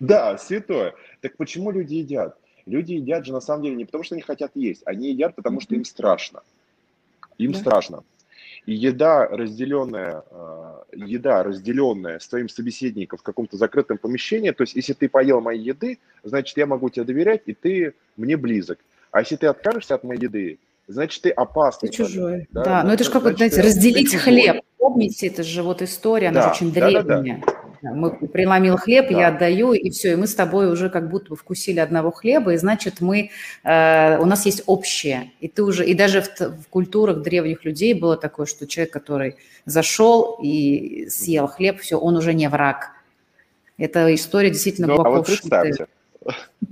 Да, 0.00 0.36
святое. 0.38 0.94
Так 1.20 1.36
почему 1.36 1.70
люди 1.70 1.94
едят? 1.94 2.36
Люди 2.66 2.94
едят 2.94 3.26
же 3.26 3.32
на 3.32 3.40
самом 3.40 3.62
деле 3.62 3.76
не 3.76 3.84
потому, 3.84 4.04
что 4.04 4.16
они 4.16 4.22
хотят 4.22 4.50
есть, 4.54 4.82
они 4.86 5.10
едят, 5.10 5.36
потому 5.36 5.60
что 5.60 5.74
им 5.74 5.84
страшно. 5.84 6.42
Им 7.38 7.52
да. 7.52 7.58
страшно. 7.58 8.04
И 8.66 8.72
еда, 8.72 9.26
разделенная, 9.26 10.22
э, 10.30 10.82
еда, 10.94 11.42
разделенная 11.42 12.18
с 12.18 12.26
твоим 12.26 12.48
собеседником 12.48 13.18
в 13.18 13.22
каком-то 13.22 13.56
закрытом 13.56 13.98
помещении, 13.98 14.52
то 14.52 14.62
есть 14.62 14.74
если 14.74 14.94
ты 14.94 15.08
поел 15.08 15.40
моей 15.42 15.62
еды, 15.62 15.98
значит, 16.22 16.56
я 16.56 16.66
могу 16.66 16.88
тебе 16.88 17.04
доверять, 17.04 17.42
и 17.46 17.52
ты 17.52 17.94
мне 18.16 18.36
близок. 18.36 18.78
А 19.10 19.20
если 19.20 19.36
ты 19.36 19.48
откажешься 19.48 19.94
от 19.94 20.04
моей 20.04 20.22
еды, 20.22 20.58
значит, 20.88 21.22
ты 21.22 21.30
опасный. 21.30 21.90
Ты 21.90 21.96
чужой. 21.96 22.48
Да, 22.52 22.64
да. 22.64 22.84
но 22.84 22.94
это 22.94 23.04
же 23.04 23.10
как, 23.10 23.22
значит, 23.22 23.38
знаете, 23.38 23.60
разделить 23.60 24.14
хлеб. 24.14 24.62
Помните, 24.78 25.26
это 25.26 25.42
же 25.42 25.62
вот 25.62 25.82
история, 25.82 26.28
она 26.28 26.40
да, 26.40 26.46
же 26.46 26.54
очень 26.54 26.72
древняя. 26.72 27.02
Да, 27.02 27.20
да, 27.20 27.22
да. 27.22 27.63
Мы 27.92 28.10
преломил 28.28 28.76
хлеб, 28.76 29.08
да. 29.10 29.20
я 29.20 29.28
отдаю, 29.28 29.72
и 29.72 29.90
все, 29.90 30.12
и 30.12 30.16
мы 30.16 30.26
с 30.26 30.34
тобой 30.34 30.72
уже 30.72 30.88
как 30.88 31.10
будто 31.10 31.30
бы 31.30 31.36
вкусили 31.36 31.80
одного 31.80 32.10
хлеба, 32.10 32.54
и 32.54 32.56
значит 32.56 33.00
мы, 33.00 33.30
э, 33.62 34.18
у 34.18 34.24
нас 34.24 34.46
есть 34.46 34.62
общее. 34.66 35.32
И 35.40 35.48
ты 35.48 35.62
уже, 35.62 35.84
и 35.84 35.94
даже 35.94 36.22
в, 36.22 36.40
в 36.40 36.68
культурах 36.68 37.22
древних 37.22 37.64
людей 37.64 37.94
было 37.94 38.16
такое, 38.16 38.46
что 38.46 38.66
человек, 38.66 38.92
который 38.92 39.36
зашел 39.66 40.38
и 40.42 41.08
съел 41.08 41.46
хлеб, 41.46 41.80
все, 41.80 41.98
он 41.98 42.16
уже 42.16 42.32
не 42.34 42.48
враг. 42.48 42.90
Эта 43.76 44.14
история 44.14 44.50
действительно 44.50 44.86
ну, 44.86 44.94
глубоко 44.94 45.14
а 45.14 45.18
вот 45.18 45.26
представьте, 45.26 45.86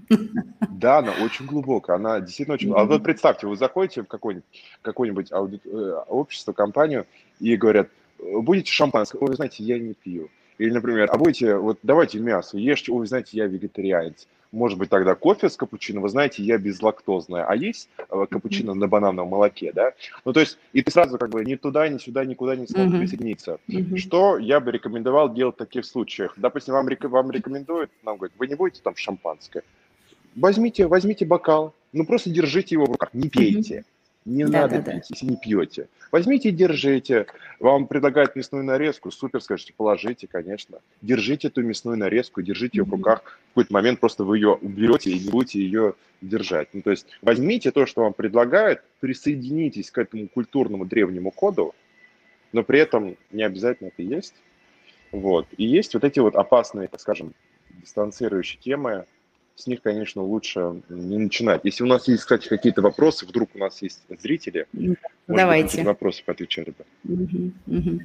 да, 0.71 0.99
она 0.99 1.13
очень 1.23 1.47
глубокая, 1.47 1.97
она 1.97 2.21
действительно 2.21 2.55
очень... 2.55 2.73
А 2.73 2.85
вот 2.85 3.03
представьте, 3.03 3.47
вы 3.47 3.57
заходите 3.57 4.03
в 4.03 4.07
какое-нибудь, 4.07 5.31
э, 5.31 6.05
общество, 6.09 6.53
компанию 6.53 7.07
и 7.41 7.57
говорят, 7.57 7.89
будете 8.19 8.73
шампанское? 8.73 9.19
Ой, 9.19 9.29
вы 9.29 9.37
знаете, 9.37 9.63
я 9.65 9.79
не 9.79 9.95
пью. 9.95 10.29
Или, 10.63 10.71
например, 10.71 11.09
а 11.11 11.19
будете, 11.19 11.57
вот 11.57 11.81
давайте 11.83 12.21
мясо, 12.21 12.57
ешьте, 12.57 12.93
ой, 12.93 13.05
знаете, 13.09 13.37
я 13.37 13.47
вегетарианец. 13.47 14.29
Может 14.53 14.79
быть, 14.79 14.91
тогда 14.91 15.17
кофе 15.17 15.49
с 15.49 15.57
капучино, 15.57 16.01
вы 16.01 16.09
знаете, 16.09 16.45
я 16.45 16.57
безлактозная, 16.57 17.45
а 17.45 17.57
есть 17.57 17.89
э, 17.99 18.27
капучино 18.31 18.73
на 18.75 18.87
банановом 18.87 19.31
молоке, 19.31 19.73
да? 19.73 19.93
Ну, 20.25 20.33
то 20.33 20.39
есть, 20.39 20.59
и 20.73 20.83
ты 20.83 20.93
сразу 20.93 21.19
как 21.19 21.31
бы 21.31 21.45
ни 21.45 21.57
туда, 21.57 21.89
ни 21.89 21.99
сюда, 21.99 22.25
никуда 22.25 22.55
не 22.55 22.69
смог 22.69 22.91
присоединиться. 22.91 23.59
Mm-hmm. 23.69 23.97
Что 23.97 24.39
я 24.39 24.61
бы 24.61 24.71
рекомендовал 24.71 25.35
делать 25.35 25.57
в 25.57 25.59
таких 25.59 25.85
случаях? 25.85 26.35
Допустим, 26.37 26.75
вам, 26.75 26.87
вам 26.87 27.31
рекомендуют, 27.33 27.91
нам 28.05 28.19
говорят, 28.19 28.37
вы 28.39 28.47
не 28.47 28.55
будете 28.55 28.83
там 28.83 28.95
шампанское? 28.95 29.65
Возьмите, 30.37 30.87
возьмите 30.87 31.27
бокал, 31.27 31.75
ну 31.93 32.07
просто 32.07 32.31
держите 32.31 32.77
его 32.77 32.85
в 32.85 32.93
руках, 32.93 33.13
не 33.15 33.29
пейте. 33.29 33.79
Mm-hmm. 33.79 33.85
Не 34.25 34.45
да, 34.45 34.63
надо 34.63 34.77
да, 34.77 34.93
пить, 34.93 35.03
да. 35.03 35.07
если 35.11 35.27
не 35.27 35.37
пьете. 35.37 35.89
Возьмите 36.13 36.51
и 36.51 36.53
держите. 36.53 37.27
Вам 37.59 37.87
предлагают 37.87 38.37
мясную 38.37 38.63
нарезку, 38.63 39.11
супер, 39.11 39.41
скажите, 39.43 39.73
положите, 39.77 40.27
конечно. 40.27 40.79
Держите 41.01 41.49
эту 41.49 41.63
мясную 41.63 41.97
нарезку, 41.97 42.43
держите 42.43 42.79
ее 42.79 42.85
в 42.85 42.91
руках. 42.91 43.23
В 43.23 43.49
какой-то 43.49 43.73
момент 43.73 43.99
просто 43.99 44.25
вы 44.25 44.39
ее 44.39 44.53
уберете 44.53 45.11
и 45.11 45.19
не 45.19 45.31
будете 45.31 45.61
ее 45.61 45.95
держать. 46.21 46.69
Ну, 46.73 46.83
то 46.83 46.91
есть 46.91 47.07
возьмите 47.21 47.73
то, 47.73 47.87
что 47.87 48.03
вам 48.03 48.13
предлагают, 48.13 48.83
присоединитесь 49.01 49.91
к 49.91 49.99
этому 49.99 50.29
культурному 50.29 50.85
древнему 50.85 51.31
коду, 51.31 51.75
но 52.53 52.63
при 52.63 52.79
этом 52.79 53.17
не 53.31 53.43
обязательно 53.43 53.89
это 53.89 54.03
есть. 54.03 54.35
Вот. 55.11 55.47
И 55.57 55.65
есть 55.65 55.95
вот 55.95 56.05
эти 56.05 56.21
вот 56.21 56.37
опасные, 56.37 56.89
так 56.89 57.01
скажем, 57.01 57.35
дистанцирующие 57.71 58.61
темы, 58.61 59.07
с 59.55 59.67
них, 59.67 59.83
конечно, 59.83 60.23
лучше 60.23 60.83
не 60.89 61.19
начинать. 61.19 61.61
Если 61.65 61.85
у 61.85 61.87
нас 61.87 62.09
есть, 62.09 62.23
кстати, 62.23 62.49
какие-то 62.49 62.83
вопросы, 62.83 63.27
вдруг 63.27 63.51
у 63.55 63.59
нас 63.59 63.83
есть 63.83 64.03
зрители, 64.21 64.67
Давайте. 65.29 65.79
Быть, 65.79 65.87
вопросы 65.87 66.23
отвечали 66.27 66.75
бы. 66.77 66.85
Угу, 67.05 67.53
угу. 67.67 68.01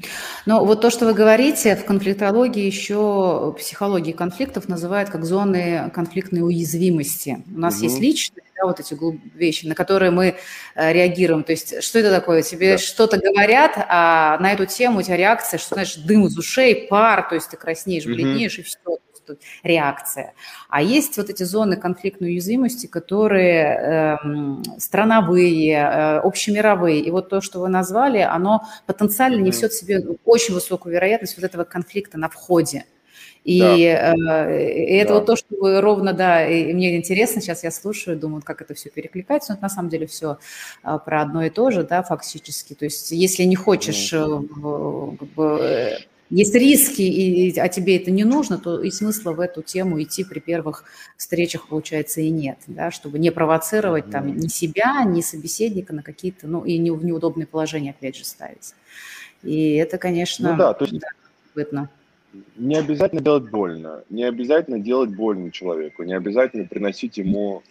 Но 0.45 0.65
вот 0.65 0.81
то, 0.81 0.89
что 0.89 1.05
вы 1.05 1.13
говорите, 1.13 1.75
в 1.75 1.83
конфликтологии 1.83 2.63
еще 2.63 3.55
психологии 3.57 4.11
конфликтов 4.11 4.69
называют 4.69 5.09
как 5.09 5.25
зоны 5.25 5.91
конфликтной 5.93 6.41
уязвимости. 6.41 7.43
У 7.53 7.59
нас 7.59 7.77
угу. 7.77 7.85
есть 7.85 7.99
личные 7.99 8.43
да, 8.57 8.65
вот 8.65 8.79
эти 8.79 8.97
вещи, 9.35 9.65
на 9.65 9.75
которые 9.75 10.11
мы 10.11 10.35
э, 10.75 10.93
реагируем. 10.93 11.43
То 11.43 11.51
есть 11.51 11.83
что 11.83 11.99
это 11.99 12.11
такое? 12.11 12.41
Тебе 12.41 12.73
да. 12.73 12.77
что-то 12.77 13.17
говорят, 13.17 13.73
а 13.87 14.37
на 14.39 14.53
эту 14.53 14.65
тему 14.65 14.99
у 14.99 15.01
тебя 15.01 15.17
реакция, 15.17 15.57
что, 15.57 15.75
знаешь, 15.75 15.95
дым 15.95 16.25
из 16.25 16.37
ушей, 16.37 16.87
пар, 16.87 17.27
то 17.29 17.35
есть 17.35 17.49
ты 17.49 17.57
краснеешь, 17.57 18.05
бледнеешь, 18.05 18.57
mm-hmm. 18.57 18.61
и 18.61 18.63
все 18.63 18.97
реакция. 19.63 20.33
А 20.69 20.81
есть 20.81 21.17
вот 21.17 21.29
эти 21.29 21.43
зоны 21.43 21.75
конфликтной 21.75 22.29
уязвимости, 22.29 22.87
которые 22.87 23.63
э, 23.63 24.79
страновые, 24.79 25.73
э, 25.73 26.17
общемировые. 26.19 26.99
И 26.99 27.11
вот 27.11 27.29
то, 27.29 27.41
что 27.41 27.59
вы 27.59 27.69
назвали, 27.69 28.19
оно 28.19 28.63
потенциально 28.85 29.41
несет 29.41 29.71
в 29.71 29.79
себе 29.79 30.03
очень 30.25 30.53
высокую 30.53 30.93
вероятность 30.93 31.35
вот 31.37 31.43
этого 31.43 31.63
конфликта 31.63 32.17
на 32.17 32.29
входе. 32.29 32.85
И, 33.47 33.59
да. 33.61 33.75
э, 33.77 34.73
и 34.73 34.97
это 34.97 35.13
да. 35.13 35.15
вот 35.15 35.25
то, 35.25 35.37
что 35.37 35.55
вы 35.55 35.79
ровно, 35.79 36.11
да, 36.11 36.45
и 36.45 36.73
мне 36.73 36.97
интересно, 36.97 37.41
сейчас 37.41 37.63
я 37.63 37.71
слушаю, 37.71 38.19
думаю, 38.19 38.41
как 38.43 38.61
это 38.61 38.73
все 38.73 38.89
перекликается, 38.89 39.53
но 39.53 39.55
это 39.55 39.63
на 39.63 39.69
самом 39.69 39.89
деле 39.89 40.05
все 40.05 40.37
э, 40.83 40.99
про 41.05 41.21
одно 41.21 41.45
и 41.45 41.49
то 41.49 41.71
же, 41.71 41.83
да, 41.83 42.03
фактически. 42.03 42.73
То 42.73 42.83
есть 42.83 43.11
если 43.11 43.43
не 43.43 43.55
хочешь 43.55 44.11
mm. 44.11 45.17
как 45.17 45.29
бы, 45.29 45.97
есть 46.29 46.53
риски, 46.55 47.01
и, 47.01 47.57
а 47.59 47.69
тебе 47.69 47.97
это 47.97 48.11
не 48.11 48.23
нужно, 48.23 48.57
то 48.57 48.81
и 48.81 48.91
смысла 48.91 49.31
в 49.31 49.39
эту 49.39 49.61
тему 49.61 50.01
идти 50.01 50.23
при 50.23 50.39
первых 50.39 50.83
встречах, 51.15 51.67
получается, 51.67 52.21
и 52.21 52.29
нет, 52.29 52.57
да, 52.67 52.91
чтобы 52.91 53.17
не 53.19 53.31
провоцировать 53.31 54.09
там 54.09 54.35
ни 54.35 54.47
себя, 54.47 55.03
ни 55.05 55.21
собеседника 55.21 55.93
на 55.93 56.03
какие-то, 56.03 56.47
ну, 56.47 56.65
и 56.65 56.77
не 56.77 56.91
в 56.91 57.03
неудобные 57.05 57.47
положения, 57.47 57.91
опять 57.91 58.17
же, 58.17 58.25
ставить. 58.25 58.73
И 59.43 59.75
это, 59.75 59.97
конечно, 59.97 60.51
ну, 60.51 60.57
да, 60.57 60.73
то 60.73 60.85
есть... 60.85 60.99
да, 60.99 61.07
Не 62.57 62.75
обязательно 62.75 63.21
делать 63.21 63.49
больно, 63.49 64.03
не 64.09 64.23
обязательно 64.23 64.79
делать 64.79 65.15
больно 65.15 65.51
человеку, 65.51 66.03
не 66.03 66.13
обязательно 66.13 66.65
приносить 66.65 67.17
ему 67.17 67.63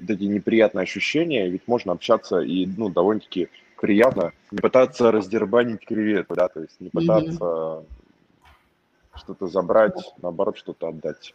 вот 0.00 0.10
эти 0.10 0.24
неприятные 0.24 0.82
ощущения, 0.82 1.48
ведь 1.48 1.62
можно 1.66 1.92
общаться 1.92 2.40
и, 2.40 2.66
ну, 2.66 2.88
довольно-таки 2.88 3.48
приятно 3.76 4.32
не 4.50 4.58
пытаться 4.58 5.10
раздербанить 5.10 5.84
креветку, 5.84 6.34
да, 6.34 6.48
то 6.48 6.60
есть 6.60 6.80
не 6.80 6.88
пытаться 6.90 7.38
mm-hmm. 7.38 7.84
что-то 9.14 9.46
забрать, 9.46 10.14
наоборот, 10.20 10.56
что-то 10.56 10.88
отдать. 10.88 11.34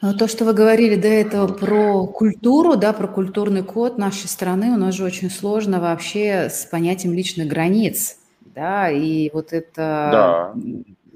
Ну, 0.00 0.14
то, 0.14 0.28
что 0.28 0.44
вы 0.44 0.52
говорили 0.52 0.94
до 0.94 1.08
этого 1.08 1.52
про 1.52 2.06
культуру, 2.06 2.76
да, 2.76 2.92
про 2.92 3.08
культурный 3.08 3.64
код 3.64 3.98
нашей 3.98 4.28
страны, 4.28 4.70
у 4.70 4.76
нас 4.76 4.94
же 4.94 5.04
очень 5.04 5.30
сложно 5.30 5.80
вообще 5.80 6.48
с 6.50 6.66
понятием 6.66 7.14
личных 7.14 7.48
границ, 7.48 8.18
да, 8.40 8.90
и 8.90 9.30
вот 9.32 9.52
это 9.52 9.74
да 9.74 10.54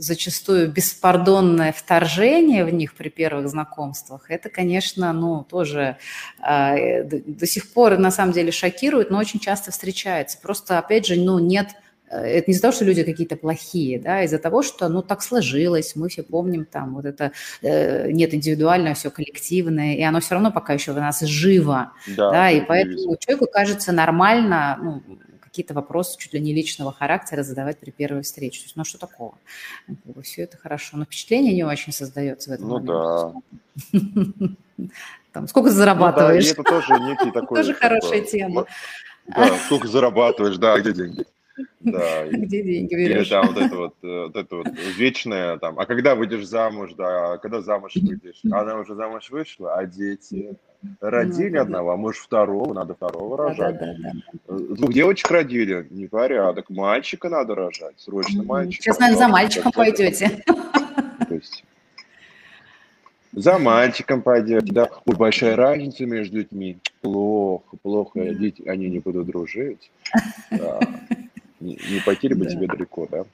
зачастую 0.02 0.70
беспардонное 0.70 1.72
вторжение 1.72 2.64
в 2.64 2.74
них 2.74 2.94
при 2.94 3.08
первых 3.08 3.48
знакомствах, 3.48 4.30
это, 4.30 4.48
конечно, 4.48 5.12
ну, 5.12 5.44
тоже 5.44 5.96
э, 6.46 7.04
до 7.04 7.46
сих 7.46 7.72
пор 7.72 7.98
на 7.98 8.10
самом 8.10 8.32
деле 8.32 8.50
шокирует, 8.50 9.10
но 9.10 9.18
очень 9.18 9.38
часто 9.38 9.70
встречается. 9.70 10.38
Просто, 10.42 10.78
опять 10.78 11.06
же, 11.06 11.14
ну, 11.14 11.38
нет 11.38 11.68
э, 12.10 12.16
это 12.16 12.50
не 12.50 12.52
из-за 12.52 12.62
того, 12.62 12.72
что 12.72 12.84
люди 12.84 13.04
какие-то 13.04 13.36
плохие, 13.36 14.00
да, 14.00 14.18
а 14.18 14.22
из-за 14.24 14.38
того, 14.38 14.62
что, 14.62 14.88
ну, 14.88 15.02
так 15.02 15.22
сложилось, 15.22 15.94
мы 15.94 16.08
все 16.08 16.24
помним, 16.24 16.64
там, 16.64 16.94
вот 16.94 17.04
это 17.04 17.30
э, 17.62 18.10
нет 18.10 18.34
индивидуальное, 18.34 18.94
все 18.94 19.10
коллективное, 19.10 19.94
и 19.94 20.02
оно 20.02 20.18
все 20.20 20.34
равно 20.34 20.50
пока 20.50 20.72
еще 20.72 20.92
в 20.92 20.96
нас 20.96 21.20
живо, 21.20 21.92
да, 22.08 22.30
да 22.32 22.50
и 22.50 22.60
поэтому 22.60 23.16
человеку 23.18 23.46
кажется 23.46 23.92
нормально, 23.92 24.78
ну, 24.82 25.02
какие-то 25.52 25.74
вопросы 25.74 26.18
чуть 26.18 26.32
ли 26.32 26.40
не 26.40 26.54
личного 26.54 26.92
характера 26.92 27.42
задавать 27.42 27.78
при 27.78 27.90
первой 27.90 28.22
встрече. 28.22 28.60
То 28.60 28.64
есть, 28.64 28.76
ну, 28.76 28.84
что 28.84 28.98
такого? 28.98 29.34
Все 30.22 30.42
это 30.44 30.56
хорошо. 30.56 30.96
Но 30.96 31.04
впечатление 31.04 31.52
не 31.52 31.62
очень 31.62 31.92
создается 31.92 32.50
в 32.50 32.54
этом 32.54 32.68
Ну, 32.68 32.78
момент. 32.80 33.44
да. 33.92 34.86
Там, 35.32 35.46
сколько 35.48 35.68
зарабатываешь? 35.68 36.54
Ну, 36.56 36.62
да, 36.64 36.70
это 36.70 36.88
тоже 36.88 37.02
некий 37.02 37.30
такой... 37.34 37.58
Тоже 37.58 37.74
хорошая 37.74 38.22
тема. 38.22 38.64
Да, 39.26 39.58
сколько 39.66 39.88
зарабатываешь, 39.88 40.56
да, 40.56 40.80
где 40.80 40.94
деньги? 40.94 41.26
Да. 41.80 42.26
Где 42.28 42.62
деньги 42.62 42.94
берешь? 42.94 43.26
Или 43.26 43.30
там 43.30 43.46
вот 43.48 43.56
это 43.58 43.76
вот, 43.76 43.94
э, 44.02 44.22
вот 44.24 44.36
это 44.36 44.56
вот 44.56 44.68
вечное, 44.96 45.58
там, 45.58 45.78
а 45.78 45.84
когда 45.84 46.14
выйдешь 46.14 46.46
замуж, 46.46 46.94
да, 46.96 47.34
а 47.34 47.38
когда 47.38 47.60
замуж 47.60 47.92
выйдешь? 47.96 48.40
Она 48.50 48.78
уже 48.78 48.94
замуж 48.94 49.28
вышла, 49.30 49.74
а 49.74 49.84
дети? 49.86 50.56
Родили 51.00 51.56
ну, 51.56 51.62
одного, 51.62 51.90
а 51.92 51.96
может 51.96 52.22
второго, 52.22 52.74
надо 52.74 52.94
второго 52.94 53.36
рожать. 53.36 53.78
Да, 53.78 53.94
да, 53.98 54.12
да. 54.48 54.74
Двух 54.74 54.92
девочек 54.92 55.30
родили, 55.30 55.86
непорядок. 55.90 56.70
Мальчика 56.70 57.28
надо 57.28 57.54
рожать, 57.54 57.94
срочно 57.98 58.42
мальчика. 58.42 58.82
Сейчас, 58.82 58.98
наверное, 58.98 59.26
за 59.26 59.28
мальчиком 59.28 59.72
пойдете. 59.72 60.42
То 61.28 61.34
есть 61.34 61.64
за 63.32 63.58
мальчиком 63.58 64.20
пойдете, 64.22 64.72
да. 64.72 64.88
Ой, 65.06 65.16
большая 65.16 65.56
разница 65.56 66.04
между 66.04 66.38
детьми. 66.38 66.78
Плохо, 67.00 67.76
плохо. 67.82 68.34
Дети, 68.34 68.62
они 68.68 68.90
не 68.90 68.98
будут 68.98 69.26
дружить. 69.26 69.90
Да. 70.50 70.80
Не, 71.60 71.78
не 71.90 72.00
пойти 72.04 72.28
бы 72.28 72.44
тебе 72.44 72.66
далеко, 72.66 73.06
да. 73.10 73.24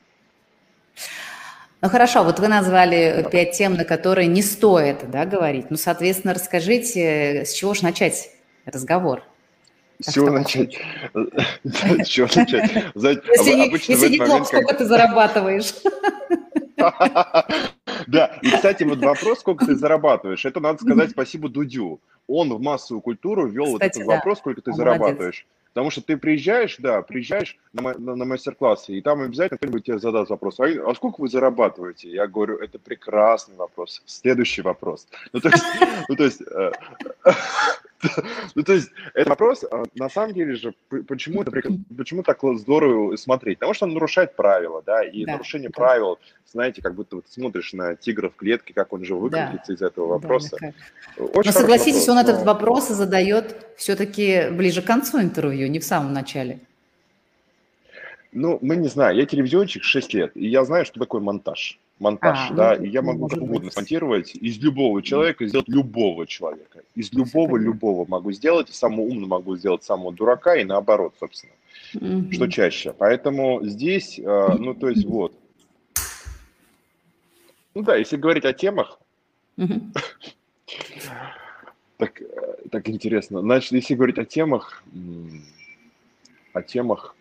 Ну 1.81 1.89
хорошо, 1.89 2.25
вот 2.25 2.41
вы 2.41 2.49
назвали 2.49 3.27
пять 3.31 3.53
тем, 3.53 3.75
на 3.75 3.85
которые 3.85 4.27
не 4.27 4.43
стоит 4.43 5.09
да, 5.11 5.25
говорить. 5.25 5.71
Ну, 5.71 5.77
соответственно, 5.77 6.35
расскажите, 6.35 7.45
с 7.45 7.53
чего 7.53 7.73
же 7.75 7.85
начать 7.85 8.31
разговор? 8.67 9.23
С 10.01 10.13
чего 10.13 10.31
начать? 10.31 10.77
С 11.65 12.07
чего 12.07 12.29
начать? 12.35 12.73
Если 12.95 14.09
не 14.09 14.19
плохо, 14.19 14.45
сколько 14.45 14.75
ты 14.75 14.85
зарабатываешь? 14.85 15.75
Да, 18.07 18.39
и, 18.41 18.51
кстати, 18.51 18.85
вот 18.85 19.01
вопрос, 19.01 19.41
сколько 19.41 19.67
ты 19.67 19.75
зарабатываешь, 19.75 20.45
это 20.45 20.61
надо 20.61 20.81
сказать 20.83 21.11
спасибо 21.11 21.49
Дудю. 21.49 22.01
Он 22.27 22.55
в 22.55 22.61
массовую 22.61 23.03
культуру 23.03 23.47
ввел 23.49 23.67
вот 23.67 23.83
этот 23.83 24.05
вопрос, 24.05 24.39
сколько 24.39 24.63
ты 24.63 24.73
зарабатываешь. 24.73 25.45
Потому 25.79 25.93
что 25.93 26.03
ты 26.03 26.17
приезжаешь, 26.17 26.75
да, 26.81 27.03
приезжаешь 27.03 27.57
на, 27.73 27.97
на, 27.97 28.17
на 28.17 28.25
мастер-классы, 28.25 28.95
и 28.95 29.01
там 29.01 29.23
обязательно 29.23 29.59
кто-нибудь 29.59 29.85
тебе 29.85 30.01
задаст 30.01 30.29
вопрос, 30.29 30.59
а, 30.59 30.65
а 30.65 30.93
сколько 30.97 31.21
вы 31.21 31.29
зарабатываете? 31.29 32.11
Я 32.11 32.27
говорю, 32.27 32.57
это 32.57 32.81
прекрасный 32.81 33.55
вопрос. 33.55 34.03
Следующий 34.05 34.63
вопрос. 34.63 35.07
Ну, 35.33 35.39
то 35.39 35.51
есть, 35.51 35.65
ну, 36.09 36.17
э, 36.57 36.73
ну, 38.55 38.63
то 38.63 38.73
есть, 38.73 38.91
это 39.15 39.31
вопрос, 39.31 39.65
а, 39.65 39.83
на 39.95 40.09
самом 40.09 40.33
деле 40.35 40.55
же, 40.55 40.75
почему, 41.07 41.43
это, 41.43 41.51
почему 41.97 42.23
так 42.23 42.39
здорово 42.57 43.17
смотреть? 43.17 43.59
Потому 43.59 43.75
что 43.75 43.87
он 43.87 43.95
нарушает 43.95 44.37
правила, 44.37 44.83
да, 44.85 45.03
и 45.03 45.25
да, 45.25 45.33
нарушение 45.33 45.69
да. 45.69 45.75
правил, 45.75 46.19
знаете, 46.47 46.81
как 46.81 46.95
будто 46.95 47.17
вот 47.17 47.27
смотришь 47.29 47.73
на 47.73 47.97
тигра 47.97 48.31
в 48.31 48.37
клетке, 48.37 48.73
как 48.73 48.93
он 48.93 49.05
же 49.05 49.15
выкрутится 49.15 49.69
да. 49.69 49.75
из 49.75 49.83
этого 49.83 50.07
вопроса. 50.07 50.57
Да, 50.61 50.73
но 51.17 51.43
согласитесь, 51.43 52.07
вопрос, 52.07 52.09
он 52.09 52.15
но... 52.15 52.21
этот 52.21 52.47
вопрос 52.47 52.89
задает 52.89 53.67
все-таки 53.77 54.49
ближе 54.51 54.83
к 54.83 54.87
концу 54.87 55.21
интервью, 55.21 55.69
не 55.69 55.81
в 55.81 55.85
самом 55.85 56.13
начале. 56.13 56.61
Ну, 58.31 58.59
мы 58.61 58.77
не 58.77 58.89
знаем. 58.89 59.17
Я 59.17 59.27
телевизионщик 59.27 59.83
6 59.83 60.15
лет, 60.15 60.33
и 60.35 60.47
я 60.47 60.65
знаю, 60.65 60.85
что 60.85 61.01
такое 61.01 61.21
монтаж. 61.21 61.79
Монтаж, 61.99 62.51
а, 62.51 62.55
да, 62.55 62.77
ну, 62.79 62.85
и 62.85 62.91
я 62.91 63.03
могу 63.03 63.27
как 63.27 63.43
угодно 63.43 63.71
смонтировать 63.71 64.35
из 64.35 64.59
любого 64.59 65.03
человека, 65.03 65.47
сделать 65.47 65.69
любого 65.69 66.27
человека. 66.27 66.83
Из 66.95 67.13
любого, 67.13 67.57
любого 67.57 68.09
могу 68.09 68.31
сделать, 68.31 68.71
и 68.71 68.73
самого 68.73 69.01
умного 69.01 69.29
могу 69.29 69.57
сделать 69.57 69.83
самого 69.83 70.13
дурака, 70.13 70.55
и 70.55 70.65
наоборот, 70.65 71.15
собственно. 71.19 71.53
Угу. 71.95 72.33
Что 72.33 72.47
чаще. 72.49 72.95
Поэтому 72.97 73.65
здесь, 73.65 74.19
э, 74.19 74.49
ну, 74.59 74.75
то 74.75 74.89
есть 74.89 75.05
вот. 75.07 75.33
Ну 77.75 77.83
да, 77.83 77.97
если 77.97 78.17
говорить 78.17 78.45
о 78.45 78.53
темах, 78.53 79.01
угу. 79.57 79.75
так, 81.97 82.23
э, 82.23 82.69
так 82.71 82.89
интересно. 82.89 83.41
Значит, 83.41 83.73
если 83.73 83.95
говорить 83.95 84.19
о 84.19 84.25
темах, 84.25 84.85
о 86.53 86.63
темах, 86.63 87.17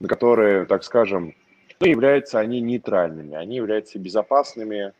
на 0.00 0.08
которые, 0.08 0.66
так 0.66 0.82
скажем, 0.82 1.34
ну, 1.80 1.86
являются 1.86 2.38
они 2.38 2.60
нейтральными, 2.60 3.34
они 3.34 3.56
являются 3.56 3.98
безопасными, 3.98 4.92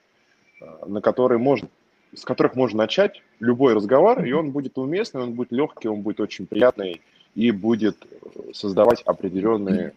э, 0.61 0.65
на 0.87 1.01
которые 1.01 1.39
можно, 1.39 1.69
с 2.15 2.25
которых 2.25 2.55
можно 2.55 2.79
начать 2.79 3.23
любой 3.41 3.75
разговор, 3.75 4.25
и 4.25 4.33
он 4.33 4.51
будет 4.51 4.79
уместный, 4.79 5.23
он 5.23 5.33
будет 5.33 5.53
легкий, 5.53 5.89
он 5.89 6.03
будет 6.03 6.21
очень 6.21 6.47
приятный 6.47 7.01
и 7.35 7.51
будет 7.51 7.97
э, 8.05 8.53
создавать 8.53 9.03
определенный 9.03 9.93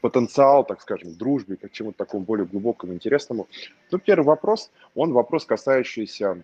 потенциал, 0.00 0.64
так 0.64 0.82
скажем, 0.82 1.14
дружбе, 1.14 1.56
к 1.56 1.70
чему-то 1.72 1.98
такому 1.98 2.24
более 2.24 2.46
глубокому, 2.46 2.92
интересному. 2.92 3.48
Ну, 3.90 3.98
первый 3.98 4.24
вопрос, 4.26 4.70
он 4.94 5.12
вопрос, 5.12 5.46
касающийся 5.46 6.42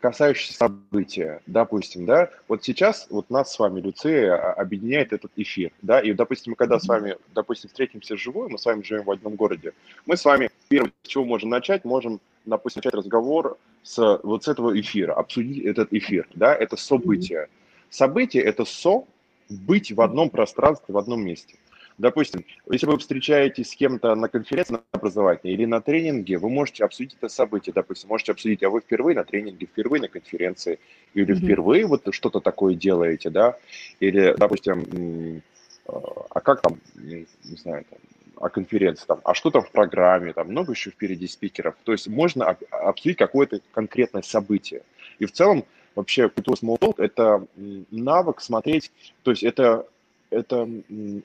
касающиеся 0.00 0.54
события, 0.54 1.40
допустим, 1.46 2.04
да, 2.04 2.30
вот 2.48 2.64
сейчас 2.64 3.06
вот 3.10 3.30
нас 3.30 3.52
с 3.52 3.58
вами, 3.58 3.80
Люция, 3.80 4.52
объединяет 4.52 5.12
этот 5.12 5.32
эфир, 5.36 5.72
да, 5.82 6.00
и, 6.00 6.12
допустим, 6.12 6.52
мы 6.52 6.56
когда 6.56 6.78
с 6.78 6.86
вами, 6.86 7.16
допустим, 7.34 7.68
встретимся 7.68 8.16
живую, 8.16 8.50
мы 8.50 8.58
с 8.58 8.66
вами 8.66 8.82
живем 8.82 9.04
в 9.04 9.10
одном 9.10 9.36
городе, 9.36 9.72
мы 10.04 10.16
с 10.16 10.24
вами, 10.24 10.50
первое, 10.68 10.92
с 11.02 11.08
чего 11.08 11.24
можем 11.24 11.50
начать, 11.50 11.84
можем, 11.84 12.20
допустим, 12.44 12.80
начать 12.84 12.94
разговор 12.94 13.56
с 13.82 14.20
вот 14.22 14.44
с 14.44 14.48
этого 14.48 14.78
эфира, 14.78 15.14
обсудить 15.14 15.64
этот 15.64 15.92
эфир, 15.92 16.28
да, 16.34 16.54
это 16.54 16.76
событие. 16.76 17.48
Событие– 17.88 18.42
это 18.44 18.64
со, 18.64 19.04
быть 19.48 19.92
в 19.92 20.00
одном 20.00 20.28
пространстве, 20.28 20.92
в 20.92 20.98
одном 20.98 21.24
месте. 21.24 21.56
Допустим, 21.98 22.44
если 22.70 22.86
вы 22.86 22.98
встречаетесь 22.98 23.70
с 23.70 23.74
кем-то 23.74 24.14
на 24.14 24.28
конференции 24.28 24.78
образовательной 24.92 25.54
или 25.54 25.64
на 25.64 25.80
тренинге, 25.80 26.36
вы 26.36 26.50
можете 26.50 26.84
обсудить 26.84 27.16
это 27.18 27.28
событие. 27.28 27.72
Допустим, 27.72 28.10
можете 28.10 28.32
обсудить, 28.32 28.62
а 28.62 28.68
вы 28.68 28.80
впервые 28.80 29.16
на 29.16 29.24
тренинге, 29.24 29.66
впервые 29.66 30.02
на 30.02 30.08
конференции, 30.08 30.78
или 31.14 31.34
mm-hmm. 31.34 31.38
впервые 31.38 31.86
вот 31.86 32.06
что-то 32.10 32.40
такое 32.40 32.74
делаете, 32.74 33.30
да? 33.30 33.56
Или, 34.00 34.34
допустим, 34.36 35.42
а 35.86 36.40
как 36.40 36.60
там, 36.60 36.80
не 36.96 37.26
знаю, 37.56 37.84
там, 37.88 37.98
о 38.36 38.50
конференции, 38.50 39.06
там, 39.06 39.20
а 39.24 39.32
что 39.32 39.50
там 39.50 39.62
в 39.62 39.70
программе, 39.70 40.34
там 40.34 40.48
много 40.48 40.72
еще 40.72 40.90
впереди 40.90 41.26
спикеров. 41.26 41.74
То 41.84 41.92
есть 41.92 42.08
можно 42.08 42.56
обсудить 42.70 43.16
какое-то 43.16 43.60
конкретное 43.72 44.20
событие. 44.20 44.82
И 45.18 45.24
в 45.24 45.32
целом 45.32 45.64
вообще 45.94 46.28
культура 46.28 46.56
small 46.56 46.78
talk– 46.78 46.94
это 46.98 47.46
навык 47.90 48.42
смотреть, 48.42 48.92
то 49.22 49.30
есть 49.30 49.42
это 49.42 49.86
это 50.30 50.68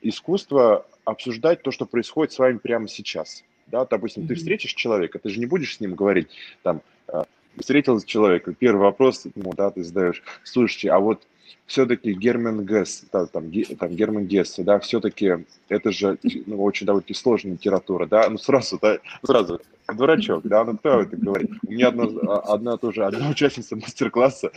искусство 0.01 0.85
обсуждать 1.05 1.61
то, 1.61 1.71
что 1.71 1.85
происходит 1.85 2.33
с 2.33 2.39
вами 2.39 2.57
прямо 2.57 2.87
сейчас. 2.87 3.43
Да, 3.67 3.85
допустим, 3.85 4.23
mm-hmm. 4.23 4.27
ты 4.27 4.35
встретишь 4.35 4.73
человека, 4.73 5.19
ты 5.19 5.29
же 5.29 5.39
не 5.39 5.45
будешь 5.45 5.77
с 5.77 5.79
ним 5.79 5.95
говорить, 5.95 6.27
там, 6.61 6.81
э, 7.07 7.23
встретил 7.57 7.99
человека, 8.01 8.53
первый 8.53 8.81
вопрос 8.81 9.25
ему, 9.35 9.53
да, 9.53 9.71
ты 9.71 9.83
задаешь, 9.83 10.23
слушайте, 10.43 10.91
а 10.91 10.99
вот 10.99 11.25
все-таки 11.65 12.13
Герман 12.13 12.65
Гесс, 12.65 13.05
да, 13.11 13.25
там, 13.25 13.51
там 13.79 13.95
Герман 13.95 14.25
Гесс, 14.25 14.55
да, 14.57 14.79
все-таки 14.79 15.45
это 15.69 15.91
же 15.91 16.17
ну, 16.45 16.61
очень 16.61 16.85
довольно 16.85 17.13
сложная 17.13 17.53
литература, 17.53 18.05
да, 18.05 18.29
ну 18.29 18.37
сразу, 18.37 18.77
да, 18.81 18.97
сразу, 19.23 19.61
дурачок, 19.93 20.43
да, 20.43 20.63
ну 20.65 20.77
кто 20.77 21.01
это 21.01 21.15
говорит? 21.15 21.51
У 21.65 21.71
меня 21.71 21.89
одна, 21.89 22.05
а, 22.27 22.53
одна 22.53 22.77
тоже, 22.77 23.05
одна 23.05 23.29
участница 23.29 23.75
мастер-класса 23.75 24.51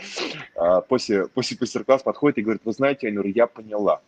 а, 0.55 0.81
после, 0.81 1.27
после 1.27 1.57
мастер-класса 1.59 2.03
подходит 2.03 2.37
и 2.39 2.41
говорит, 2.41 2.61
вы 2.65 2.73
знаете, 2.73 3.07
Анюр, 3.07 3.25
я 3.27 3.47
поняла, 3.47 4.01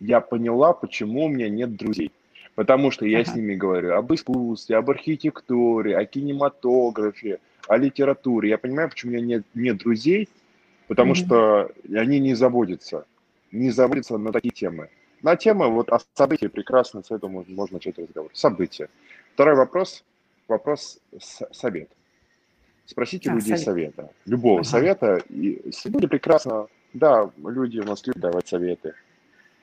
я 0.00 0.20
поняла, 0.20 0.72
почему 0.72 1.26
у 1.26 1.28
меня 1.28 1.48
нет 1.48 1.76
друзей. 1.76 2.12
Потому 2.54 2.90
что 2.90 3.04
я 3.04 3.20
ага. 3.20 3.32
с 3.32 3.34
ними 3.34 3.54
говорю 3.54 3.94
об 3.94 4.14
искусстве, 4.14 4.76
об 4.76 4.88
архитектуре, 4.90 5.96
о 5.96 6.04
кинематографе, 6.04 7.40
о 7.66 7.76
литературе. 7.76 8.50
Я 8.50 8.58
понимаю, 8.58 8.90
почему 8.90 9.12
у 9.12 9.14
меня 9.16 9.24
нет, 9.24 9.46
нет 9.54 9.78
друзей, 9.78 10.28
потому 10.86 11.12
mm-hmm. 11.12 11.16
что 11.16 11.72
они 11.92 12.20
не 12.20 12.34
заботятся, 12.34 13.06
не 13.50 13.70
заботятся 13.70 14.18
на 14.18 14.30
такие 14.30 14.52
темы. 14.52 14.88
На 15.22 15.36
темы 15.36 15.68
вот 15.68 15.88
о 15.90 15.98
событии 16.14 16.46
прекрасно, 16.46 17.02
с 17.02 17.10
этого 17.10 17.30
можно, 17.30 17.54
можно 17.54 17.76
начать 17.76 17.98
разговор. 17.98 18.30
События. 18.34 18.88
Второй 19.32 19.56
вопрос, 19.56 20.04
вопрос 20.46 21.00
совет. 21.50 21.88
Спросите 22.86 23.30
а, 23.30 23.34
людей 23.34 23.56
совет. 23.56 23.64
совета, 23.64 24.10
любого 24.26 24.60
ага. 24.60 24.68
совета. 24.68 25.22
И 25.28 25.60
люди 25.86 26.06
прекрасно, 26.06 26.68
да, 26.92 27.30
люди 27.38 27.80
у 27.80 27.84
нас 27.84 28.06
любят 28.06 28.20
давать 28.20 28.46
советы 28.46 28.94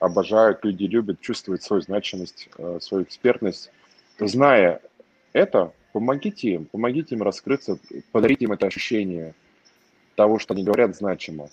обожают, 0.02 0.66
люди 0.66 0.86
любят, 0.86 1.22
чувствуют 1.22 1.62
свою 1.62 1.82
значимость, 1.82 2.50
э, 2.58 2.80
свою 2.82 3.04
экспертность. 3.04 3.72
Зная 4.20 4.82
это, 5.32 5.74
помогите 5.94 6.50
им, 6.50 6.66
помогите 6.66 7.16
им 7.16 7.22
раскрыться, 7.22 7.78
подарите 8.12 8.46
им 8.46 8.52
это 8.52 8.66
ощущение 8.66 9.36
того, 10.16 10.40
что 10.40 10.56
они 10.56 10.64
говорят 10.64 10.96
значимо. 10.96 11.50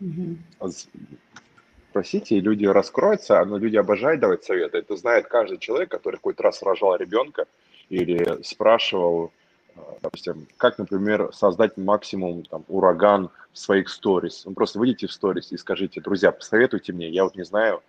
Mm-hmm. 0.00 0.36
Спросите, 1.90 2.36
и 2.36 2.40
люди 2.40 2.66
раскроются, 2.66 3.42
но 3.46 3.56
люди 3.56 3.76
обожают 3.76 4.20
давать 4.20 4.44
советы. 4.44 4.78
Это 4.78 4.94
знает 4.96 5.26
каждый 5.26 5.56
человек, 5.56 5.90
который 5.90 6.20
хоть 6.22 6.38
раз 6.38 6.62
рожал 6.62 6.94
ребенка 6.96 7.46
или 7.88 8.42
спрашивал, 8.42 9.32
допустим, 10.02 10.46
как, 10.56 10.78
например, 10.78 11.30
создать 11.32 11.76
максимум 11.76 12.44
там, 12.44 12.64
ураган 12.68 13.30
в 13.52 13.58
своих 13.58 13.88
сторис. 13.88 14.44
Вы 14.44 14.54
просто 14.54 14.78
выйдите 14.78 15.06
в 15.06 15.12
сторис 15.12 15.52
и 15.52 15.56
скажите, 15.56 16.00
друзья, 16.00 16.32
посоветуйте 16.32 16.92
мне, 16.92 17.08
я 17.08 17.24
вот 17.24 17.36
не 17.36 17.44
знаю, 17.44 17.82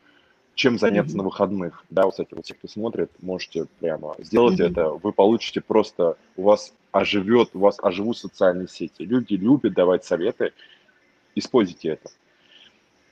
чем 0.56 0.80
заняться 0.80 1.14
mm-hmm. 1.14 1.18
на 1.18 1.24
выходных. 1.24 1.84
Да, 1.90 2.06
вот, 2.06 2.12
кстати, 2.12 2.34
вот 2.34 2.46
те, 2.46 2.56
кто 2.56 2.68
смотрит, 2.68 3.12
можете 3.22 3.68
прямо 3.80 4.16
сделать 4.20 4.60
mm-hmm. 4.60 4.72
это. 4.72 4.90
Вы 4.90 5.14
получите 5.14 5.62
просто, 5.62 6.18
у 6.36 6.44
вас 6.44 6.74
оживет, 6.92 7.50
у 7.54 7.60
вас 7.60 7.78
оживут 7.82 8.18
социальные 8.18 8.68
сети. 8.68 9.04
Люди 9.04 9.36
любят 9.36 9.74
давать 9.74 10.04
советы, 10.04 10.54
используйте 11.36 11.90
это. 11.90 12.10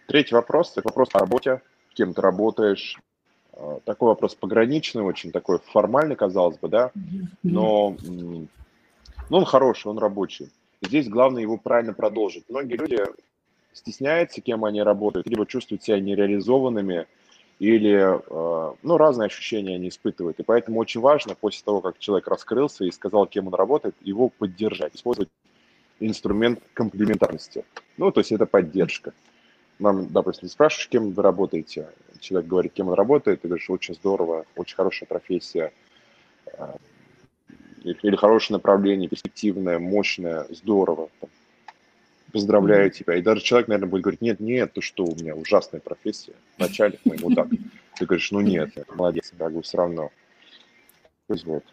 Третий 0.07 0.35
вопрос, 0.35 0.71
это 0.75 0.87
вопрос 0.87 1.09
о 1.13 1.19
работе, 1.19 1.61
кем 1.93 2.13
ты 2.13 2.21
работаешь. 2.21 2.99
А, 3.53 3.79
такой 3.85 4.09
вопрос 4.09 4.35
пограничный, 4.35 5.03
очень 5.03 5.31
такой 5.31 5.59
формальный, 5.59 6.15
казалось 6.15 6.57
бы, 6.57 6.67
да, 6.67 6.91
но, 7.43 7.95
но 9.29 9.37
он 9.37 9.45
хороший, 9.45 9.87
он 9.87 9.97
рабочий. 9.97 10.49
Здесь 10.81 11.07
главное 11.07 11.41
его 11.41 11.57
правильно 11.57 11.93
продолжить. 11.93 12.45
Многие 12.49 12.75
люди 12.75 12.99
стесняются, 13.73 14.41
кем 14.41 14.65
они 14.65 14.81
работают, 14.81 15.27
либо 15.27 15.45
чувствуют 15.45 15.83
себя 15.83 15.99
нереализованными, 15.99 17.07
или 17.59 17.93
э, 17.93 18.75
ну, 18.83 18.97
разные 18.97 19.27
ощущения 19.27 19.75
они 19.75 19.89
испытывают. 19.89 20.39
И 20.39 20.43
поэтому 20.43 20.79
очень 20.79 20.99
важно 20.99 21.35
после 21.35 21.63
того, 21.63 21.81
как 21.81 21.99
человек 21.99 22.27
раскрылся 22.27 22.83
и 22.83 22.91
сказал, 22.91 23.27
кем 23.27 23.47
он 23.47 23.53
работает, 23.53 23.95
его 24.01 24.29
поддержать, 24.29 24.95
использовать 24.95 25.29
инструмент 25.99 26.59
комплементарности. 26.73 27.63
Ну, 27.97 28.11
то 28.11 28.19
есть 28.19 28.31
это 28.31 28.45
поддержка. 28.45 29.13
Нам, 29.79 30.07
допустим, 30.07 30.49
спрашиваешь, 30.49 30.89
кем 30.89 31.11
вы 31.11 31.23
работаете, 31.23 31.89
человек 32.19 32.49
говорит, 32.49 32.73
кем 32.73 32.89
он 32.89 32.93
работает, 32.93 33.41
ты 33.41 33.47
говоришь, 33.47 33.69
очень 33.69 33.95
здорово, 33.95 34.45
очень 34.55 34.75
хорошая 34.75 35.07
профессия, 35.07 35.71
э, 36.45 36.75
или 37.85 38.15
хорошее 38.15 38.55
направление, 38.55 39.07
перспективное, 39.07 39.79
мощное, 39.79 40.45
здорово, 40.49 41.09
поздравляю 42.31 42.89
mm-hmm. 42.89 42.93
тебя. 42.93 43.15
И 43.15 43.21
даже 43.21 43.41
человек, 43.41 43.67
наверное, 43.67 43.89
будет 43.89 44.01
говорить, 44.01 44.21
нет, 44.21 44.39
нет, 44.39 44.73
ты 44.73 44.81
что, 44.81 45.05
у 45.05 45.15
меня 45.15 45.35
ужасная 45.35 45.79
профессия, 45.79 46.33
начальник 46.57 46.99
мой 47.05 47.17
мудак. 47.19 47.47
Ты 47.97 48.05
говоришь, 48.05 48.31
ну 48.31 48.41
нет, 48.41 48.71
молодец, 48.93 49.31
я 49.31 49.37
говорю, 49.37 49.61
все 49.61 49.77
равно. 49.77 50.11
То 51.27 51.33
есть 51.33 51.45
вот. 51.45 51.63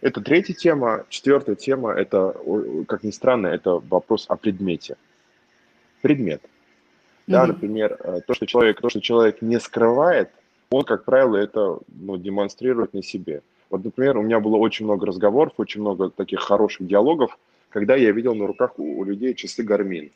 Это 0.00 0.20
третья 0.20 0.54
тема. 0.54 1.06
Четвертая 1.08 1.56
тема, 1.56 1.92
это, 1.92 2.36
как 2.86 3.02
ни 3.02 3.10
странно, 3.10 3.48
это 3.48 3.82
вопрос 3.88 4.26
о 4.28 4.36
предмете. 4.36 4.96
Предмет. 6.02 6.42
Да, 7.26 7.44
mm-hmm. 7.44 7.46
например, 7.46 7.96
э, 7.98 8.20
то, 8.26 8.34
что 8.34 8.46
человек, 8.46 8.80
то, 8.80 8.88
что 8.88 9.00
человек 9.00 9.42
не 9.42 9.58
скрывает, 9.58 10.30
он, 10.70 10.84
как 10.84 11.04
правило, 11.04 11.36
это 11.36 11.78
ну, 11.88 12.16
демонстрирует 12.16 12.94
на 12.94 13.02
себе. 13.02 13.42
Вот, 13.70 13.84
например, 13.84 14.16
у 14.16 14.22
меня 14.22 14.40
было 14.40 14.56
очень 14.56 14.86
много 14.86 15.06
разговоров, 15.06 15.54
очень 15.58 15.80
много 15.80 16.10
таких 16.10 16.40
хороших 16.40 16.86
диалогов, 16.86 17.38
когда 17.68 17.96
я 17.96 18.12
видел 18.12 18.34
на 18.34 18.46
руках 18.46 18.78
у, 18.78 19.00
у 19.00 19.04
людей 19.04 19.34
часы 19.34 19.62
Гармин. 19.62 20.10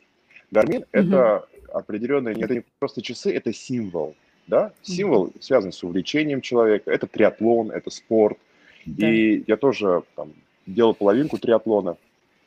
Гармин 0.51 0.81
mm-hmm. 0.81 0.87
это 0.91 1.47
определенные, 1.71 2.35
это 2.35 2.55
не 2.55 2.63
просто 2.79 3.01
часы, 3.01 3.33
это 3.33 3.53
символ, 3.53 4.15
да, 4.47 4.73
символ 4.81 5.27
mm-hmm. 5.27 5.41
связан 5.41 5.71
с 5.71 5.83
увлечением 5.83 6.41
человека, 6.41 6.91
это 6.91 7.07
триатлон, 7.07 7.71
это 7.71 7.89
спорт. 7.89 8.37
Да. 8.85 9.09
И 9.09 9.43
я 9.47 9.55
тоже 9.55 10.03
там 10.15 10.33
делал 10.65 10.93
половинку 10.93 11.37
триатлона, 11.37 11.97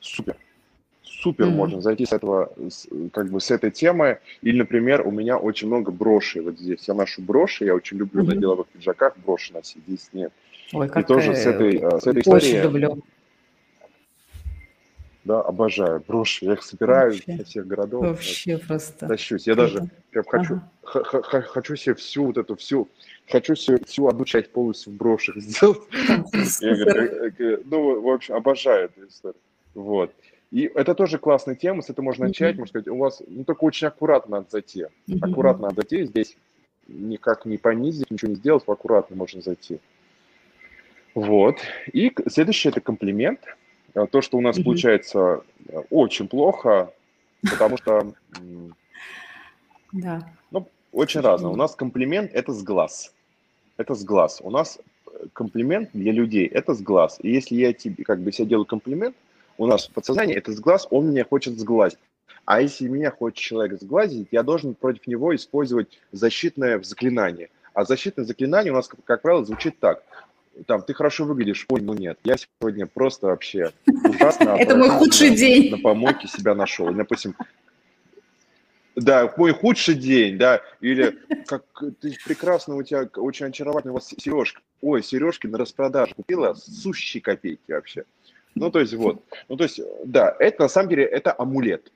супер, 0.00 0.36
супер, 1.02 1.46
mm-hmm. 1.46 1.50
можно 1.50 1.80
зайти 1.80 2.04
с 2.04 2.12
этого, 2.12 2.52
как 3.12 3.30
бы 3.30 3.40
с 3.40 3.50
этой 3.50 3.70
темы. 3.70 4.18
Или, 4.42 4.58
например, 4.58 5.06
у 5.06 5.10
меня 5.10 5.38
очень 5.38 5.68
много 5.68 5.92
брошей 5.92 6.42
вот 6.42 6.58
здесь. 6.58 6.86
Я 6.86 6.94
ношу 6.94 7.22
броши, 7.22 7.64
я 7.64 7.74
очень 7.74 7.96
люблю 7.96 8.22
mm-hmm. 8.22 8.34
на 8.34 8.36
деловых 8.36 8.66
пиджаках 8.68 9.16
броши 9.24 9.52
носить, 9.54 9.82
здесь 9.86 10.10
нет. 10.12 10.32
Ой, 10.72 10.88
как 10.88 11.04
и 11.04 11.06
тоже 11.06 11.34
с 11.34 11.46
этой, 11.46 11.76
э, 11.76 12.00
с 12.00 12.06
этой 12.06 12.20
очень 12.20 12.20
историей... 12.20 12.62
люблю. 12.62 13.02
Да, 15.24 15.40
обожаю 15.40 16.02
броши. 16.06 16.44
Я 16.44 16.52
их 16.52 16.62
собираю 16.62 17.10
Вообще. 17.12 17.36
со 17.36 17.44
всех 17.44 17.66
городов. 17.66 18.02
Вообще 18.02 18.56
вот, 18.56 18.66
просто. 18.66 19.08
Тащусь. 19.08 19.46
Я 19.46 19.54
Это... 19.54 19.62
даже 19.62 19.90
прям 20.10 20.24
хочу, 20.24 20.60
ага. 20.84 21.22
х- 21.22 21.42
хочу 21.42 21.74
себе 21.74 21.94
всю 21.96 22.26
вот 22.26 22.38
эту 22.38 22.54
всю, 22.54 22.88
хочу 23.28 23.56
себе 23.56 23.78
всю 23.84 24.06
одну 24.06 24.24
часть 24.24 24.52
полностью 24.52 24.92
в 24.92 24.96
брошах 24.96 25.36
сделать. 25.40 25.80
Я 26.60 26.70
э, 26.70 27.58
ну, 27.64 28.00
в 28.00 28.08
общем, 28.08 28.34
обожаю 28.34 28.84
эту 28.84 29.08
историю. 29.08 29.40
Вот. 29.74 30.12
И 30.52 30.70
это 30.72 30.94
тоже 30.94 31.18
классная 31.18 31.56
тема, 31.56 31.82
с 31.82 31.90
этого 31.90 32.04
можно 32.04 32.26
начать, 32.26 32.56
можно 32.56 32.68
сказать, 32.68 32.88
у 32.88 32.96
вас, 32.96 33.20
ну, 33.26 33.42
только 33.42 33.64
очень 33.64 33.88
аккуратно 33.88 34.36
надо 34.36 34.46
зайти. 34.50 34.86
Аккуратно 35.20 35.68
надо 35.68 35.82
зайти, 35.82 36.04
здесь 36.04 36.36
никак 36.86 37.46
не 37.46 37.58
понизить, 37.58 38.12
ничего 38.12 38.30
не 38.30 38.36
сделать, 38.36 38.62
аккуратно 38.66 39.16
можно 39.16 39.42
зайти. 39.42 39.80
Вот. 41.16 41.60
И 41.94 42.12
следующее– 42.28 42.70
это 42.72 42.82
комплимент. 42.82 43.40
А, 43.94 44.06
то, 44.06 44.20
что 44.20 44.36
у 44.36 44.42
нас 44.42 44.58
mm-hmm. 44.58 44.64
получается 44.64 45.42
э, 45.66 45.78
очень 45.88 46.28
плохо, 46.28 46.92
потому 47.40 47.78
что 47.78 48.12
да. 49.92 50.30
ну, 50.50 50.68
очень 50.92 51.20
разно. 51.20 51.48
У 51.48 51.56
нас 51.56 51.74
комплимент– 51.74 52.32
это 52.34 52.52
с 52.52 52.62
глаз. 52.62 53.14
Это 53.78 53.94
с 53.94 54.04
глаз. 54.04 54.42
У 54.44 54.50
нас 54.50 54.78
э, 55.06 55.10
комплимент 55.32 55.88
для 55.94 56.12
людей– 56.12 56.44
это 56.52 56.74
с 56.74 56.82
глаз. 56.82 57.18
И 57.22 57.30
если 57.30 57.54
я 57.54 57.72
тебе, 57.72 58.04
как 58.04 58.20
бы, 58.20 58.30
себе 58.30 58.48
делаю 58.48 58.66
комплимент, 58.66 59.16
у 59.56 59.66
нас 59.66 59.88
в 59.88 59.92
подсознании 59.92 60.36
это 60.36 60.52
с 60.52 60.60
глаз, 60.60 60.86
он 60.90 61.12
меня 61.12 61.24
хочет 61.24 61.58
сглазить. 61.58 61.98
А 62.44 62.60
если 62.60 62.88
меня 62.88 63.10
хочет 63.10 63.38
человек 63.38 63.80
сглазить, 63.80 64.28
я 64.32 64.42
должен 64.42 64.74
против 64.74 65.06
него 65.06 65.34
использовать 65.34 65.98
защитное 66.12 66.78
заклинание. 66.82 67.48
А 67.72 67.86
защитное 67.86 68.26
заклинание 68.26 68.72
у 68.72 68.76
нас, 68.76 68.90
как 69.06 69.22
правило, 69.22 69.46
звучит 69.46 69.78
так 69.80 70.02
там, 70.66 70.82
ты 70.82 70.94
хорошо 70.94 71.24
выглядишь, 71.24 71.66
ой, 71.68 71.80
ну 71.80 71.94
нет, 71.94 72.18
я 72.24 72.36
сегодня 72.36 72.86
просто 72.86 73.26
вообще 73.26 73.72
ужасно. 73.86 74.50
Это 74.58 74.76
мой 74.76 74.88
худший 74.90 75.30
день. 75.30 75.70
На 75.70 75.78
помойке 75.78 76.28
себя 76.28 76.54
нашел. 76.54 76.92
Допустим, 76.92 77.34
Да, 78.94 79.32
мой 79.36 79.52
худший 79.52 79.94
день, 79.94 80.38
да, 80.38 80.62
или 80.80 81.18
как 81.46 81.64
ты 82.00 82.16
прекрасно, 82.24 82.76
у 82.76 82.82
тебя 82.82 83.08
очень 83.16 83.46
очаровательный 83.46 83.92
у 83.92 83.94
вас 83.94 84.08
сережка. 84.08 84.62
Ой, 84.80 85.02
сережки 85.02 85.46
на 85.46 85.58
распродаже 85.58 86.14
купила, 86.14 86.54
сущие 86.54 87.22
копейки 87.22 87.72
вообще. 87.72 88.04
Ну, 88.54 88.70
то 88.70 88.80
есть 88.80 88.94
вот, 88.94 89.22
ну, 89.48 89.56
то 89.56 89.64
есть, 89.64 89.80
да, 90.04 90.34
это 90.38 90.62
на 90.62 90.68
самом 90.68 90.88
деле, 90.88 91.04
это 91.04 91.34
амулет. 91.36 91.92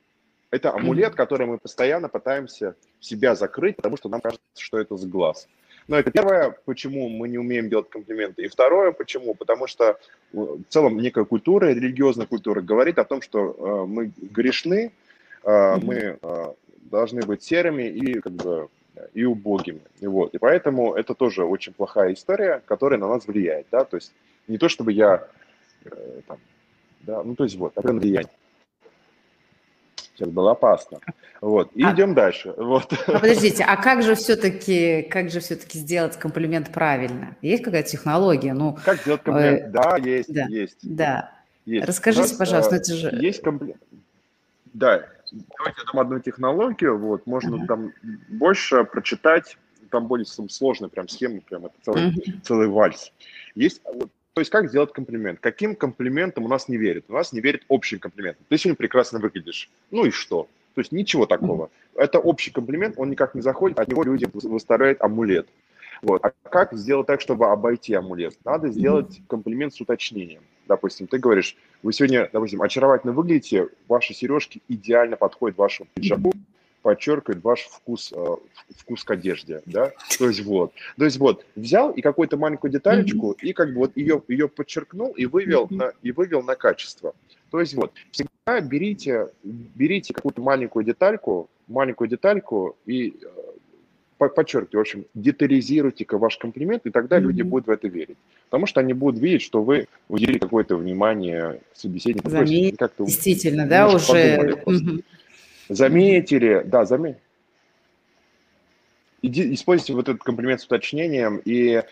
Это 0.51 0.75
амулет, 0.75 1.15
который 1.15 1.47
мы 1.47 1.59
постоянно 1.59 2.09
пытаемся 2.09 2.75
себя 2.99 3.35
закрыть, 3.35 3.77
потому 3.77 3.97
что 3.97 4.09
нам 4.09 4.21
кажется, 4.21 4.45
что 4.59 4.79
это 4.79 4.97
с 4.97 5.07
глаз. 5.07 5.49
Но 5.89 5.99
это 5.99 6.11
первое, 6.11 6.57
почему 6.65 7.09
мы 7.09 7.29
не 7.29 7.39
умеем 7.39 7.69
делать 7.69 7.91
комплименты. 7.91 8.43
И 8.43 8.49
второе, 8.49 8.93
почему? 8.93 9.35
Потому 9.35 9.67
что 9.67 9.99
в 10.33 10.63
целом 10.69 10.99
некая 10.99 11.25
культура, 11.25 11.67
религиозная 11.67 12.27
культура 12.27 12.61
говорит 12.61 12.99
о 12.99 13.05
том, 13.05 13.23
что 13.23 13.39
э, 13.59 13.87
мы 13.87 14.13
грешны, 14.21 14.93
э, 15.43 15.77
мы 15.83 16.19
э, 16.21 16.45
должны 16.91 17.23
быть 17.23 17.43
серыми 17.43 17.85
и 17.89 18.21
как 18.21 18.33
бы 18.33 18.69
и 19.15 19.25
убогими. 19.25 19.81
И, 20.01 20.07
вот. 20.07 20.35
и 20.35 20.39
поэтому 20.39 20.95
это 20.95 21.15
тоже 21.15 21.45
очень 21.45 21.73
плохая 21.73 22.13
история, 22.13 22.63
которая 22.67 22.99
на 22.99 23.09
нас 23.09 23.27
влияет. 23.27 23.67
Да? 23.71 23.85
То 23.85 23.97
есть 23.97 24.13
не 24.49 24.59
то, 24.59 24.69
чтобы 24.69 24.93
я 24.93 25.27
э, 25.85 26.21
там, 26.27 26.39
да, 27.01 27.23
ну 27.23 27.35
то 27.35 27.45
есть 27.45 27.57
вот, 27.57 27.73
определенное 27.77 28.01
влияние. 28.01 28.33
Сейчас 30.21 30.33
было 30.35 30.51
опасно. 30.51 31.01
Вот. 31.41 31.73
И 31.75 31.83
а, 31.83 31.95
идем 31.95 32.13
дальше. 32.13 32.53
Вот. 32.59 32.93
А 33.07 33.13
подождите, 33.13 33.65
а 33.65 33.77
как 33.79 34.03
же 34.03 34.15
все-таки, 34.15 35.01
как 35.11 35.31
же 35.31 35.41
все-таки 35.41 35.79
сделать 35.79 36.19
комплимент 36.19 36.71
правильно? 36.71 37.39
Есть 37.41 37.65
какая-то 37.65 37.89
технология? 37.89 38.53
Ну, 38.53 38.77
как 38.85 39.01
сделать 39.01 39.23
комплимент? 39.23 39.63
Э, 39.63 39.71
да, 39.71 39.97
есть, 39.97 40.31
да, 40.31 40.45
есть. 40.47 40.79
Да. 40.83 41.33
Есть. 41.65 41.87
Расскажите, 41.87 42.29
нас, 42.29 42.33
пожалуйста, 42.33 42.75
э, 42.75 42.79
это 42.81 42.95
же... 42.95 43.09
Есть 43.19 43.41
комплимент. 43.41 43.81
Да, 44.75 45.07
давайте 45.57 45.81
дам 45.87 46.01
одну 46.01 46.21
технологию, 46.21 46.99
вот, 46.99 47.27
можно 47.27 47.57
uh-huh. 47.57 47.67
там 47.67 47.93
больше 48.29 48.85
прочитать, 48.85 49.57
там 49.91 50.07
более 50.07 50.27
сложная 50.27 50.91
прям 50.91 51.09
схема, 51.09 51.41
прям 51.41 51.67
это 51.67 51.75
целый, 51.83 52.11
uh-huh. 52.11 52.41
целый 52.43 52.69
вальс. 52.69 53.11
Есть, 53.55 53.81
вот, 53.85 54.11
то 54.35 54.41
есть 54.41 54.51
как 54.51 54.69
сделать 54.69 54.93
комплимент? 54.93 55.41
Каким 55.41 55.75
комплиментом 55.75 56.45
у 56.45 56.49
нас 56.49 56.69
не 56.69 56.77
верят? 56.77 57.05
У 57.09 57.13
нас 57.13 57.33
не 57.33 57.41
верят 57.41 57.63
общим 57.69 57.99
комплиментом. 57.99 58.45
Ты 58.49 58.59
сегодня 58.59 58.77
прекрасно 58.77 59.19
выглядишь. 59.19 59.71
Ну 59.91 60.05
и 60.05 60.11
что? 60.11 60.49
То 60.75 60.81
есть 60.81 60.93
ничего 60.93 61.27
такого. 61.27 61.71
Это 61.95 62.21
общий 62.21 62.51
комплимент, 62.51 62.95
он 62.97 63.11
никак 63.11 63.35
не 63.35 63.41
заходит, 63.41 63.79
от 63.79 63.89
него 63.89 64.05
люди 64.05 64.29
выставляют 64.33 65.03
амулет. 65.03 65.49
Вот. 66.03 66.25
А 66.25 66.31
как 66.49 66.73
сделать 66.75 67.07
так, 67.07 67.21
чтобы 67.21 67.51
обойти 67.51 67.93
амулет? 67.95 68.39
Надо 68.45 68.71
сделать 68.71 69.21
комплимент 69.27 69.75
с 69.75 69.81
уточнением. 69.81 70.43
Допустим, 70.67 71.09
ты 71.09 71.19
говоришь, 71.19 71.57
вы 71.83 71.93
сегодня, 71.93 72.31
допустим, 72.33 72.63
очаровательно 72.63 73.13
выглядите, 73.13 73.69
ваши 73.89 74.15
сережки 74.15 74.63
идеально 74.69 75.17
подходят 75.17 75.59
вашему 75.59 75.89
пиджаку, 75.93 76.33
подчеркивает 76.83 77.43
ваш 77.45 77.61
вкус, 77.63 78.13
э, 78.15 78.37
вкус 78.77 79.05
к 79.05 79.11
одежде, 79.11 79.63
да, 79.67 79.93
то 80.19 80.29
есть 80.29 80.45
вот, 80.45 80.73
то 80.97 81.05
есть 81.05 81.19
вот, 81.19 81.45
взял 81.57 81.91
и 81.91 82.01
какую-то 82.01 82.37
маленькую 82.37 82.71
деталечку, 82.71 83.33
и 83.33 83.53
как 83.53 83.73
бы 83.73 83.81
вот 83.81 83.97
ее, 83.97 84.23
ее 84.29 84.49
подчеркнул 84.49 85.13
и 85.13 85.27
вывел 85.27 85.67
на, 85.71 85.93
и 86.03 86.13
вывел 86.13 86.43
на 86.43 86.55
качество. 86.55 87.15
То 87.51 87.61
есть 87.61 87.75
вот, 87.75 87.93
всегда 88.11 88.61
берите, 88.61 89.29
берите 89.43 90.15
какую-то 90.15 90.41
маленькую 90.41 90.85
детальку, 90.85 91.49
маленькую 91.67 92.09
детальку 92.09 92.77
и 92.87 93.17
э, 93.23 94.29
подчеркивайте, 94.29 94.77
в 94.77 94.81
общем, 94.81 95.05
детализируйте 95.15 96.07
ваш 96.11 96.37
комплимент, 96.37 96.87
и 96.87 96.91
тогда 96.91 97.19
mm-hmm. 97.19 97.23
люди 97.23 97.43
будут 97.43 97.67
в 97.67 97.71
это 97.71 97.89
верить. 97.89 98.17
Потому 98.49 98.67
что 98.67 98.81
они 98.81 98.93
будут 98.93 99.21
видеть, 99.21 99.43
что 99.43 99.63
вы 99.63 99.87
уделили 100.09 100.39
какое-то 100.39 100.77
внимание 100.77 101.61
собеседнику. 101.75 102.29
Заметь, 102.31 102.77
действительно, 102.99 103.67
да, 103.67 103.89
уже... 103.89 104.63
Mm-hmm. 104.67 105.05
Заметили, 105.71 106.63
да, 106.67 106.85
заметили. 106.85 107.21
Используйте 109.23 109.93
вот 109.95 110.09
этот 110.09 110.23
комплимент 110.23 110.61
с 110.61 110.65
уточнением, 110.65 111.41
и 111.45 111.83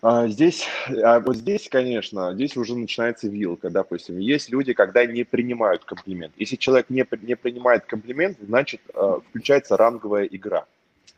а, 0.00 0.26
здесь, 0.28 0.66
а 1.02 1.20
вот 1.20 1.36
здесь, 1.36 1.68
конечно, 1.68 2.32
здесь 2.32 2.56
уже 2.56 2.74
начинается 2.74 3.28
вилка, 3.28 3.68
допустим. 3.68 4.18
Есть 4.18 4.48
люди, 4.50 4.72
когда 4.72 5.04
не 5.04 5.24
принимают 5.24 5.84
комплимент. 5.84 6.32
Если 6.36 6.56
человек 6.56 6.88
не, 6.88 7.04
не 7.22 7.36
принимает 7.36 7.84
комплимент, 7.84 8.38
значит, 8.40 8.80
а, 8.94 9.20
включается 9.20 9.76
ранговая 9.76 10.24
игра. 10.24 10.64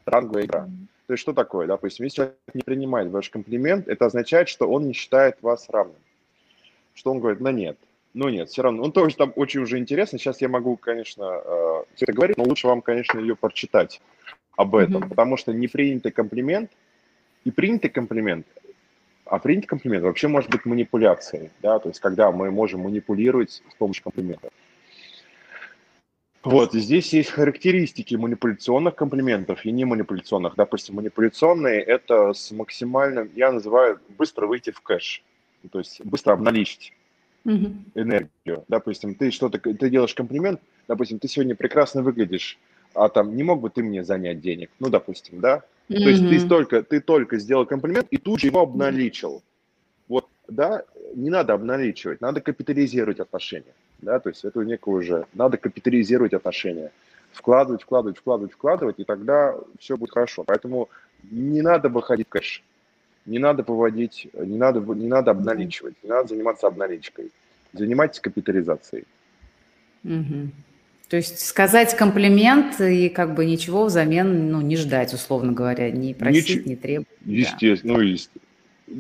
Ранговая 0.07 0.45
игра. 0.45 0.69
То 1.07 1.13
есть 1.13 1.21
что 1.21 1.33
такое? 1.33 1.69
Допустим, 1.69 2.05
если 2.05 2.17
человек 2.17 2.37
не 2.55 2.63
принимает 2.63 3.11
ваш 3.11 3.31
комплимент, 3.31 3.87
это 3.87 4.07
означает, 4.07 4.49
что 4.49 4.69
он 4.69 4.89
не 4.89 4.93
считает 4.93 5.37
вас 5.41 5.69
равным. 5.69 5.97
Что 6.95 7.13
он 7.13 7.21
говорит, 7.21 7.41
ну 7.41 7.51
нет, 7.51 7.77
ну 8.17 8.31
нет, 8.31 8.49
все 8.49 8.63
равно. 8.63 8.83
Он 8.83 8.93
тоже 8.93 9.15
там 9.15 9.33
очень 9.37 9.61
уже 9.61 9.79
интересно. 9.79 10.19
Сейчас 10.19 10.41
я 10.41 10.49
могу, 10.49 10.79
конечно, 10.79 11.25
э, 11.25 11.85
все 11.95 12.07
это 12.07 12.15
говорить, 12.15 12.39
но 12.39 12.45
лучше 12.45 12.67
вам, 12.67 12.81
конечно, 12.81 13.21
ее 13.21 13.37
прочитать 13.37 14.01
об 14.57 14.75
этом, 14.75 15.03
mm-hmm. 15.03 15.09
потому 15.11 15.37
что 15.37 15.53
непринятый 15.53 16.13
комплимент 16.13 16.71
и 17.45 17.51
принятый 17.51 17.91
комплимент, 17.91 18.47
а 19.27 19.39
принятый 19.39 19.67
комплимент 19.67 20.03
вообще 20.03 20.29
может 20.29 20.51
быть 20.51 20.65
манипуляцией, 20.65 21.51
да, 21.61 21.79
то 21.79 21.91
есть 21.91 22.01
когда 22.01 22.33
мы 22.33 22.51
можем 22.51 22.81
манипулировать 22.81 23.51
с 23.51 23.75
помощью 23.77 24.05
комплимента. 24.05 24.49
Вот, 26.43 26.73
здесь 26.73 27.13
есть 27.13 27.31
характеристики 27.31 28.15
манипуляционных 28.15 28.95
комплиментов 28.95 29.67
и 29.67 29.73
не 29.73 29.85
манипуляционных. 29.85 30.55
Допустим, 30.55 30.95
манипуляционные– 30.95 31.83
это 31.83 32.33
с 32.33 32.51
максимальным, 32.51 33.31
я 33.35 33.53
называю, 33.53 34.01
быстро 34.17 34.47
выйти 34.47 34.71
в 34.71 34.81
кэш, 34.81 35.23
то 35.71 35.81
есть 35.81 36.03
быстро 36.03 36.33
обналичить 36.33 36.95
угу. 37.47 37.73
энергию. 37.95 38.65
Допустим, 38.69 39.15
ты 39.15 39.31
что-то, 39.31 39.59
ты 39.59 39.91
делаешь 39.91 40.15
комплимент, 40.15 40.61
допустим, 40.89 41.19
ты 41.19 41.29
сегодня 41.29 41.55
прекрасно 41.55 42.03
выглядишь, 42.03 42.59
а 42.95 43.09
там 43.09 43.37
не 43.37 43.43
мог 43.43 43.61
бы 43.61 43.71
ты 43.71 43.83
мне 43.83 44.05
занять 44.05 44.41
денег, 44.41 44.71
ну, 44.81 44.89
допустим, 44.89 45.41
да? 45.41 45.63
Угу. 45.89 45.99
То 45.99 46.09
есть 46.09 46.29
ты 46.29 46.49
только, 46.49 46.83
ты 46.83 47.01
только 47.01 47.39
сделал 47.39 47.65
комплимент 47.65 48.09
и 48.11 48.19
тут 48.19 48.41
же 48.41 48.49
его 48.49 48.61
обналичил. 48.61 49.43
Вот, 50.09 50.29
да, 50.49 50.85
не 51.15 51.31
надо 51.31 51.55
обналичивать, 51.55 52.21
надо 52.21 52.41
капитализировать 52.41 53.21
отношения, 53.21 53.75
да, 54.01 54.21
то 54.21 54.29
есть 54.29 54.45
это 54.45 54.61
некое 54.61 54.95
уже, 54.95 55.27
надо 55.35 55.57
капитализировать 55.57 56.33
отношения, 56.33 56.93
вкладывать, 57.33 57.83
вкладывать, 57.83 58.19
вкладывать, 58.19 58.53
вкладывать, 58.53 58.99
и 58.99 59.05
тогда 59.05 59.57
все 59.79 59.97
будет 59.97 60.13
хорошо. 60.13 60.45
Поэтому 60.45 60.89
не 61.31 61.61
надо 61.61 61.89
выходить 61.89 62.29
в 62.29 62.31
кэш 62.31 62.63
не 63.27 63.39
надо 63.39 63.63
поводить, 63.63 64.29
не 64.35 64.57
надо, 64.57 64.81
не 64.81 65.09
надо 65.09 65.33
обналичивать, 65.33 65.95
не 66.03 66.09
надо 66.09 66.29
заниматься 66.29 66.67
обналичкой. 66.67 67.31
Занимайтесь 67.73 68.21
капитализацией. 68.21 69.05
Угу. 70.05 70.51
То 71.09 71.17
есть 71.17 71.41
сказать 71.41 71.97
комплимент 71.97 72.81
и 72.81 73.09
как 73.09 73.35
бы 73.35 73.45
ничего 73.45 73.85
взамен 73.85 74.51
ну, 74.51 74.61
не 74.61 74.77
ждать, 74.77 75.13
условно 75.13 75.53
говоря, 75.53 75.91
не 75.91 76.15
просить, 76.15 76.49
Нич... 76.49 76.67
не 76.67 76.77
требовать. 76.77 77.09
Естественно, 77.25 77.95
да. 77.95 77.99
ну, 77.99 78.05
есть. 78.05 78.31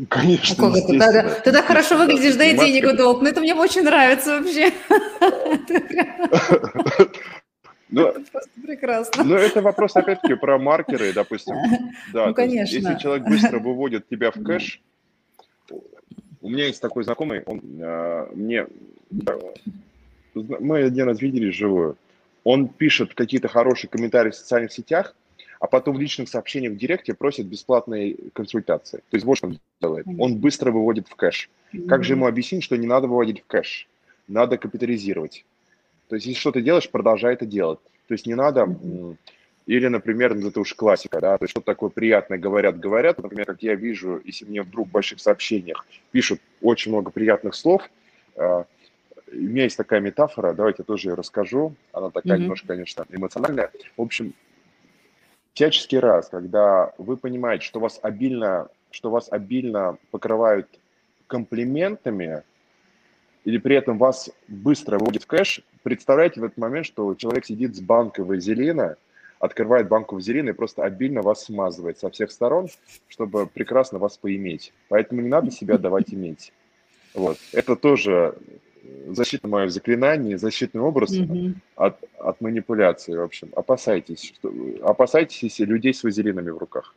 Конечно, 0.09 0.57
ну, 0.59 0.71
естественно. 0.71 1.05
Тогда, 1.05 1.35
тогда 1.45 1.63
хорошо 1.63 1.97
выглядишь, 1.97 2.35
да 2.35 2.45
и 2.45 2.57
денег 2.57 2.93
в 2.93 2.97
долг. 2.97 3.23
Ну, 3.23 3.29
это 3.29 3.41
мне 3.41 3.55
очень 3.55 3.83
нравится 3.83 4.41
вообще. 4.41 4.73
Ну, 7.89 8.07
это 8.09 8.21
просто 8.33 8.51
прекрасно. 8.61 9.25
Ну, 9.25 9.35
это 9.37 9.63
вопрос, 9.63 9.95
опять-таки, 9.95 10.35
про 10.35 10.59
маркеры, 10.59 11.13
допустим. 11.13 11.55
Да, 12.13 12.29
ну, 12.29 12.35
конечно. 12.35 12.75
Есть, 12.75 12.87
если 12.87 12.99
человек 12.99 13.27
быстро 13.29 13.59
выводит 13.59 14.09
тебя 14.09 14.31
в 14.31 14.43
кэш, 14.43 14.81
у 16.41 16.49
меня 16.49 16.67
есть 16.67 16.81
такой 16.81 17.05
знакомый, 17.05 17.43
он 17.47 17.61
а, 17.81 18.31
мне... 18.35 18.67
Мы 20.35 20.83
один 20.83 21.07
раз 21.07 21.21
видели 21.21 21.51
живую. 21.51 21.97
Он 22.45 22.69
пишет 22.69 23.15
какие-то 23.15 23.49
хорошие 23.49 23.89
комментарии 23.91 24.31
в 24.31 24.35
социальных 24.35 24.73
сетях, 24.73 25.15
а 25.59 25.67
потом 25.67 25.97
в 25.97 26.01
личных 26.01 26.29
сообщениях 26.29 26.75
в 26.75 26.77
директе 26.77 27.15
просит 27.15 27.47
бесплатные 27.47 28.17
консультации. 28.33 28.99
То 29.11 29.17
есть 29.17 29.25
вот 29.25 29.39
что 29.39 29.49
он 29.49 29.59
делает. 29.81 30.07
Он 30.19 30.37
быстро 30.37 30.71
выводит 30.71 31.09
в 31.09 31.17
кэш. 31.17 31.51
Как 31.89 32.05
же 32.05 32.13
ему 32.13 32.27
объяснить, 32.27 32.63
что 32.63 32.77
не 32.77 32.87
надо 32.87 33.09
выводить 33.09 33.43
в 33.43 33.47
кэш? 33.47 33.89
Надо 34.29 34.59
капитализировать. 34.59 35.45
То 36.09 36.17
есть, 36.17 36.27
если 36.27 36.41
что-то 36.41 36.61
делаешь, 36.61 36.91
продолжай 36.91 37.35
это 37.35 37.47
делать. 37.47 37.81
То 38.09 38.15
есть 38.15 38.27
не 38.27 38.35
надо... 38.35 38.69
Или, 39.67 39.89
например, 39.89 40.37
ну, 40.37 40.49
это 40.49 40.61
уж 40.61 40.75
классика, 40.75 41.21
да, 41.21 41.37
то 41.37 41.43
есть 41.43 41.51
что-то 41.51 41.67
такое 41.67 41.91
приятное 41.91 42.39
говорят, 42.39 42.79
говорят, 42.79 43.21
например, 43.21 43.47
как 43.47 43.65
я 43.65 43.75
вижу, 43.75 44.23
если 44.25 44.45
мне 44.45 44.63
вдруг 44.63 44.87
в 44.87 44.93
больших 44.93 45.19
сообщениях 45.19 45.85
пишут 46.13 46.41
очень 46.63 46.93
много 46.93 47.11
приятных 47.11 47.57
слов, 47.57 47.83
э, 48.37 48.65
у 49.33 49.35
меня 49.35 49.65
есть 49.65 49.77
такая 49.77 49.99
метафора, 49.99 50.53
давайте 50.53 50.83
я 50.83 50.85
тоже 50.85 51.09
ее 51.09 51.15
расскажу, 51.15 51.75
она 51.91 52.11
такая 52.11 52.39
mm-hmm. 52.39 52.43
немножко, 52.43 52.69
конечно, 52.69 53.07
эмоциональная. 53.11 53.73
В 53.97 54.03
общем, 54.03 54.35
всяческий 55.55 55.99
раз, 55.99 56.29
когда 56.29 56.93
вы 56.97 57.17
понимаете, 57.17 57.65
что 57.65 57.81
вас 57.81 57.99
обильно, 58.03 58.69
что 58.93 59.11
вас 59.11 59.27
обильно 59.33 59.99
покрывают 60.13 60.69
комплиментами, 61.27 62.45
или 63.47 63.59
при 63.59 63.77
этом 63.77 63.97
вас 63.97 64.29
быстро 64.49 64.99
вводит 64.99 65.23
в 65.23 65.27
кэш, 65.29 65.63
представляете 65.85 66.41
в 66.41 66.45
этот 66.45 66.59
момент, 66.59 66.85
что 66.85 67.15
человек 67.15 67.47
сидит 67.47 67.77
с 67.77 67.81
банкой 67.81 68.25
вазелина, 68.25 68.97
открывает 69.39 69.87
банку 69.87 70.17
вазелина 70.17 70.51
и 70.51 70.53
просто 70.53 70.83
обильно 70.83 71.23
вас 71.23 71.45
смазывает 71.45 71.97
со 71.97 72.11
всех 72.11 72.33
сторон, 72.33 72.69
чтобы 73.07 73.47
прекрасно 73.47 74.01
вас 74.01 74.19
поиметь. 74.19 74.73
Поэтому 74.89 75.21
не 75.21 75.29
надо 75.29 75.53
себя 75.53 75.79
давать 75.79 76.13
иметь. 76.13 76.53
Вот. 77.15 77.39
Это 77.53 77.77
тоже 77.77 78.35
защитное 79.07 79.51
мое 79.51 79.69
заклинание, 79.69 80.39
защитный 80.39 80.81
образ 80.81 81.13
угу. 81.13 81.55
от, 81.77 82.03
от 82.19 82.41
манипуляции, 82.41 83.15
в 83.15 83.23
общем. 83.23 83.51
Опасайтесь, 83.55 84.33
что, 84.35 84.53
опасайтесь 84.83 85.61
людей 85.61 85.95
с 85.95 86.03
вазелинами 86.03 86.51
в 86.51 86.59
руках. 86.59 86.97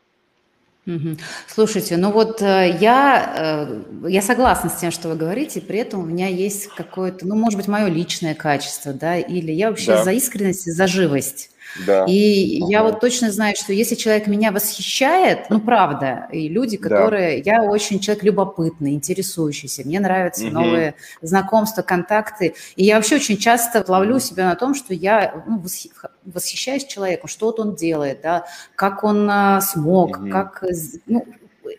Слушайте, 1.47 1.97
ну 1.97 2.11
вот 2.11 2.41
э, 2.41 2.77
я, 2.80 3.67
э, 4.03 4.09
я 4.09 4.21
согласна 4.21 4.69
с 4.69 4.75
тем, 4.77 4.91
что 4.91 5.09
вы 5.09 5.15
говорите, 5.15 5.61
при 5.61 5.80
этом 5.80 6.01
у 6.01 6.05
меня 6.05 6.27
есть 6.27 6.67
какое-то, 6.67 7.27
ну, 7.27 7.36
может 7.36 7.57
быть, 7.57 7.67
мое 7.67 7.88
личное 7.88 8.34
качество, 8.34 8.93
да, 8.93 9.17
или 9.17 9.51
я 9.51 9.69
вообще 9.69 9.91
да. 9.91 10.03
за 10.03 10.13
искренность 10.13 10.67
и 10.67 10.71
за 10.71 10.88
живость. 10.88 11.51
Да. 11.86 12.05
И 12.05 12.61
ага. 12.61 12.72
я 12.72 12.84
вот 12.84 12.99
точно 12.99 13.32
знаю, 13.32 13.55
что 13.55 13.74
если 13.74 13.95
человек 13.95 14.28
меня 14.28 14.51
восхищает, 14.51 15.49
ну 15.49 15.59
правда, 15.59 16.28
и 16.32 16.49
люди, 16.49 16.78
которые... 16.78 17.43
Да. 17.43 17.51
Я 17.51 17.63
очень 17.63 17.99
человек 17.99 18.24
любопытный, 18.24 18.93
интересующийся, 18.93 19.84
мне 19.86 19.99
нравятся 19.99 20.45
угу. 20.45 20.53
новые 20.53 20.95
знакомства, 21.22 21.82
контакты. 21.82 22.55
И 22.76 22.84
я 22.84 22.95
вообще 22.95 23.15
очень 23.15 23.38
часто 23.38 23.84
ловлю 23.88 24.20
себя 24.20 24.47
на 24.47 24.55
том, 24.55 24.74
что 24.74 24.93
я 24.93 25.43
ну, 25.47 25.63
восхищаюсь 26.26 26.86
человеком, 26.86 27.28
что 27.28 27.47
вот 27.47 27.59
он 27.59 27.76
делает, 27.76 28.22
да, 28.22 28.45
как 28.76 29.03
он 29.03 29.30
а, 29.30 29.61
смог, 29.61 30.17
угу. 30.17 30.30
как... 30.30 30.63
Ну, 31.05 31.26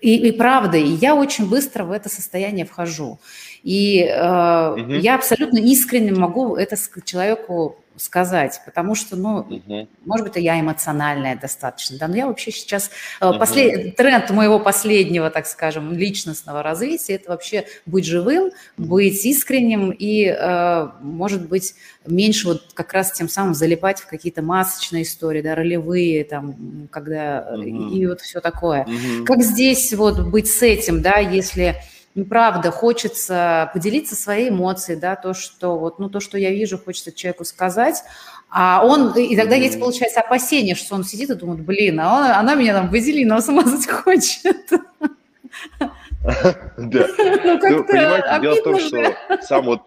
и, 0.00 0.28
и 0.28 0.32
правда, 0.32 0.76
и 0.76 0.86
я 0.86 1.14
очень 1.14 1.48
быстро 1.48 1.84
в 1.84 1.90
это 1.90 2.08
состояние 2.08 2.64
вхожу. 2.64 3.18
И 3.62 4.02
э, 4.02 4.70
угу. 4.70 4.92
я 4.92 5.16
абсолютно 5.16 5.58
искренне 5.58 6.12
могу 6.12 6.56
это 6.56 6.76
человеку 7.04 7.76
сказать, 8.00 8.60
потому 8.64 8.94
что, 8.94 9.16
ну, 9.16 9.38
угу. 9.38 9.88
может 10.04 10.26
быть, 10.26 10.36
я 10.36 10.58
эмоциональная 10.60 11.36
достаточно, 11.36 11.98
да, 11.98 12.08
но 12.08 12.16
я 12.16 12.26
вообще 12.26 12.50
сейчас, 12.50 12.90
угу. 13.20 13.38
послед... 13.38 13.96
тренд 13.96 14.30
моего 14.30 14.58
последнего, 14.58 15.30
так 15.30 15.46
скажем, 15.46 15.92
личностного 15.92 16.62
развития, 16.62 17.14
это 17.14 17.30
вообще 17.30 17.66
быть 17.86 18.06
живым, 18.06 18.50
быть 18.76 19.24
искренним 19.24 19.90
и, 19.90 20.24
э, 20.26 20.88
может 21.00 21.48
быть, 21.48 21.74
меньше 22.06 22.48
вот 22.48 22.72
как 22.74 22.92
раз 22.92 23.12
тем 23.12 23.28
самым 23.28 23.54
залипать 23.54 24.00
в 24.00 24.06
какие-то 24.06 24.42
масочные 24.42 25.02
истории, 25.02 25.42
да, 25.42 25.54
ролевые, 25.54 26.24
там, 26.24 26.88
когда, 26.90 27.46
угу. 27.52 27.62
и, 27.62 27.98
и 27.98 28.06
вот 28.06 28.20
все 28.20 28.40
такое. 28.40 28.82
Угу. 28.82 29.24
Как 29.26 29.42
здесь 29.42 29.92
вот 29.94 30.20
быть 30.20 30.50
с 30.50 30.62
этим, 30.62 31.02
да, 31.02 31.18
если 31.18 31.76
ну, 32.14 32.24
правда, 32.24 32.70
хочется 32.70 33.70
поделиться 33.72 34.16
своей 34.16 34.48
эмоцией, 34.48 34.98
да, 34.98 35.14
то, 35.16 35.32
что 35.32 35.78
вот, 35.78 35.98
ну, 35.98 36.08
то, 36.08 36.20
что 36.20 36.38
я 36.38 36.50
вижу, 36.50 36.78
хочется 36.78 37.12
человеку 37.12 37.44
сказать, 37.44 38.02
а 38.50 38.84
он, 38.84 39.12
и 39.12 39.36
тогда 39.36 39.54
есть, 39.54 39.78
получается, 39.78 40.20
опасение, 40.20 40.74
что 40.74 40.96
он 40.96 41.04
сидит 41.04 41.30
и 41.30 41.34
думает, 41.34 41.60
блин, 41.60 42.00
а 42.00 42.16
он, 42.16 42.24
она 42.30 42.54
меня 42.56 42.74
там 42.74 42.90
вазелином 42.90 43.40
смазать 43.40 43.86
хочет. 43.90 44.70
Да. 46.76 47.06
Ну, 47.16 47.84
понимаете, 47.84 48.40
дело 48.42 48.54
в 48.56 48.62
том, 48.62 48.78
что 48.78 49.16
сам 49.40 49.64
вот 49.64 49.80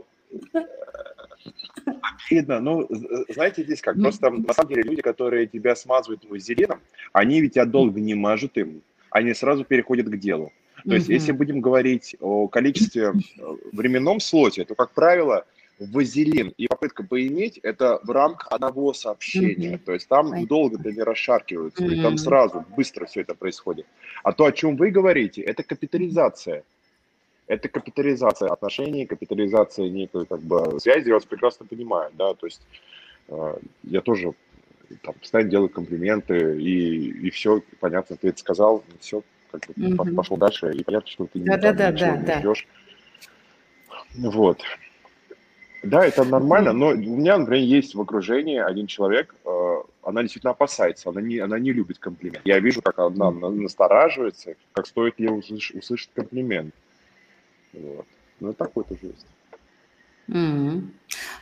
Обидно. 2.30 2.60
Ну, 2.60 2.88
знаете, 3.30 3.64
здесь 3.64 3.82
как? 3.82 4.00
Просто 4.00 4.30
на 4.30 4.54
самом 4.54 4.70
деле 4.70 4.84
люди, 4.84 5.02
которые 5.02 5.48
тебя 5.48 5.76
смазывают 5.76 6.26
вазелином, 6.26 6.80
они 7.12 7.42
ведь 7.42 7.54
тебя 7.54 7.66
долго 7.66 8.00
не 8.00 8.16
мажут 8.16 8.58
им, 8.58 8.82
они 9.10 9.34
сразу 9.34 9.64
переходят 9.64 10.08
к 10.08 10.18
делу. 10.18 10.52
То 10.86 10.96
есть, 10.96 11.10
если 11.10 11.32
будем 11.32 11.62
говорить 11.62 12.16
о 12.20 12.48
количестве 12.48 13.14
э, 13.14 13.42
временном 13.72 14.20
слоте, 14.20 14.66
то, 14.66 14.76
как 14.76 14.92
правило, 14.92 15.46
вазелин 15.80 16.54
и 16.58 16.68
попытка 16.68 17.04
поиметь– 17.04 17.58
это 17.64 18.00
в 18.04 18.12
рамках 18.12 18.52
одного 18.52 18.94
сообщения. 18.94 19.78
То 19.78 19.94
есть 19.94 20.08
там 20.08 20.46
долго-то 20.46 20.92
не 20.92 21.02
расшаркиваются, 21.02 21.86
и 21.86 22.02
там 22.02 22.18
сразу, 22.18 22.66
быстро 22.76 23.06
все 23.06 23.22
это 23.22 23.34
происходит. 23.34 23.86
А 24.24 24.34
то, 24.34 24.46
о 24.46 24.52
чем 24.52 24.76
вы 24.76 24.92
говорите, 24.92 25.42
это 25.42 25.64
капитализация. 25.64 26.64
Это 27.48 27.68
капитализация 27.68 28.50
отношений, 28.50 29.06
капитализация 29.06 29.90
некой 29.90 30.26
как 30.26 30.42
бы 30.42 30.80
связи, 30.80 31.10
я 31.10 31.16
вас 31.16 31.26
прекрасно 31.26 31.66
понимаю, 31.66 32.10
да, 32.18 32.34
то 32.34 32.48
есть 32.48 32.62
э, 33.28 33.58
я 33.84 34.00
тоже 34.00 34.34
там, 35.02 35.14
постоянно 35.16 35.50
делаю 35.50 35.70
комплименты, 35.70 36.58
и, 36.58 37.28
и 37.28 37.30
все, 37.32 37.62
понятно, 37.82 38.16
ты 38.16 38.30
это 38.30 38.40
сказал, 38.40 38.82
все, 39.02 39.24
как 39.60 39.76
бы 39.76 39.94
угу. 39.94 40.16
пошел 40.16 40.38
дальше, 40.38 40.74
и 40.74 40.84
понятно, 40.84 41.10
что 41.10 41.26
ты 41.28 41.40
да, 41.40 41.58
да, 41.58 41.74
да, 41.74 41.92
да, 41.92 42.18
не 42.18 42.26
да. 42.26 42.40
ждешь. 42.40 42.68
Вот. 44.16 44.62
Да, 45.84 46.06
это 46.06 46.24
нормально, 46.24 46.72
но 46.72 46.90
у 46.90 46.96
меня, 46.96 47.38
например, 47.38 47.64
есть 47.64 47.94
в 47.94 48.00
окружении 48.00 48.58
один 48.58 48.88
человек, 48.88 49.36
э, 49.44 49.76
она 50.02 50.22
действительно 50.22 50.52
опасается, 50.52 51.10
она 51.10 51.20
не, 51.20 51.40
она 51.40 51.60
не 51.60 51.74
любит 51.74 52.00
комплимент. 52.00 52.42
Я 52.46 52.60
вижу, 52.60 52.82
как 52.82 53.00
она 53.00 53.32
настораживается, 53.32 54.56
как 54.72 54.88
стоит 54.88 55.20
ей 55.20 55.28
услышать, 55.28 55.76
услышать 55.76 56.10
комплимент. 56.14 56.74
Вот. 57.74 58.06
Ну, 58.40 58.54
такой 58.54 58.86
тоже 58.86 59.08
есть. 59.08 59.26
Mm. 60.30 60.90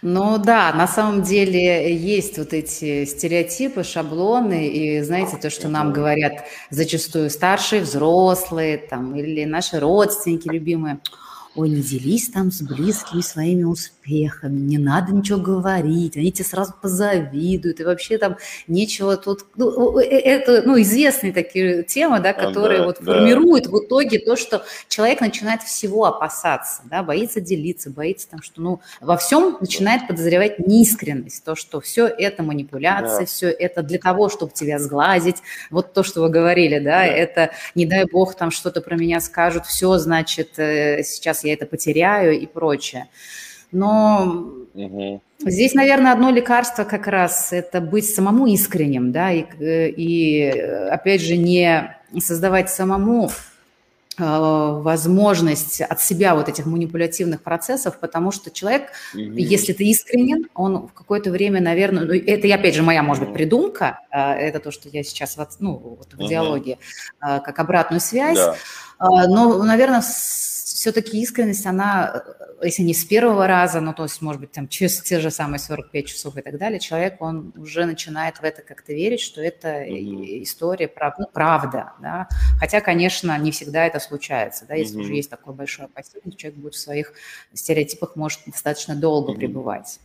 Ну 0.02 0.38
да, 0.38 0.74
на 0.74 0.88
самом 0.88 1.22
деле 1.22 1.96
есть 1.96 2.38
вот 2.38 2.54
эти 2.54 3.06
стереотипы, 3.06 3.84
шаблоны, 3.84 4.68
и 4.68 5.02
знаете, 5.02 5.38
то, 5.38 5.50
что 5.50 5.70
нам 5.70 5.94
говорят 5.94 6.46
зачастую 6.70 7.30
старшие, 7.30 7.82
взрослые, 7.82 8.78
там, 8.78 9.16
или 9.16 9.46
наши 9.46 9.80
родственники 9.80 10.48
любимые– 10.50 11.00
ой, 11.56 11.70
не 11.70 11.82
делись 11.82 12.30
там 12.30 12.50
с 12.52 12.62
близкими 12.62 13.22
своими 13.22 13.64
успехами, 13.64 14.58
не 14.58 14.78
надо 14.78 15.14
ничего 15.14 15.38
говорить, 15.38 16.16
они 16.16 16.32
тебе 16.32 16.46
сразу 16.46 16.74
позавидуют, 16.82 17.82
и 17.82 17.84
вообще 17.84 18.18
там 18.18 18.38
нечего 18.68 19.18
тут... 19.18 19.46
Ну, 19.58 20.00
э, 20.00 20.06
это, 20.06 20.64
ну, 20.66 20.80
известные 20.82 21.34
такие 21.34 21.84
темы, 21.84 22.22
да, 22.22 22.32
которые 22.32 22.80
да, 22.80 22.86
вот 22.86 22.98
да. 23.02 23.14
формируют 23.14 23.68
в 23.68 23.78
итоге 23.80 24.20
то, 24.20 24.38
что 24.38 24.64
человек 24.88 25.20
начинает 25.20 25.62
всего 25.62 26.06
опасаться, 26.06 26.84
да, 26.86 27.04
боится 27.04 27.42
делиться, 27.42 27.90
боится 27.90 28.30
там, 28.30 28.42
что, 28.42 28.62
ну, 28.62 28.82
во 29.02 29.18
всем 29.18 29.58
начинает 29.60 30.08
подозревать 30.08 30.60
неискренность, 30.60 31.44
то, 31.44 31.56
что 31.56 31.82
все 31.82 32.08
это 32.08 32.44
манипуляция, 32.44 33.20
да. 33.20 33.26
все 33.26 33.50
это 33.50 33.84
для 33.84 34.00
того, 34.00 34.30
чтобы 34.30 34.54
тебя 34.54 34.80
сглазить, 34.80 35.38
вот 35.70 35.92
то, 35.92 36.04
что 36.04 36.22
вы 36.22 36.30
говорили, 36.30 36.80
да, 36.80 37.00
да. 37.00 37.06
это, 37.06 37.52
не 37.76 37.86
дай 37.86 38.06
бог, 38.06 38.36
там 38.36 38.52
что-то 38.52 38.80
про 38.80 38.96
меня 38.96 39.20
скажут, 39.20 39.66
все, 39.66 39.98
значит, 39.98 40.58
э, 40.58 41.04
сейчас 41.42 41.44
я 41.44 41.54
это 41.54 41.66
потеряю 41.66 42.40
и 42.40 42.46
прочее. 42.46 43.08
Но 43.72 44.54
угу. 44.74 45.22
здесь, 45.40 45.74
наверное, 45.74 46.12
одно 46.12 46.30
лекарство 46.30 46.84
как 46.84 47.08
раз 47.08 47.54
это 47.54 47.80
быть 47.80 48.06
самому 48.06 48.48
искренним, 48.48 49.12
да, 49.12 49.32
и, 49.32 49.46
и 49.60 50.50
опять 50.92 51.22
же 51.22 51.38
не 51.38 51.96
создавать 52.20 52.70
самому 52.70 53.32
э, 54.18 54.24
возможность 54.24 55.80
от 55.80 56.02
себя 56.02 56.36
вот 56.36 56.50
этих 56.50 56.66
манипулятивных 56.66 57.42
процессов, 57.42 57.98
потому 58.02 58.32
что 58.32 58.52
человек, 58.52 58.90
угу. 59.14 59.22
если 59.22 59.72
ты 59.72 59.86
искренен, 59.86 60.50
он 60.54 60.88
в 60.88 60.94
какое-то 60.94 61.32
время, 61.32 61.62
наверное, 61.62 62.04
ну, 62.04 62.14
это, 62.14 62.54
опять 62.54 62.76
же, 62.76 62.84
моя, 62.84 63.04
может 63.04 63.24
быть, 63.24 63.34
придумка, 63.34 64.02
э, 64.12 64.20
это 64.20 64.60
то, 64.60 64.72
что 64.72 64.90
я 64.90 65.02
сейчас 65.04 65.38
ну, 65.60 65.78
вот 65.98 66.14
в 66.14 66.20
угу. 66.20 66.28
диалоге, 66.28 66.78
э, 67.26 67.40
как 67.40 67.58
обратную 67.58 68.02
связь, 68.02 68.38
да. 68.38 68.56
но, 69.00 69.64
наверное, 69.64 70.02
все-таки 70.64 71.22
искренность, 71.22 71.66
она, 71.66 72.24
э, 72.60 72.66
если 72.66 72.84
не 72.84 72.94
с 72.94 73.04
первого 73.06 73.48
раза, 73.48 73.82
но 73.82 73.94
то 73.94 74.04
есть, 74.04 74.22
может 74.22 74.42
быть, 74.42 74.52
там 74.52 74.68
через 74.68 75.02
те 75.02 75.20
же 75.20 75.32
самые 75.32 75.60
45 75.60 76.06
часов 76.06 76.38
и 76.38 76.42
так 76.42 76.58
далее, 76.58 76.80
человек, 76.80 77.22
он 77.22 77.54
уже 77.56 77.86
начинает 77.86 78.38
в 78.38 78.44
это 78.44 78.62
как-то 78.62 78.94
верить, 78.94 79.22
что 79.22 79.42
это 79.42 79.84
mm-hmm. 79.84 80.44
история, 80.44 80.88
прав, 80.88 81.16
ну, 81.18 81.28
правда, 81.32 81.94
да. 82.02 82.28
Хотя, 82.60 82.82
конечно, 82.82 83.38
не 83.38 83.52
всегда 83.52 83.86
это 83.86 84.00
случается, 84.00 84.66
да, 84.68 84.76
если 84.76 85.00
mm-hmm. 85.00 85.04
уже 85.04 85.14
есть 85.14 85.30
такое 85.30 85.54
большое 85.54 85.88
опасение, 85.88 86.38
человек 86.38 86.60
будет 86.60 86.76
в 86.76 86.80
своих 86.80 87.14
стереотипах 87.54 88.16
может 88.16 88.42
достаточно 88.46 88.96
долго 88.96 89.34
mm-hmm. 89.34 89.38
пребывать. 89.38 90.00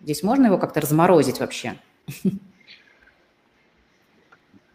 Здесь 0.00 0.22
можно 0.22 0.46
его 0.46 0.58
как-то 0.58 0.80
разморозить 0.80 1.40
вообще? 1.40 1.74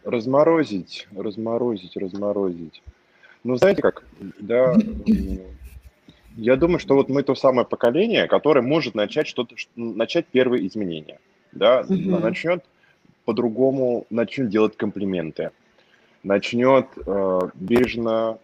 Разморозить, 0.04 1.08
разморозить, 1.16 1.96
разморозить. 1.96 2.82
Ну, 3.44 3.56
знаете 3.56 3.82
как, 3.82 4.04
да, 4.40 4.74
я 6.36 6.56
думаю, 6.56 6.78
что 6.78 6.94
вот 6.94 7.08
мы 7.08 7.22
то 7.22 7.34
самое 7.34 7.66
поколение, 7.66 8.26
которое 8.26 8.62
может 8.62 8.94
начать 8.94 9.28
что-то, 9.28 9.54
начать 9.76 10.26
первые 10.26 10.66
изменения, 10.66 11.20
да, 11.52 11.82
угу. 11.82 11.94
начнет 12.18 12.64
по-другому, 13.24 14.06
начнет 14.10 14.48
делать 14.48 14.76
комплименты, 14.76 15.50
начнет 16.22 16.86
э, 17.06 17.40
бережно 17.54 18.38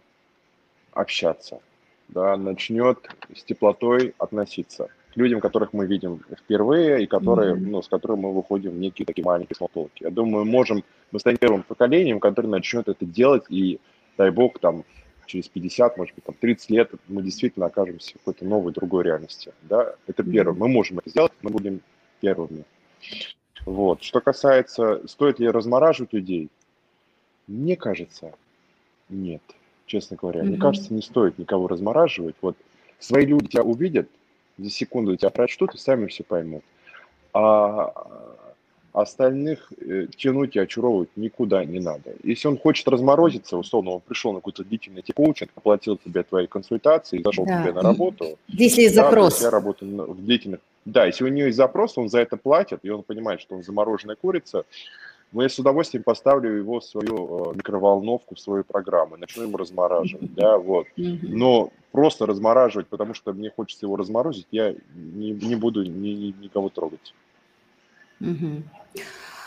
общаться, 0.93 1.61
да, 2.09 2.37
начнет 2.37 2.99
с 3.35 3.43
теплотой 3.43 4.15
относиться 4.19 4.89
к 5.13 5.17
людям, 5.17 5.41
которых 5.41 5.73
мы 5.73 5.87
видим 5.87 6.21
впервые 6.39 7.03
и 7.03 7.07
которые, 7.07 7.55
mm-hmm. 7.55 7.67
ну, 7.69 7.83
с 7.83 7.89
которыми 7.89 8.21
мы 8.21 8.33
выходим 8.33 8.71
в 8.73 8.79
некие 8.79 9.07
такие 9.07 9.25
маленькие 9.25 9.57
смолтолки. 9.57 10.05
Я 10.05 10.11
думаю, 10.11 10.45
можем, 10.45 10.85
мы 11.11 11.19
станем 11.19 11.39
первым 11.39 11.63
поколением, 11.65 12.21
которое 12.21 12.49
начнет 12.49 12.89
это 12.89 13.05
делать 13.05 13.45
и 13.49 13.81
дай 14.21 14.31
бог, 14.31 14.59
там, 14.59 14.85
через 15.25 15.49
50, 15.49 15.97
может 15.97 16.15
быть, 16.15 16.25
там, 16.25 16.35
30 16.39 16.71
лет 16.71 16.91
мы 17.09 17.23
действительно 17.23 17.67
окажемся 17.67 18.11
в 18.11 18.19
какой-то 18.19 18.45
новой, 18.45 18.73
другой 18.73 19.05
реальности. 19.05 19.53
Да? 19.63 19.95
Это 20.07 20.23
первое. 20.23 20.55
Мы 20.55 20.69
можем 20.69 20.99
это 20.99 21.09
сделать, 21.09 21.33
мы 21.41 21.51
будем 21.51 21.81
первыми. 22.21 22.65
Вот. 23.65 24.03
Что 24.03 24.21
касается, 24.21 25.01
стоит 25.09 25.39
ли 25.39 25.49
размораживать 25.49 26.13
людей, 26.13 26.51
мне 27.47 27.77
кажется, 27.77 28.35
нет, 29.09 29.43
честно 29.87 30.19
говоря. 30.19 30.43
Mm-hmm. 30.43 30.49
Мне 30.49 30.59
кажется, 30.59 30.93
не 30.93 31.03
стоит 31.03 31.39
никого 31.39 31.67
размораживать. 31.67 32.37
Вот 32.43 32.57
свои 32.99 33.25
люди 33.25 33.49
тебя 33.49 33.63
увидят, 33.63 34.07
за 34.59 34.69
секунду 34.69 35.17
тебя 35.17 35.31
прочтут 35.31 35.75
и 35.75 35.79
сами 35.79 36.09
все 36.09 36.25
поймут. 36.25 36.63
А 37.33 37.95
остальных 38.93 39.73
э, 39.79 40.07
тянуть 40.17 40.57
и 40.57 40.59
очаровывать 40.59 41.11
никуда 41.17 41.65
не 41.65 41.81
надо. 41.81 42.15
Если 42.23 42.49
он 42.49 42.59
хочет 42.59 42.89
разморозиться, 42.89 43.57
условно, 43.57 43.93
он 43.93 44.01
пришел 44.01 44.33
на 44.33 44.39
какой-то 44.39 44.65
длительный 44.65 45.03
коучинг, 45.15 45.51
оплатил 45.55 45.97
тебе 45.97 46.23
твои 46.23 46.47
консультации, 46.47 47.23
зашел 47.23 47.45
да. 47.47 47.63
тебе 47.63 47.73
на 47.73 47.83
работу. 47.83 48.39
Если 48.49 48.83
есть 48.83 48.97
да, 48.97 49.05
запрос. 49.05 49.43
Я 49.43 49.51
работаю 49.51 50.13
в 50.13 50.25
длительных... 50.25 50.61
Да, 50.85 51.07
если 51.07 51.25
у 51.25 51.29
него 51.29 51.47
есть 51.47 51.57
запрос, 51.57 51.99
он 51.99 52.09
за 52.09 52.21
это 52.21 52.37
платит, 52.37 52.81
и 52.83 52.91
он 52.91 53.03
понимает, 53.03 53.41
что 53.41 53.55
он 53.55 53.63
замороженная 53.63 54.17
курица, 54.17 54.65
но 55.33 55.43
я 55.43 55.49
с 55.49 55.59
удовольствием 55.59 56.03
поставлю 56.03 56.57
его 56.57 56.81
в 56.81 56.85
свою 56.85 57.53
э, 57.53 57.57
микроволновку, 57.57 58.35
в 58.35 58.41
свою 58.41 58.65
программу, 58.65 59.17
начну 59.17 59.45
ему 59.45 59.57
размораживать, 59.57 60.35
да, 60.35 60.59
вот. 60.59 60.87
Но 60.97 61.71
просто 61.93 62.27
размораживать, 62.27 62.89
потому 62.89 63.15
что 63.15 63.33
мне 63.33 63.51
хочется 63.55 63.87
его 63.87 63.97
разморозить, 63.97 64.47
я 64.51 64.75
не, 64.95 65.31
не 65.31 65.55
буду 65.55 65.85
ни, 65.85 66.09
ни, 66.09 66.35
никого 66.43 66.69
трогать. 66.69 67.15
Угу. 68.21 68.63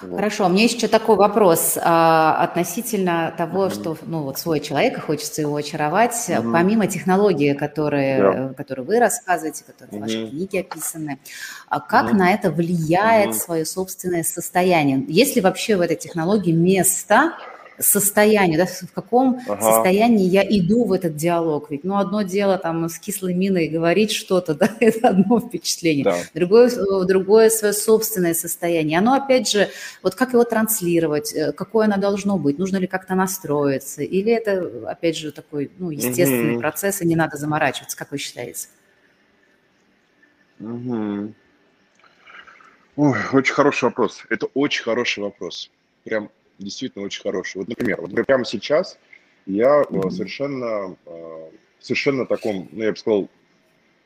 Вот. 0.02 0.18
Хорошо, 0.18 0.48
у 0.48 0.50
меня 0.50 0.66
еще 0.66 0.88
такой 0.88 1.16
вопрос 1.16 1.78
а, 1.82 2.44
относительно 2.44 3.34
того, 3.38 3.68
mm 3.68 3.74
что 3.74 3.98
ну, 4.06 4.24
вот 4.24 4.38
свой 4.38 4.60
человек, 4.60 4.98
и 4.98 5.02
хочется 5.02 5.42
его 5.42 5.56
очаровать, 5.56 6.14
mm 6.28 6.52
помимо 6.52 6.88
технологий, 6.88 7.54
которые, 7.54 8.20
yeah. 8.20 8.54
которые 8.54 8.86
вы 8.86 9.00
рассказываете, 9.00 9.64
которые 9.64 9.96
mm 9.96 9.98
в 9.98 10.02
вашей 10.02 10.30
книге 10.30 10.60
описаны, 10.62 11.20
а 11.70 11.80
как 11.80 12.12
mm 12.12 12.14
на 12.14 12.34
это 12.34 12.52
влияет 12.52 13.30
mm 13.30 13.34
свое 13.34 13.66
собственное 13.66 14.24
состояние? 14.24 15.04
Есть 15.08 15.36
ли 15.36 15.42
вообще 15.42 15.78
в 15.78 15.82
этой 15.82 15.96
технологии 15.96 16.52
место 16.52 17.34
состоянию, 17.80 18.58
да, 18.58 18.66
в 18.66 18.92
каком 18.94 19.40
ага. 19.48 19.62
состоянии 19.62 20.28
я 20.28 20.44
иду 20.44 20.86
в 20.86 20.92
этот 20.92 21.16
диалог. 21.16 21.72
Ведь, 21.72 21.84
ну, 21.84 21.98
одно 21.98 22.22
дело 22.22 22.58
там 22.58 22.88
с 22.88 23.00
кислой 23.00 23.34
миной 23.34 23.68
говорить 23.68 24.12
что-то, 24.12 24.54
да, 24.56 24.70
это 24.80 25.10
одно 25.10 25.40
впечатление. 25.40 26.04
Да. 26.04 26.18
Другое, 26.34 26.70
другое 27.06 27.50
свое 27.50 27.74
собственное 27.74 28.34
состояние. 28.34 29.00
Оно, 29.00 29.14
опять 29.14 29.50
же, 29.50 29.70
вот 30.02 30.16
как 30.16 30.34
его 30.34 30.44
транслировать, 30.44 31.34
э, 31.34 31.52
какое 31.52 31.86
оно 31.86 31.98
должно 31.98 32.38
быть, 32.38 32.60
нужно 32.60 32.78
ли 32.78 32.88
как-то 32.88 33.16
настроиться, 33.16 34.04
или 34.04 34.32
это, 34.32 34.90
опять 34.90 35.18
же, 35.18 35.32
такой, 35.32 35.72
ну, 35.78 35.90
естественный 35.90 36.54
угу. 36.54 36.62
процесс, 36.62 37.02
и 37.02 37.08
не 37.08 37.16
надо 37.16 37.38
заморачиваться, 37.38 37.98
как 37.98 38.12
вы 38.12 38.18
считаете? 38.18 38.68
Угу. 40.60 41.34
Ой, 42.96 43.18
очень 43.34 43.54
хороший 43.54 43.86
вопрос. 43.86 44.24
Это 44.30 44.46
очень 44.54 44.84
хороший 44.84 45.24
вопрос. 45.24 45.72
Прям 46.04 46.30
действительно 46.60 47.06
очень 47.06 47.22
хороший. 47.22 47.58
Вот, 47.58 47.68
например, 47.68 48.02
вот 48.02 48.14
прямо 48.26 48.46
сейчас 48.46 48.98
я 49.46 49.82
mm-hmm. 49.82 50.10
совершенно, 50.10 50.96
э, 51.06 51.50
совершенно 51.80 52.26
таком, 52.26 52.70
ну, 52.72 52.84
я 52.84 52.92
бы 52.92 52.98
сказал, 52.98 53.30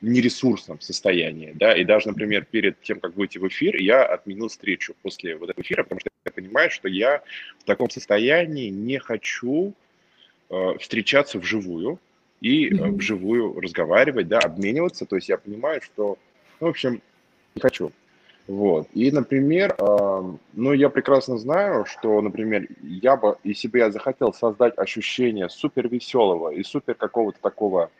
нересурсном 0.00 0.80
состоянии, 0.80 1.52
да, 1.54 1.76
и 1.76 1.84
даже, 1.84 2.08
например, 2.08 2.44
перед 2.44 2.80
тем, 2.82 3.00
как 3.00 3.16
выйти 3.16 3.38
в 3.38 3.48
эфир, 3.48 3.76
я 3.76 4.04
отменил 4.04 4.48
встречу 4.48 4.94
после 5.02 5.36
вот 5.36 5.50
этого 5.50 5.64
эфира, 5.64 5.82
потому 5.82 6.00
что 6.00 6.10
я 6.24 6.30
понимаю, 6.30 6.70
что 6.70 6.88
я 6.88 7.22
в 7.58 7.64
таком 7.64 7.90
состоянии 7.90 8.68
не 8.68 8.98
хочу 8.98 9.74
э, 10.50 10.78
встречаться 10.78 11.40
вживую 11.40 11.98
и 12.40 12.68
mm-hmm. 12.68 12.92
вживую 12.92 13.60
разговаривать, 13.60 14.28
да, 14.28 14.38
обмениваться, 14.38 15.04
то 15.04 15.16
есть 15.16 15.28
я 15.28 15.36
понимаю, 15.36 15.82
что, 15.82 16.16
ну, 16.60 16.68
в 16.68 16.70
общем, 16.70 17.02
не 17.56 17.60
хочу. 17.60 17.92
Вот. 18.48 18.88
И, 18.94 19.10
например, 19.10 19.76
э, 19.78 20.22
ну, 20.54 20.72
я 20.72 20.88
прекрасно 20.88 21.36
знаю, 21.36 21.84
что, 21.84 22.18
например, 22.22 22.66
я 22.82 23.16
бы, 23.16 23.36
если 23.44 23.68
бы 23.68 23.76
я 23.76 23.90
захотел 23.90 24.32
создать 24.32 24.76
ощущение 24.78 25.50
супер 25.50 25.86
веселого 25.86 26.48
и 26.48 26.62
супер 26.62 26.94
какого-то 26.94 27.38
такого 27.42 27.90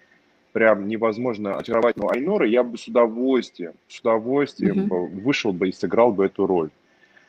прям 0.53 0.89
невозможно 0.89 1.59
очаровательного 1.59 2.15
Айнора, 2.15 2.49
я 2.49 2.63
бы 2.63 2.79
с 2.79 2.89
удовольствием, 2.89 3.75
с 3.89 4.01
удовольствием 4.01 4.87
mm-hmm. 4.87 5.21
вышел 5.21 5.53
бы 5.53 5.69
и 5.69 5.73
сыграл 5.73 6.13
бы 6.13 6.25
эту 6.25 6.47
роль. 6.47 6.71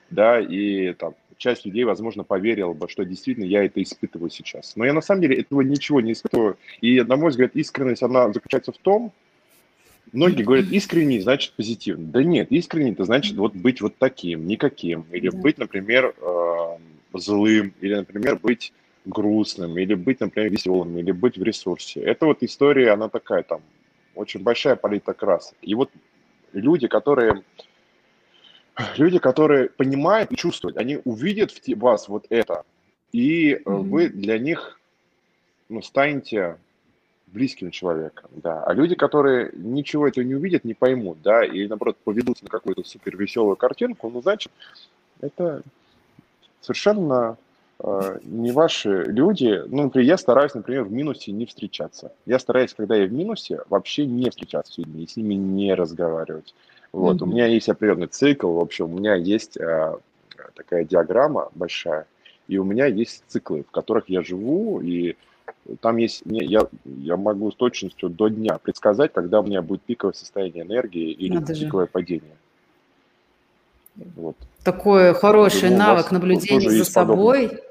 Да, 0.09 0.39
и 0.39 0.93
там 0.93 1.13
часть 1.35 1.65
людей, 1.65 1.83
возможно, 1.83 2.23
поверила 2.23 2.71
бы, 2.71 2.87
что 2.87 3.03
действительно 3.03 3.45
я 3.45 3.65
это 3.65 3.83
испытываю 3.83 4.29
сейчас. 4.29 4.77
Но 4.77 4.85
я 4.85 4.93
на 4.93 5.01
самом 5.01 5.23
деле 5.23 5.35
этого 5.41 5.59
ничего 5.59 5.99
не 5.99 6.13
испытываю. 6.13 6.57
И, 6.79 7.01
на 7.01 7.17
мой 7.17 7.31
взгляд, 7.31 7.51
искренность, 7.53 8.01
она 8.01 8.31
заключается 8.31 8.71
в 8.71 8.77
том, 8.77 9.11
Многие 10.11 10.43
говорят, 10.43 10.67
искренний 10.67 11.19
значит 11.19 11.53
позитивный. 11.53 12.05
Да 12.05 12.23
нет, 12.23 12.51
искренний 12.51 12.91
это 12.91 13.05
значит 13.05 13.35
вот 13.37 13.55
быть 13.55 13.81
вот 13.81 13.95
таким, 13.97 14.47
никаким. 14.47 15.05
Или 15.11 15.29
быть, 15.29 15.57
например, 15.57 16.15
э, 16.17 16.77
злым, 17.13 17.73
или, 17.81 17.95
например, 17.95 18.39
быть 18.39 18.73
грустным, 19.05 19.77
или 19.77 19.93
быть, 19.93 20.19
например, 20.19 20.51
веселым, 20.51 20.97
или 20.97 21.11
быть 21.11 21.37
в 21.37 21.43
ресурсе. 21.43 22.01
Это 22.01 22.25
вот 22.25 22.43
история, 22.43 22.91
она 22.91 23.09
такая 23.09 23.43
там, 23.43 23.61
очень 24.15 24.41
большая 24.41 24.75
палитра 24.75 25.13
красок. 25.13 25.57
И 25.61 25.75
вот 25.75 25.91
люди, 26.53 26.87
которые 26.87 27.43
люди, 28.97 29.19
которые 29.19 29.69
понимают 29.69 30.31
и 30.31 30.35
чувствуют, 30.35 30.77
они 30.77 30.99
увидят 31.03 31.51
в 31.51 31.79
вас 31.79 32.07
вот 32.07 32.25
это, 32.29 32.63
и 33.11 33.53
mm-hmm. 33.53 33.81
вы 33.83 34.09
для 34.09 34.39
них 34.39 34.79
ну, 35.67 35.81
станете 35.81 36.57
близким 37.33 37.71
человеком, 37.71 38.29
да. 38.31 38.63
А 38.63 38.73
люди, 38.73 38.95
которые 38.95 39.51
ничего 39.55 40.07
этого 40.07 40.23
не 40.23 40.35
увидят, 40.35 40.63
не 40.63 40.73
поймут, 40.73 41.19
да, 41.23 41.43
и 41.45 41.67
наоборот 41.67 41.97
поведутся 42.03 42.45
на 42.45 42.49
какую-то 42.49 42.83
супер 42.83 43.17
веселую 43.17 43.55
картинку, 43.55 44.09
ну, 44.09 44.21
значит, 44.21 44.51
это 45.21 45.61
совершенно 46.61 47.37
э, 47.79 48.19
не 48.23 48.51
ваши 48.51 49.03
люди. 49.05 49.63
Ну, 49.67 49.83
например, 49.83 50.07
я 50.07 50.17
стараюсь, 50.17 50.53
например, 50.53 50.83
в 50.83 50.91
минусе 50.91 51.31
не 51.31 51.45
встречаться. 51.45 52.11
Я 52.25 52.39
стараюсь, 52.39 52.73
когда 52.73 52.95
я 52.95 53.05
в 53.05 53.13
минусе, 53.13 53.61
вообще 53.69 54.05
не 54.05 54.29
встречаться 54.29 54.73
с 54.73 54.77
людьми, 54.77 55.07
с 55.07 55.15
ними 55.15 55.35
не 55.35 55.73
разговаривать. 55.73 56.53
Вот, 56.91 57.17
mm-hmm. 57.17 57.23
у 57.23 57.25
меня 57.27 57.45
есть 57.45 57.69
определенный 57.69 58.07
цикл, 58.07 58.51
в 58.53 58.59
общем, 58.59 58.93
у 58.93 58.97
меня 58.97 59.15
есть 59.15 59.57
э, 59.57 59.95
такая 60.55 60.83
диаграмма 60.85 61.49
большая, 61.53 62.07
и 62.47 62.57
у 62.57 62.63
меня 62.63 62.87
есть 62.87 63.23
циклы, 63.27 63.63
в 63.63 63.71
которых 63.71 64.09
я 64.09 64.23
живу, 64.23 64.81
и 64.81 65.15
там 65.81 65.97
есть, 65.97 66.21
я, 66.25 66.67
я 66.85 67.17
могу 67.17 67.51
с 67.51 67.55
точностью 67.55 68.09
до 68.09 68.29
дня 68.29 68.57
предсказать, 68.57 69.13
когда 69.13 69.41
у 69.41 69.43
меня 69.43 69.61
будет 69.61 69.81
пиковое 69.81 70.13
состояние 70.13 70.63
энергии 70.63 71.11
или 71.11 71.35
Надо 71.35 71.53
пиковое 71.53 71.85
же. 71.85 71.91
падение. 71.91 72.35
Вот. 74.15 74.35
Такой 74.63 75.13
хороший 75.13 75.69
Думаю, 75.69 75.77
навык 75.79 76.11
наблюдения 76.11 76.69
за 76.69 76.85
собой. 76.85 77.47
Подобное. 77.47 77.69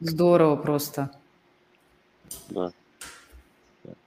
Здорово 0.00 0.56
просто. 0.56 1.10
Да. 2.50 2.72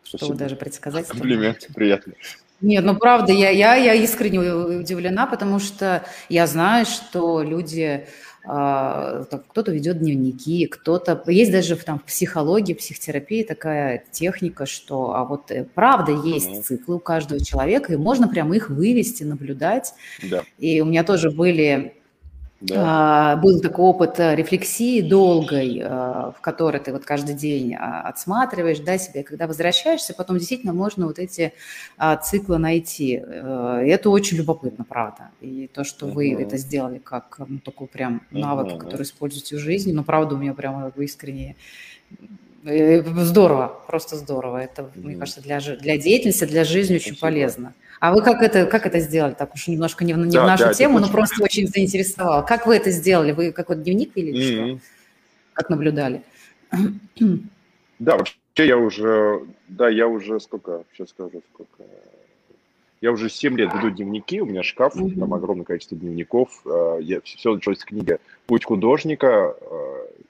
Что 0.04 0.18
Спасибо. 0.18 0.38
даже 0.38 0.56
предсказать. 0.56 1.08
Комплимент, 1.10 1.68
приятно. 1.74 2.14
Нет, 2.62 2.86
ну 2.86 2.96
правда, 2.96 3.34
я, 3.34 3.50
я, 3.50 3.76
я 3.76 3.96
искренне 3.96 4.39
удивлена, 4.39 5.26
потому 5.26 5.60
что 5.60 6.06
я 6.30 6.46
знаю, 6.46 6.86
что 6.86 7.42
люди 7.42 8.06
кто-то 8.44 9.72
ведет 9.72 10.00
дневники, 10.00 10.66
кто-то... 10.66 11.24
Есть 11.28 11.52
даже 11.52 11.76
там 11.76 12.00
в 12.00 12.04
психологии, 12.04 12.74
психотерапии 12.74 13.44
такая 13.44 14.04
техника, 14.12 14.66
что 14.66 15.14
а 15.16 15.26
вот 15.26 15.52
э, 15.52 15.66
правда 15.76 16.12
есть 16.12 16.50
mm-hmm. 16.50 16.62
циклы 16.64 16.96
у 16.96 17.00
каждого 17.00 17.44
человека, 17.44 17.94
и 17.94 17.98
можно 17.98 18.28
прямо 18.28 18.56
их 18.56 18.70
вывести, 18.70 19.24
наблюдать. 19.24 19.94
Да. 20.24 20.44
И 20.58 20.82
у 20.82 20.86
меня 20.86 21.04
тоже 21.04 21.30
были 21.30 22.01
да. 22.62 23.34
А, 23.34 23.36
был 23.38 23.59
такой 23.59 23.86
опыт 23.86 24.20
э, 24.20 24.36
рефлексии 24.36 25.01
долгой, 25.01 25.80
э, 25.80 25.88
в 25.88 26.36
которой 26.41 26.80
ты 26.80 26.91
вот 26.91 27.03
каждый 27.03 27.34
день 27.34 27.74
а, 27.74 28.01
отсматриваешь 28.01 28.80
да, 28.80 28.99
себя, 28.99 29.22
и 29.22 29.24
когда 29.24 29.47
возвращаешься, 29.47 30.14
потом 30.14 30.38
действительно 30.38 30.72
можно 30.72 31.07
вот 31.07 31.18
эти 31.18 31.53
а, 31.97 32.18
циклы 32.18 32.59
найти. 32.59 33.20
Э, 33.26 33.82
и 33.84 33.89
это 33.89 34.12
очень 34.12 34.38
любопытно, 34.38 34.86
правда. 34.88 35.32
И 35.41 35.72
то, 35.74 35.84
что 35.84 36.05
вы 36.05 36.34
uh-huh. 36.34 36.43
это 36.43 36.57
сделали 36.57 36.99
как 36.99 37.39
ну, 37.47 37.57
такой 37.57 37.88
прям 37.88 38.22
навык, 38.30 38.74
uh-huh. 38.74 38.78
который 38.78 39.03
используете 39.03 39.55
в 39.55 39.59
жизни, 39.59 39.91
ну, 39.91 40.03
правда, 40.03 40.36
у 40.36 40.38
меня 40.38 40.53
прямо 40.53 40.91
искренне 40.97 41.55
Здорово, 42.64 43.82
просто 43.88 44.16
здорово. 44.16 44.57
Это, 44.57 44.84
mm-hmm. 44.84 44.91
мне 45.01 45.16
кажется, 45.16 45.41
для, 45.41 45.59
для 45.59 45.97
деятельности, 45.97 46.45
для 46.45 46.64
жизни 46.64 46.95
очень 46.95 47.16
Спасибо. 47.16 47.28
полезно. 47.28 47.74
А 47.99 48.14
вы 48.14 48.22
как 48.22 48.41
это, 48.41 48.66
как 48.66 48.86
это 48.86 48.99
сделали? 48.99 49.34
Так 49.34 49.53
уж 49.53 49.68
немножко 49.68 50.05
не 50.05 50.14
в, 50.14 50.18
не 50.18 50.32
да, 50.32 50.43
в 50.43 50.47
нашу 50.47 50.66
да, 50.66 50.74
тему, 50.74 50.99
но 50.99 51.09
просто 51.09 51.43
очень 51.43 51.68
заинтересовало. 51.68 52.43
Как 52.43 52.68
вы 52.68 52.76
это 52.76 52.91
сделали? 52.91 53.32
Вы 53.32 53.51
какой-то 53.51 53.82
дневник 53.82 54.16
вели 54.16 54.34
mm-hmm. 54.34 54.78
что? 54.78 54.86
Как 55.53 55.70
наблюдали? 55.70 56.22
Да, 57.99 58.18
вообще 58.18 58.68
я 58.68 58.78
уже, 58.78 59.41
да, 59.68 59.89
я 59.89 60.07
уже 60.07 60.39
сколько, 60.39 60.84
сейчас 60.93 61.09
скажу, 61.09 61.41
сколько, 61.53 61.84
я 63.02 63.12
уже 63.12 63.30
7 63.30 63.58
лет 63.58 63.74
веду 63.74 63.89
дневники, 63.89 64.41
у 64.41 64.45
меня 64.45 64.64
шкаф, 64.64 64.95
mm-hmm. 64.95 65.20
там 65.20 65.34
огромное 65.34 65.66
количество 65.66 65.97
дневников. 65.97 66.62
Э, 66.66 66.99
я, 67.02 67.20
все 67.22 67.54
началось 67.54 67.80
с 67.80 67.86
книги 67.86 68.18
«Путь 68.45 68.64
художника» 68.64 69.56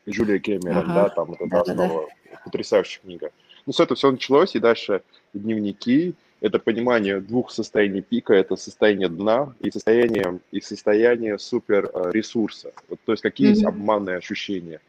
Джулия 0.09 0.39
Кэмерон, 0.39 0.89
ага. 0.89 0.93
да, 0.93 1.09
там 1.09 1.33
это 1.33 1.47
да, 1.47 1.61
основа, 1.61 2.07
да. 2.31 2.41
потрясающая 2.43 3.01
книга. 3.01 3.31
Ну, 3.65 3.73
с 3.73 3.79
этого 3.79 3.95
все 3.95 4.11
началось, 4.11 4.55
и 4.55 4.59
дальше 4.59 5.03
дневники, 5.33 6.15
это 6.39 6.57
понимание 6.57 7.19
двух 7.19 7.51
состояний 7.51 8.01
пика, 8.01 8.33
это 8.33 8.55
состояние 8.55 9.09
дна 9.09 9.53
и 9.59 9.69
состояние, 9.69 10.39
и 10.51 10.59
состояние 10.59 11.37
супер 11.37 11.89
э, 11.93 12.11
ресурса. 12.11 12.71
Вот, 12.89 12.99
то 13.05 13.11
есть 13.11 13.21
какие 13.21 13.49
mm-hmm. 13.49 13.51
есть 13.51 13.65
обманные 13.65 14.17
ощущения. 14.17 14.79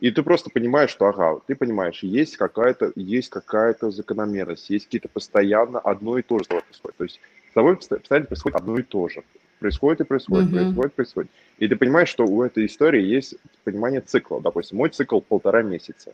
И 0.00 0.10
ты 0.10 0.22
просто 0.22 0.50
понимаешь, 0.50 0.90
что, 0.90 1.06
ага, 1.06 1.40
ты 1.46 1.54
понимаешь, 1.54 2.02
есть 2.02 2.36
какая-то, 2.36 2.92
есть 2.96 3.30
какая-то 3.30 3.90
закономерность, 3.90 4.68
есть 4.68 4.84
какие-то 4.86 5.08
постоянно 5.08 5.78
одно 5.78 6.18
и 6.18 6.22
то 6.22 6.38
же 6.38 6.44
происходит. 6.44 6.96
То 6.96 7.04
есть 7.04 7.20
тобой 7.56 7.76
постоянно 7.76 8.26
происходит 8.26 8.56
одно 8.56 8.78
и 8.78 8.82
то 8.82 9.08
же. 9.08 9.24
Происходит 9.58 10.02
и 10.02 10.04
происходит, 10.04 10.48
угу. 10.48 10.56
происходит, 10.56 10.94
происходит. 10.94 11.30
И 11.58 11.66
ты 11.66 11.76
понимаешь, 11.76 12.10
что 12.10 12.26
у 12.26 12.42
этой 12.42 12.66
истории 12.66 13.02
есть 13.02 13.36
понимание 13.64 14.02
цикла. 14.02 14.42
Допустим, 14.42 14.76
мой 14.76 14.90
цикл 14.90 15.20
полтора 15.20 15.62
месяца. 15.62 16.12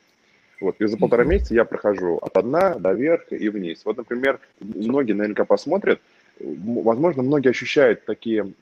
Вот, 0.61 0.81
и 0.81 0.87
за 0.87 0.97
полтора 0.97 1.25
месяца 1.25 1.55
я 1.55 1.65
прохожу 1.65 2.19
от 2.19 2.41
дна 2.45 2.77
до 2.77 2.93
верха 2.93 3.35
и 3.35 3.49
вниз. 3.49 3.83
Вот, 3.85 3.97
например, 3.97 4.39
многие 4.61 5.15
наверняка 5.15 5.45
посмотрят, 5.45 6.01
возможно, 6.39 7.25
многие 7.25 7.51
ощущают 7.51 8.05
такие, 8.05 8.53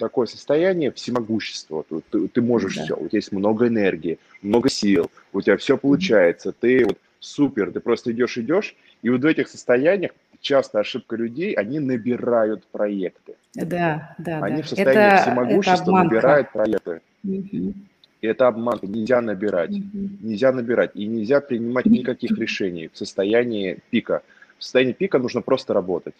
такое 0.00 0.26
состояние 0.26 0.90
всемогущества. 0.90 1.84
Ты, 2.10 2.26
ты 2.28 2.42
можешь 2.42 2.76
да. 2.76 2.84
все, 2.84 2.96
у 2.96 3.06
тебя 3.06 3.18
есть 3.18 3.32
много 3.32 3.68
энергии, 3.68 4.18
много 4.42 4.68
сил, 4.68 5.10
у 5.32 5.40
тебя 5.40 5.56
все 5.56 5.76
получается, 5.76 6.52
ты 6.52 6.84
вот 6.84 6.98
супер, 7.20 7.70
ты 7.70 7.80
просто 7.80 8.10
идешь, 8.10 8.38
идешь, 8.38 8.74
и 9.02 9.10
вот 9.10 9.20
в 9.20 9.26
этих 9.26 9.48
состояниях 9.48 10.12
часто 10.40 10.80
ошибка 10.80 11.16
людей, 11.16 11.52
они 11.52 11.78
набирают 11.78 12.64
проекты. 12.66 13.34
Да, 13.54 14.14
да, 14.18 14.40
Они 14.42 14.56
да. 14.56 14.62
в 14.62 14.68
состоянии 14.68 15.14
это, 15.14 15.22
всемогущества 15.22 15.98
это 15.98 16.04
набирают 16.04 16.52
проекты. 16.52 17.00
Угу. 17.24 17.74
И 18.22 18.26
это 18.26 18.48
обманка, 18.48 18.86
нельзя 18.86 19.20
набирать, 19.20 19.70
угу. 19.70 20.08
нельзя 20.20 20.52
набирать, 20.52 20.92
и 20.94 21.06
нельзя 21.06 21.40
принимать 21.40 21.86
никаких 21.86 22.38
решений 22.38 22.90
в 22.92 22.96
состоянии 22.96 23.78
пика. 23.90 24.22
В 24.60 24.64
состоянии 24.64 24.92
пика 24.92 25.18
нужно 25.18 25.40
просто 25.40 25.72
работать. 25.72 26.14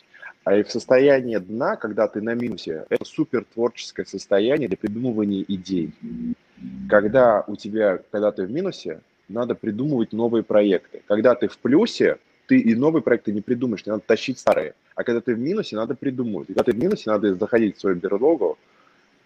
А 0.45 0.57
и 0.57 0.62
в 0.62 0.70
состоянии 0.70 1.36
дна, 1.36 1.76
когда 1.76 2.09
ты 2.09 2.22
на 2.22 2.34
минусе, 2.34 2.86
это 2.88 3.05
супер 3.05 3.45
творческое 3.45 4.07
состояние 4.07 4.66
для 4.66 4.78
придумывания 4.78 5.45
идей. 5.47 5.93
Когда 6.88 7.45
у 7.47 7.57
тебя, 7.57 8.01
когда 8.11 8.32
ты 8.32 8.47
в 8.47 8.51
минусе, 8.51 9.03
надо 9.28 9.55
придумывать 9.55 10.12
новые 10.14 10.43
проекты. 10.43 11.03
Когда 11.07 11.34
ты 11.34 11.49
в 11.49 11.59
плюсе, 11.59 12.16
ты 12.47 12.59
и 12.59 12.74
новые 12.74 13.03
проекты 13.03 13.30
не 13.30 13.43
придумаешь, 13.43 13.82
тебе 13.82 13.93
надо 13.93 14.05
тащить 14.07 14.38
старые. 14.38 14.72
А 14.95 15.05
когда 15.05 15.20
ты 15.20 15.34
в 15.34 15.38
минусе, 15.38 15.76
надо 15.76 15.95
придумывать. 15.95 16.49
И 16.49 16.55
когда 16.55 16.72
ты 16.72 16.72
в 16.72 16.82
минусе, 16.82 17.11
надо 17.11 17.34
заходить 17.34 17.76
в 17.76 17.80
свою 17.80 17.97
берлогу, 17.97 18.57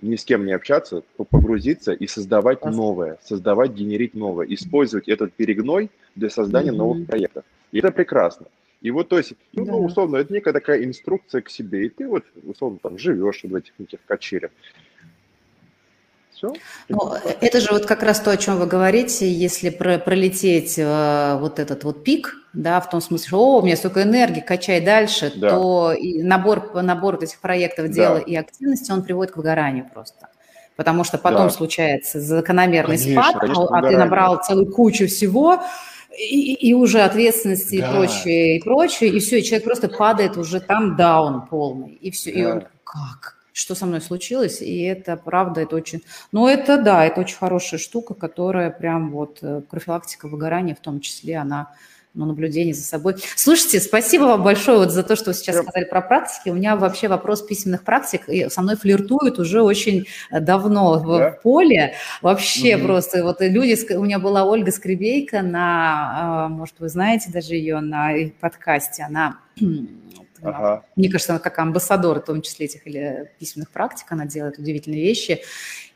ни 0.02 0.16
с 0.16 0.24
кем 0.24 0.44
не 0.44 0.52
общаться, 0.52 1.04
погрузиться 1.16 1.92
и 1.92 2.08
создавать 2.08 2.64
новое, 2.64 3.18
создавать, 3.22 3.70
генерить 3.70 4.14
новое, 4.14 4.46
использовать 4.48 5.08
этот 5.08 5.32
перегной 5.34 5.88
для 6.16 6.30
создания 6.30 6.72
mm-hmm. 6.72 6.76
новых 6.76 7.06
проектов. 7.06 7.44
И 7.70 7.78
это 7.78 7.92
прекрасно. 7.92 8.46
И 8.84 8.90
вот, 8.90 9.08
то 9.08 9.16
есть, 9.16 9.32
ну, 9.54 9.64
да. 9.64 9.72
ну, 9.72 9.78
условно, 9.82 10.18
это 10.18 10.30
некая 10.30 10.52
такая 10.52 10.84
инструкция 10.84 11.40
к 11.40 11.48
себе, 11.48 11.86
и 11.86 11.88
ты 11.88 12.06
вот, 12.06 12.22
условно, 12.42 12.78
там 12.82 12.98
живешь 12.98 13.42
в 13.42 13.54
этих 13.54 13.72
неких 13.78 13.98
качелях. 14.06 14.50
Все. 16.34 16.52
Ну, 16.90 17.14
это 17.40 17.60
же 17.60 17.68
вот 17.70 17.86
как 17.86 18.02
раз 18.02 18.20
то, 18.20 18.30
о 18.30 18.36
чем 18.36 18.58
вы 18.58 18.66
говорите, 18.66 19.26
если 19.26 19.70
про, 19.70 19.96
пролететь 19.96 20.78
э, 20.78 21.38
вот 21.40 21.60
этот 21.60 21.82
вот 21.84 22.04
пик, 22.04 22.36
да, 22.52 22.78
в 22.82 22.90
том 22.90 23.00
смысле, 23.00 23.28
что 23.28 23.38
о, 23.38 23.60
у 23.60 23.64
меня 23.64 23.76
столько 23.76 24.02
энергии, 24.02 24.40
качай 24.40 24.82
дальше, 24.82 25.32
да. 25.34 25.48
то 25.48 25.94
и 25.98 26.22
набор, 26.22 26.74
набор 26.82 27.14
вот 27.14 27.22
этих 27.22 27.40
проектов, 27.40 27.88
дела 27.88 28.16
да. 28.16 28.20
и 28.20 28.34
активности, 28.36 28.92
он 28.92 29.02
приводит 29.02 29.32
к 29.32 29.38
выгоранию 29.38 29.88
просто. 29.94 30.28
Потому 30.76 31.04
что 31.04 31.16
потом 31.16 31.46
да. 31.46 31.50
случается 31.50 32.20
закономерный 32.20 32.98
конечно, 32.98 33.22
спад, 33.22 33.40
конечно, 33.40 33.64
а, 33.64 33.78
а 33.78 33.88
ты 33.88 33.96
набрал 33.96 34.42
целую 34.42 34.70
кучу 34.70 35.06
всего, 35.06 35.62
и, 36.18 36.54
и 36.54 36.74
уже 36.74 37.02
ответственности 37.02 37.80
да. 37.80 37.88
и 37.88 37.92
прочее, 37.92 38.56
и 38.56 38.62
прочее, 38.62 39.10
и 39.10 39.18
все, 39.20 39.40
и 39.40 39.44
человек 39.44 39.64
просто 39.64 39.88
падает 39.88 40.36
уже 40.36 40.60
там 40.60 40.96
даун 40.96 41.46
полный, 41.46 41.92
и 41.92 42.10
все, 42.10 42.32
да. 42.32 42.38
и 42.38 42.44
он 42.44 42.64
как? 42.84 43.38
Что 43.52 43.76
со 43.76 43.86
мной 43.86 44.00
случилось? 44.00 44.60
И 44.60 44.82
это 44.82 45.16
правда, 45.16 45.60
это 45.60 45.76
очень... 45.76 46.02
Ну, 46.32 46.48
это 46.48 46.76
да, 46.76 47.04
это 47.04 47.20
очень 47.20 47.36
хорошая 47.36 47.78
штука, 47.78 48.14
которая 48.14 48.70
прям 48.70 49.12
вот 49.12 49.38
э, 49.42 49.60
профилактика 49.70 50.26
выгорания 50.26 50.74
в 50.74 50.80
том 50.80 51.00
числе, 51.00 51.36
она 51.36 51.72
ну, 52.14 52.26
наблюдение 52.26 52.74
за 52.74 52.82
собой. 52.82 53.16
Слушайте, 53.34 53.80
спасибо 53.80 54.22
вам 54.24 54.42
большое 54.44 54.78
вот 54.78 54.92
за 54.92 55.02
то, 55.02 55.16
что 55.16 55.30
вы 55.30 55.34
сейчас 55.34 55.56
сказали 55.56 55.84
про 55.84 56.00
практики. 56.00 56.48
У 56.48 56.54
меня 56.54 56.76
вообще 56.76 57.08
вопрос 57.08 57.42
письменных 57.42 57.82
практик 57.82 58.28
и 58.28 58.48
со 58.48 58.62
мной 58.62 58.76
флиртуют 58.76 59.38
уже 59.38 59.62
очень 59.62 60.06
э, 60.30 60.40
давно 60.40 61.00
да? 61.00 61.30
в 61.30 61.42
поле. 61.42 61.94
Вообще 62.22 62.76
угу. 62.76 62.86
просто 62.86 63.24
вот 63.24 63.40
люди, 63.40 63.76
у 63.94 64.04
меня 64.04 64.18
была 64.18 64.44
Ольга 64.44 64.70
Скребейка 64.70 65.42
на, 65.42 66.44
а, 66.44 66.48
может, 66.48 66.76
вы 66.78 66.88
знаете 66.88 67.30
даже 67.32 67.54
ее 67.54 67.80
на 67.80 68.12
подкасте, 68.40 69.02
она 69.02 69.38
Ага. 70.44 70.84
Мне 70.96 71.10
кажется, 71.10 71.32
она 71.32 71.40
как 71.40 71.58
амбассадор, 71.58 72.20
в 72.20 72.24
том 72.24 72.42
числе 72.42 72.66
этих 72.66 72.86
или 72.86 73.30
письменных 73.38 73.70
практик, 73.70 74.06
она 74.10 74.26
делает 74.26 74.58
удивительные 74.58 75.02
вещи. 75.02 75.42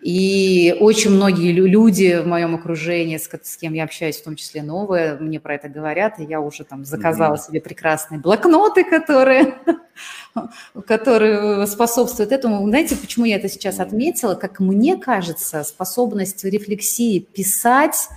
И 0.01 0.77
очень 0.81 1.11
многие 1.11 1.53
люди 1.53 2.21
в 2.23 2.27
моем 2.27 2.55
окружении, 2.55 3.17
с, 3.17 3.29
с 3.29 3.57
кем 3.57 3.75
я 3.75 3.85
общаюсь, 3.85 4.17
в 4.17 4.25
том 4.25 4.37
числе 4.37 4.63
новые, 4.63 5.17
мне 5.17 5.41
про 5.41 5.55
это 5.57 5.69
говорят, 5.69 6.19
и 6.21 6.25
я 6.25 6.41
уже 6.41 6.65
там 6.65 6.85
заказала 6.85 7.35
mm-hmm. 7.35 7.47
себе 7.47 7.61
прекрасные 7.61 8.21
блокноты, 8.21 8.85
которые, 8.85 9.55
которые 10.87 11.67
способствуют 11.67 12.33
этому. 12.33 12.67
Знаете, 12.69 12.97
почему 12.97 13.25
я 13.25 13.37
это 13.37 13.49
сейчас 13.49 13.81
отметила? 13.81 14.35
Как 14.35 14.61
мне 14.61 14.97
кажется, 14.97 15.65
способность 15.65 16.45
рефлексии 16.45 17.21
писать 17.21 18.09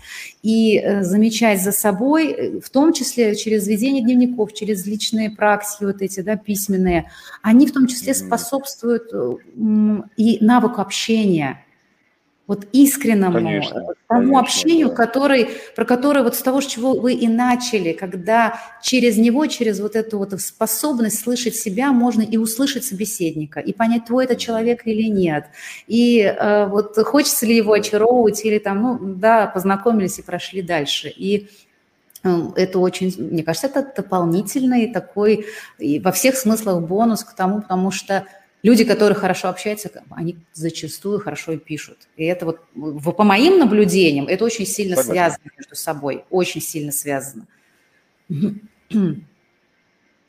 и 0.44 0.78
э, 0.78 1.04
замечать 1.04 1.62
за 1.62 1.72
собой, 1.72 2.32
э, 2.32 2.60
в 2.60 2.70
том 2.70 2.94
числе 2.94 3.36
через 3.36 3.68
ведение 3.68 4.04
дневников, 4.04 4.54
через 4.54 4.86
личные 4.86 5.30
практики 5.30 5.84
вот 5.84 6.02
эти, 6.02 6.22
да, 6.22 6.36
письменные, 6.36 7.12
они 7.42 7.68
в 7.68 7.74
том 7.74 7.88
числе 7.88 8.14
способствуют 8.14 9.10
э, 9.14 9.34
и 10.18 10.38
навыку 10.44 10.82
общения 10.82 11.64
вот 12.48 12.68
искреннему 12.74 13.34
конечно, 13.34 13.82
тому 13.82 13.96
конечно, 14.08 14.40
общению, 14.40 14.90
да. 14.90 14.96
который, 14.96 15.48
про 15.76 15.86
который 15.86 16.24
вот 16.24 16.36
с 16.36 16.42
того, 16.42 16.60
с 16.60 16.66
чего 16.66 17.00
вы 17.00 17.14
и 17.14 17.28
начали, 17.28 17.94
когда 17.94 18.60
через 18.82 19.18
него, 19.18 19.46
через 19.46 19.80
вот 19.80 19.96
эту 19.96 20.18
вот 20.18 20.40
способность 20.42 21.22
слышать 21.22 21.56
себя, 21.56 21.92
можно 21.92 22.22
и 22.22 22.38
услышать 22.38 22.84
собеседника, 22.84 23.60
и 23.60 23.74
понять, 23.74 24.06
твой 24.06 24.26
это 24.26 24.36
человек 24.36 24.86
или 24.86 25.04
нет, 25.04 25.46
и 25.88 26.22
э, 26.22 26.66
вот 26.68 26.98
хочется 26.98 27.46
ли 27.46 27.56
его 27.56 27.74
очаровывать, 27.74 28.44
или 28.44 28.58
там, 28.58 28.82
ну, 28.82 29.00
да, 29.02 29.48
познакомились 29.48 30.20
и 30.20 30.24
прошли 30.24 30.62
дальше. 30.62 31.08
И 31.16 31.48
э, 32.24 32.38
это 32.56 32.80
очень, 32.80 33.14
мне 33.18 33.44
кажется, 33.44 33.68
это 33.68 33.94
дополнительный 33.96 34.92
такой 34.92 35.46
во 35.80 36.12
всех 36.12 36.36
смыслах 36.36 36.82
бонус 36.82 37.24
к 37.24 37.34
тому, 37.34 37.62
потому 37.62 37.92
что 37.92 38.26
Люди, 38.64 38.84
которые 38.84 39.16
хорошо 39.16 39.50
общаются, 39.50 39.90
они 40.12 40.38
зачастую 40.54 41.20
хорошо 41.20 41.54
и 41.54 41.58
пишут. 41.58 41.98
И 42.16 42.26
это 42.26 42.46
вот, 42.46 42.60
по 43.16 43.24
моим 43.24 43.58
наблюдениям, 43.58 44.28
это 44.28 44.46
очень 44.46 44.66
сильно 44.66 44.96
Согласен. 44.96 45.12
связано 45.14 45.52
между 45.58 45.76
собой, 45.76 46.26
очень 46.30 46.62
сильно 46.62 46.92
связано. 46.92 47.48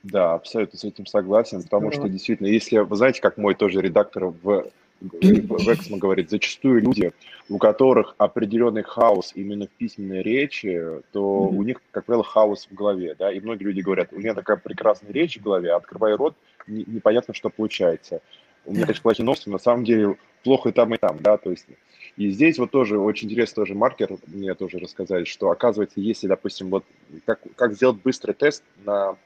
Да, 0.03 0.35
абсолютно 0.35 0.78
с 0.78 0.85
этим 0.85 1.07
согласен, 1.07 1.62
потому 1.62 1.93
что 1.93 2.09
действительно, 2.09 2.49
если, 2.49 2.78
вы 2.78 2.97
знаете, 2.97 3.20
как 3.20 3.37
мой 3.37 3.55
тоже 3.55 3.80
редактор 3.80 4.26
в 4.43 4.70
в 5.03 5.72
Эксмо 5.72 5.99
говорит, 5.99 6.30
зачастую 6.30 6.80
люди, 6.80 7.12
у 7.49 7.59
которых 7.59 8.14
определенный 8.18 8.83
хаос 8.83 9.33
именно 9.35 9.66
в 9.66 9.70
письменной 9.70 10.22
речи, 10.22 10.80
то 11.12 11.20
mm-hmm. 11.20 11.57
у 11.57 11.62
них, 11.62 11.83
как 11.91 12.05
правило, 12.05 12.24
хаос 12.24 12.68
в 12.70 12.74
голове, 12.74 13.14
да, 13.18 13.33
и 13.33 13.41
многие 13.41 13.64
люди 13.64 13.80
говорят, 13.80 14.12
у 14.12 14.18
меня 14.18 14.35
такая 14.35 14.57
прекрасная 14.57 15.12
речь 15.12 15.39
в 15.39 15.43
голове, 15.43 15.72
открывай 15.72 16.14
рот, 16.14 16.37
не, 16.67 16.85
непонятно, 16.87 17.35
что 17.35 17.51
получается. 17.51 18.21
У 18.65 18.73
меня, 18.73 18.85
конечно, 18.85 19.03
плохие 19.03 19.25
новости, 19.25 19.49
на 19.49 19.59
самом 19.59 19.85
деле 19.85 20.17
плохо 20.45 20.69
и 20.69 20.73
там, 20.73 20.95
и 20.95 20.99
там, 20.99 21.19
да, 21.21 21.37
то 21.37 21.51
есть 21.51 21.67
и 22.17 22.31
здесь 22.31 22.59
вот 22.59 22.71
тоже 22.71 22.99
очень 22.99 23.29
интересный 23.29 23.63
тоже 23.63 23.75
маркер, 23.75 24.17
мне 24.27 24.55
тоже 24.55 24.79
рассказали, 24.79 25.25
что 25.25 25.51
оказывается, 25.51 26.01
если, 26.01 26.27
допустим, 26.27 26.71
вот 26.71 26.85
как, 27.25 27.41
как 27.57 27.75
сделать 27.75 27.99
быстрый 28.03 28.33
тест 28.33 28.63
на 28.85 29.17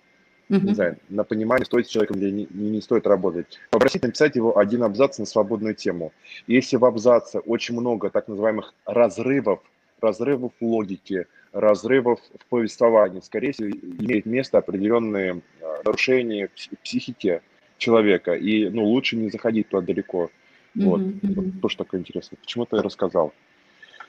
Uh-huh. 0.48 0.60
Не 0.60 0.74
знаю, 0.74 0.96
на 1.08 1.24
понимание, 1.24 1.66
стоит 1.66 1.88
с 1.88 1.90
человеком 1.90 2.20
или 2.20 2.30
не, 2.30 2.46
не 2.50 2.80
стоит 2.80 3.04
работать. 3.08 3.58
Попросить 3.70 4.04
написать 4.04 4.36
его 4.36 4.56
один 4.56 4.84
абзац 4.84 5.18
на 5.18 5.26
свободную 5.26 5.74
тему. 5.74 6.12
Если 6.46 6.76
в 6.76 6.84
абзаце 6.84 7.40
очень 7.40 7.74
много 7.74 8.10
так 8.10 8.28
называемых 8.28 8.72
разрывов, 8.84 9.58
разрывов 10.00 10.52
логики, 10.60 11.26
разрывов 11.56 12.20
в 12.38 12.46
повествовании, 12.46 13.20
скорее 13.20 13.52
всего, 13.52 13.70
имеет 13.70 14.26
место 14.26 14.58
определенные 14.58 15.40
а, 15.62 15.82
нарушения 15.84 16.48
в 16.48 16.78
психике 16.82 17.42
человека, 17.78 18.34
и 18.34 18.68
ну, 18.68 18.84
лучше 18.84 19.16
не 19.16 19.30
заходить 19.30 19.68
туда 19.68 19.86
далеко. 19.86 20.30
Вот. 20.74 21.00
uh-huh. 21.00 21.34
вот 21.34 21.60
тоже 21.62 21.76
такое 21.78 22.00
интересное. 22.00 22.36
Почему-то 22.36 22.76
я 22.76 22.82
рассказал. 22.82 23.32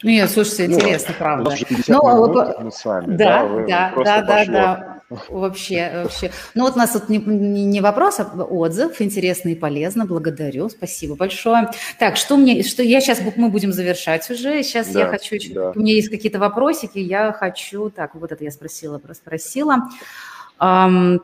Ну, 0.04 0.10
нет, 0.12 0.30
слушайте, 0.30 0.68
ну, 0.68 0.76
интересно, 0.76 1.10
ну, 1.10 1.16
правда. 1.18 1.42
У 1.42 1.52
нас 1.52 1.54
уже 1.56 1.66
50 1.66 1.88
ну, 1.90 2.28
минут, 2.28 2.60
мы 2.60 2.72
с 2.72 2.86
вами, 2.86 3.16
да, 3.16 3.50
да, 3.68 3.94
да, 3.96 4.22
да, 4.22 4.46
да, 4.46 5.02
вообще, 5.30 5.92
вообще. 6.04 6.32
Ну, 6.54 6.66
вот 6.66 6.76
у 6.76 6.78
нас 6.78 6.92
тут 6.92 7.10
не, 7.10 7.18
не 7.18 7.82
вопрос, 7.82 8.20
а 8.20 8.26
отзыв, 8.44 9.02
интересно 9.02 9.50
и 9.50 9.56
полезно, 9.56 10.06
благодарю, 10.06 10.70
спасибо 10.70 11.16
большое. 11.16 11.72
Так, 11.98 12.16
что 12.16 12.38
мне, 12.38 12.62
что 12.62 12.84
я 12.84 13.02
сейчас, 13.02 13.22
мы 13.36 13.50
будем 13.50 13.74
завершать 13.74 14.30
уже, 14.30 14.62
сейчас 14.62 14.88
да, 14.90 15.00
я 15.00 15.08
хочу, 15.08 15.36
да. 15.54 15.72
у 15.72 15.80
меня 15.80 15.94
есть 15.94 16.10
какие-то 16.10 16.38
вопросики, 16.38 17.00
я 17.00 17.34
хочу, 17.34 17.90
так, 17.90 18.14
вот 18.14 18.32
это 18.32 18.44
я 18.44 18.52
спросила, 18.52 19.02
спросила. 19.14 19.90
Um, 20.60 21.20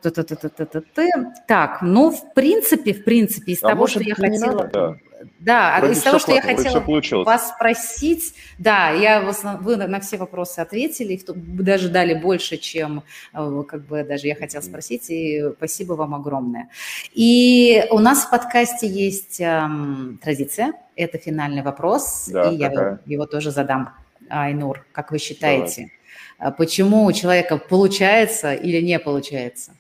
так, 1.48 1.82
ну, 1.82 2.12
в 2.12 2.34
принципе, 2.36 2.94
в 2.94 3.04
принципе, 3.04 3.54
из 3.54 3.64
а 3.64 3.70
того, 3.70 3.88
что 3.88 4.02
я 4.02 4.14
хотела... 4.14 4.52
Надо, 4.52 4.70
да. 4.72 4.96
Да, 5.40 5.78
вроде 5.80 5.94
из 5.94 6.02
того, 6.02 6.20
что 6.20 6.32
классно, 6.32 6.50
я 6.50 6.56
хотела 6.56 7.24
вас 7.24 7.50
спросить, 7.50 8.34
да, 8.58 8.92
я 8.92 9.22
вы 9.22 9.76
на 9.76 10.00
все 10.00 10.18
вопросы 10.18 10.60
ответили, 10.60 11.20
даже 11.28 11.90
дали 11.90 12.14
больше, 12.14 12.58
чем 12.58 13.04
э, 13.34 13.64
как 13.68 13.86
бы 13.86 14.04
даже 14.04 14.28
я 14.28 14.36
хотела 14.36 14.62
спросить, 14.62 15.10
и 15.10 15.44
спасибо 15.58 15.94
вам 15.94 16.16
огромное. 16.16 16.70
И 17.14 17.86
у 17.92 18.00
нас 18.00 18.26
в 18.26 18.30
подкасте 18.30 18.88
есть 18.88 19.40
эм, 19.40 20.20
традиция, 20.22 20.74
это 20.96 21.18
финальный 21.18 21.62
вопрос, 21.62 22.30
да, 22.32 22.52
и 22.52 22.60
какая? 22.60 23.00
я 23.06 23.14
его 23.14 23.26
тоже 23.26 23.52
задам. 23.52 23.94
Айнур, 24.30 24.86
как 24.94 25.12
вы 25.12 25.20
считаете, 25.20 25.92
Давай. 26.40 26.54
почему 26.54 27.06
у 27.06 27.12
человека 27.12 27.58
получается 27.58 28.54
или 28.54 28.82
не 28.82 28.98
получается? 29.00 29.76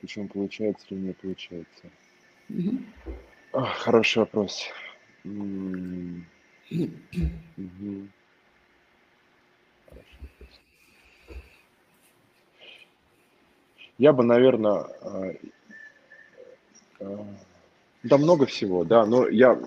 Почему 0.00 0.28
получается 0.28 0.86
или 0.90 0.98
не 0.98 1.12
получается? 1.12 1.90
Угу. 2.50 2.78
Хороший 3.52 4.18
вопрос. 4.18 4.68
Я 13.98 14.12
бы, 14.12 14.22
наверное, 14.22 14.86
а, 15.02 15.32
а, 17.00 17.26
да 18.04 18.16
много 18.16 18.46
всего, 18.46 18.84
да, 18.84 19.04
но 19.04 19.28
я 19.28 19.60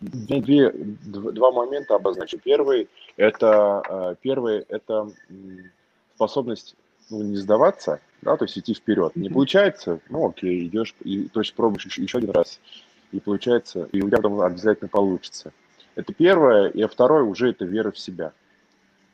две, 0.00 0.70
два 0.72 1.50
момента 1.50 1.96
обозначу. 1.96 2.38
Первый 2.38 2.88
это, 3.16 4.16
первый 4.22 4.60
это 4.68 5.10
способность 6.14 6.76
ну, 7.10 7.22
не 7.22 7.36
сдаваться, 7.36 8.00
да, 8.22 8.36
то 8.36 8.44
есть 8.44 8.58
идти 8.58 8.74
вперед. 8.74 9.16
Не 9.16 9.28
получается, 9.28 10.00
ну 10.08 10.28
окей, 10.28 10.66
идешь, 10.66 10.94
и, 11.02 11.28
то 11.28 11.40
есть 11.40 11.54
пробуешь 11.54 11.86
еще, 11.86 12.02
еще 12.02 12.18
один 12.18 12.30
раз, 12.30 12.60
и 13.12 13.20
получается, 13.20 13.88
и 13.92 14.02
у 14.02 14.08
тебя 14.08 14.18
потом 14.18 14.40
обязательно 14.40 14.88
получится. 14.88 15.52
Это 15.94 16.12
первое, 16.12 16.68
и 16.68 16.84
второе 16.86 17.24
уже 17.24 17.50
это 17.50 17.64
вера 17.64 17.90
в 17.90 17.98
себя. 17.98 18.32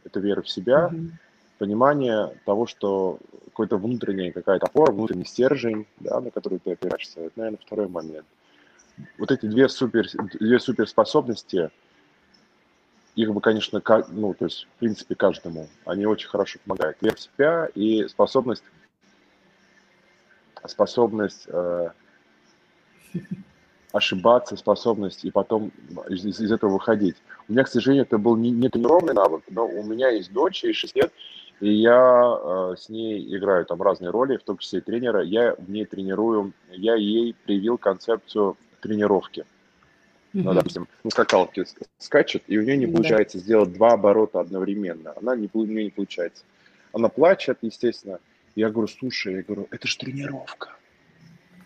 Это 0.04 0.20
вера 0.20 0.42
в 0.42 0.48
себя, 0.48 0.90
mm-hmm. 0.92 1.10
понимание 1.58 2.38
того, 2.44 2.66
что 2.66 3.18
какой-то 3.46 3.78
внутренняя 3.78 4.32
какая-то 4.32 4.66
опора, 4.66 4.92
внутренний 4.92 5.24
стержень, 5.24 5.86
да, 5.98 6.20
на 6.20 6.30
который 6.30 6.58
ты 6.58 6.72
опираешься. 6.72 7.20
Это, 7.20 7.32
наверное, 7.36 7.58
второй 7.64 7.88
момент. 7.88 8.26
Вот 9.18 9.30
эти 9.30 9.46
две 9.46 9.68
супер, 9.68 10.06
две 10.38 10.60
суперспособности, 10.60 11.70
их 13.16 13.32
бы, 13.32 13.40
конечно, 13.40 13.82
ну, 14.10 14.34
то 14.34 14.44
есть, 14.44 14.68
в 14.76 14.78
принципе, 14.78 15.14
каждому, 15.14 15.68
они 15.86 16.06
очень 16.06 16.28
хорошо 16.28 16.58
помогают. 16.64 16.98
Вера 17.00 17.14
в 17.14 17.20
себя 17.20 17.68
и 17.74 18.06
способность, 18.08 18.62
способность 20.66 21.46
э, 21.48 21.88
ошибаться, 23.92 24.56
способность 24.56 25.24
и 25.24 25.30
потом 25.30 25.72
из, 26.10 26.26
из 26.26 26.52
этого 26.52 26.72
выходить. 26.72 27.16
У 27.48 27.52
меня, 27.52 27.64
к 27.64 27.68
сожалению, 27.68 28.04
это 28.04 28.18
был 28.18 28.36
не, 28.36 28.50
не 28.50 28.68
тренированный 28.68 29.14
навык, 29.14 29.44
но 29.48 29.66
у 29.66 29.82
меня 29.82 30.10
есть 30.10 30.32
дочь, 30.32 30.62
ей 30.62 30.74
6 30.74 30.94
лет, 30.96 31.12
и 31.60 31.72
я 31.72 32.38
э, 32.38 32.74
с 32.78 32.90
ней 32.90 33.34
играю 33.34 33.64
там 33.64 33.80
разные 33.80 34.10
роли, 34.10 34.36
в 34.36 34.42
том 34.42 34.58
числе 34.58 34.80
и 34.80 34.82
тренера. 34.82 35.22
Я 35.22 35.54
в 35.54 35.70
ней 35.70 35.86
тренирую, 35.86 36.52
я 36.70 36.96
ей 36.96 37.34
привил 37.46 37.78
концепцию 37.78 38.58
тренировки. 38.82 39.46
Mm-hmm. 40.36 40.42
Ну, 40.42 40.52
допустим, 40.52 40.88
на 41.02 41.10
скакалке 41.10 41.64
скачет, 41.96 42.42
и 42.46 42.58
у 42.58 42.62
нее 42.62 42.76
не 42.76 42.86
получается 42.86 43.38
сделать 43.38 43.72
два 43.72 43.92
оборота 43.92 44.40
одновременно. 44.40 45.14
Она 45.16 45.34
не, 45.34 45.48
у 45.50 45.64
нее 45.64 45.84
не 45.84 45.90
получается. 45.90 46.44
Она 46.92 47.08
плачет, 47.08 47.58
естественно. 47.62 48.18
Я 48.54 48.68
говорю, 48.68 48.88
слушай, 48.88 49.36
я 49.36 49.42
говорю, 49.42 49.66
это 49.70 49.88
же 49.88 49.96
тренировка. 49.96 50.76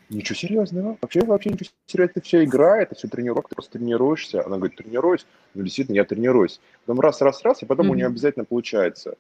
Ничего 0.09 0.37
серьезного. 0.37 0.99
Вообще, 1.01 1.25
вообще 1.25 1.51
ничего 1.51 1.69
серьезного. 1.87 2.11
Это 2.11 2.21
все 2.25 2.45
игра, 2.45 2.81
это 2.81 2.95
все 2.95 3.09
тренировка, 3.09 3.49
ты 3.49 3.55
просто 3.57 3.73
тренируешься. 3.73 4.47
Она 4.47 4.57
говорит, 4.57 4.77
тренируюсь. 4.77 5.27
Ну, 5.55 5.65
действительно, 5.65 5.97
я 5.97 6.05
тренируюсь. 6.05 6.61
Потом 6.87 7.01
раз, 7.01 7.21
раз, 7.21 7.43
раз, 7.43 7.65
и 7.65 7.67
потом 7.67 7.87
mm-hmm. 7.87 7.91
у 7.91 7.95
нее 7.95 8.07
обязательно 8.07 8.45
получается. 8.45 9.17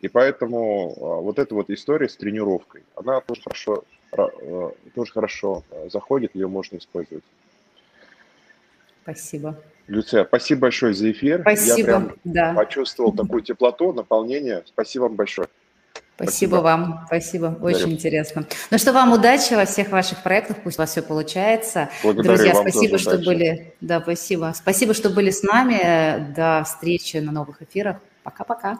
И 0.00 0.08
поэтому 0.08 0.94
а, 0.96 1.20
вот 1.20 1.38
эта 1.38 1.54
вот 1.54 1.68
история 1.68 2.08
с 2.08 2.16
тренировкой, 2.16 2.84
она 2.96 3.20
тоже 3.20 3.42
хорошо, 3.42 3.84
а, 4.12 4.28
тоже 4.94 5.12
хорошо 5.12 5.62
а, 5.70 5.90
заходит, 5.90 6.34
ее 6.34 6.48
можно 6.48 6.78
использовать. 6.78 7.24
Спасибо. 9.04 9.56
Люция, 9.86 10.24
спасибо 10.24 10.62
большое 10.62 10.94
за 10.94 11.12
эфир. 11.12 11.42
Спасибо, 11.42 11.78
Я 11.78 11.84
прям 11.84 12.12
да. 12.24 12.54
почувствовал 12.54 13.12
такую 13.12 13.42
теплоту, 13.42 13.92
наполнение. 13.92 14.62
Спасибо 14.66 15.04
вам 15.04 15.14
большое. 15.14 15.46
Спасибо, 16.16 16.30
спасибо 16.30 16.54
вам, 16.62 17.04
спасибо, 17.06 17.58
очень 17.60 17.80
Дарю. 17.80 17.90
интересно. 17.90 18.46
Ну 18.70 18.78
что, 18.78 18.92
вам 18.92 19.12
удачи 19.12 19.52
во 19.54 19.64
всех 19.64 19.90
ваших 19.90 20.22
проектах, 20.22 20.58
пусть 20.62 20.78
у 20.78 20.82
вас 20.82 20.90
все 20.92 21.02
получается. 21.02 21.90
Благодарю 22.04 22.36
Друзья, 22.36 22.54
спасибо, 22.54 22.98
что 22.98 23.14
удачи. 23.14 23.26
были, 23.26 23.74
да, 23.80 24.00
спасибо. 24.00 24.52
Спасибо, 24.54 24.94
что 24.94 25.10
были 25.10 25.30
с 25.30 25.42
нами. 25.42 26.32
До 26.34 26.62
встречи 26.64 27.16
на 27.16 27.32
новых 27.32 27.62
эфирах. 27.62 27.96
Пока-пока. 28.22 28.78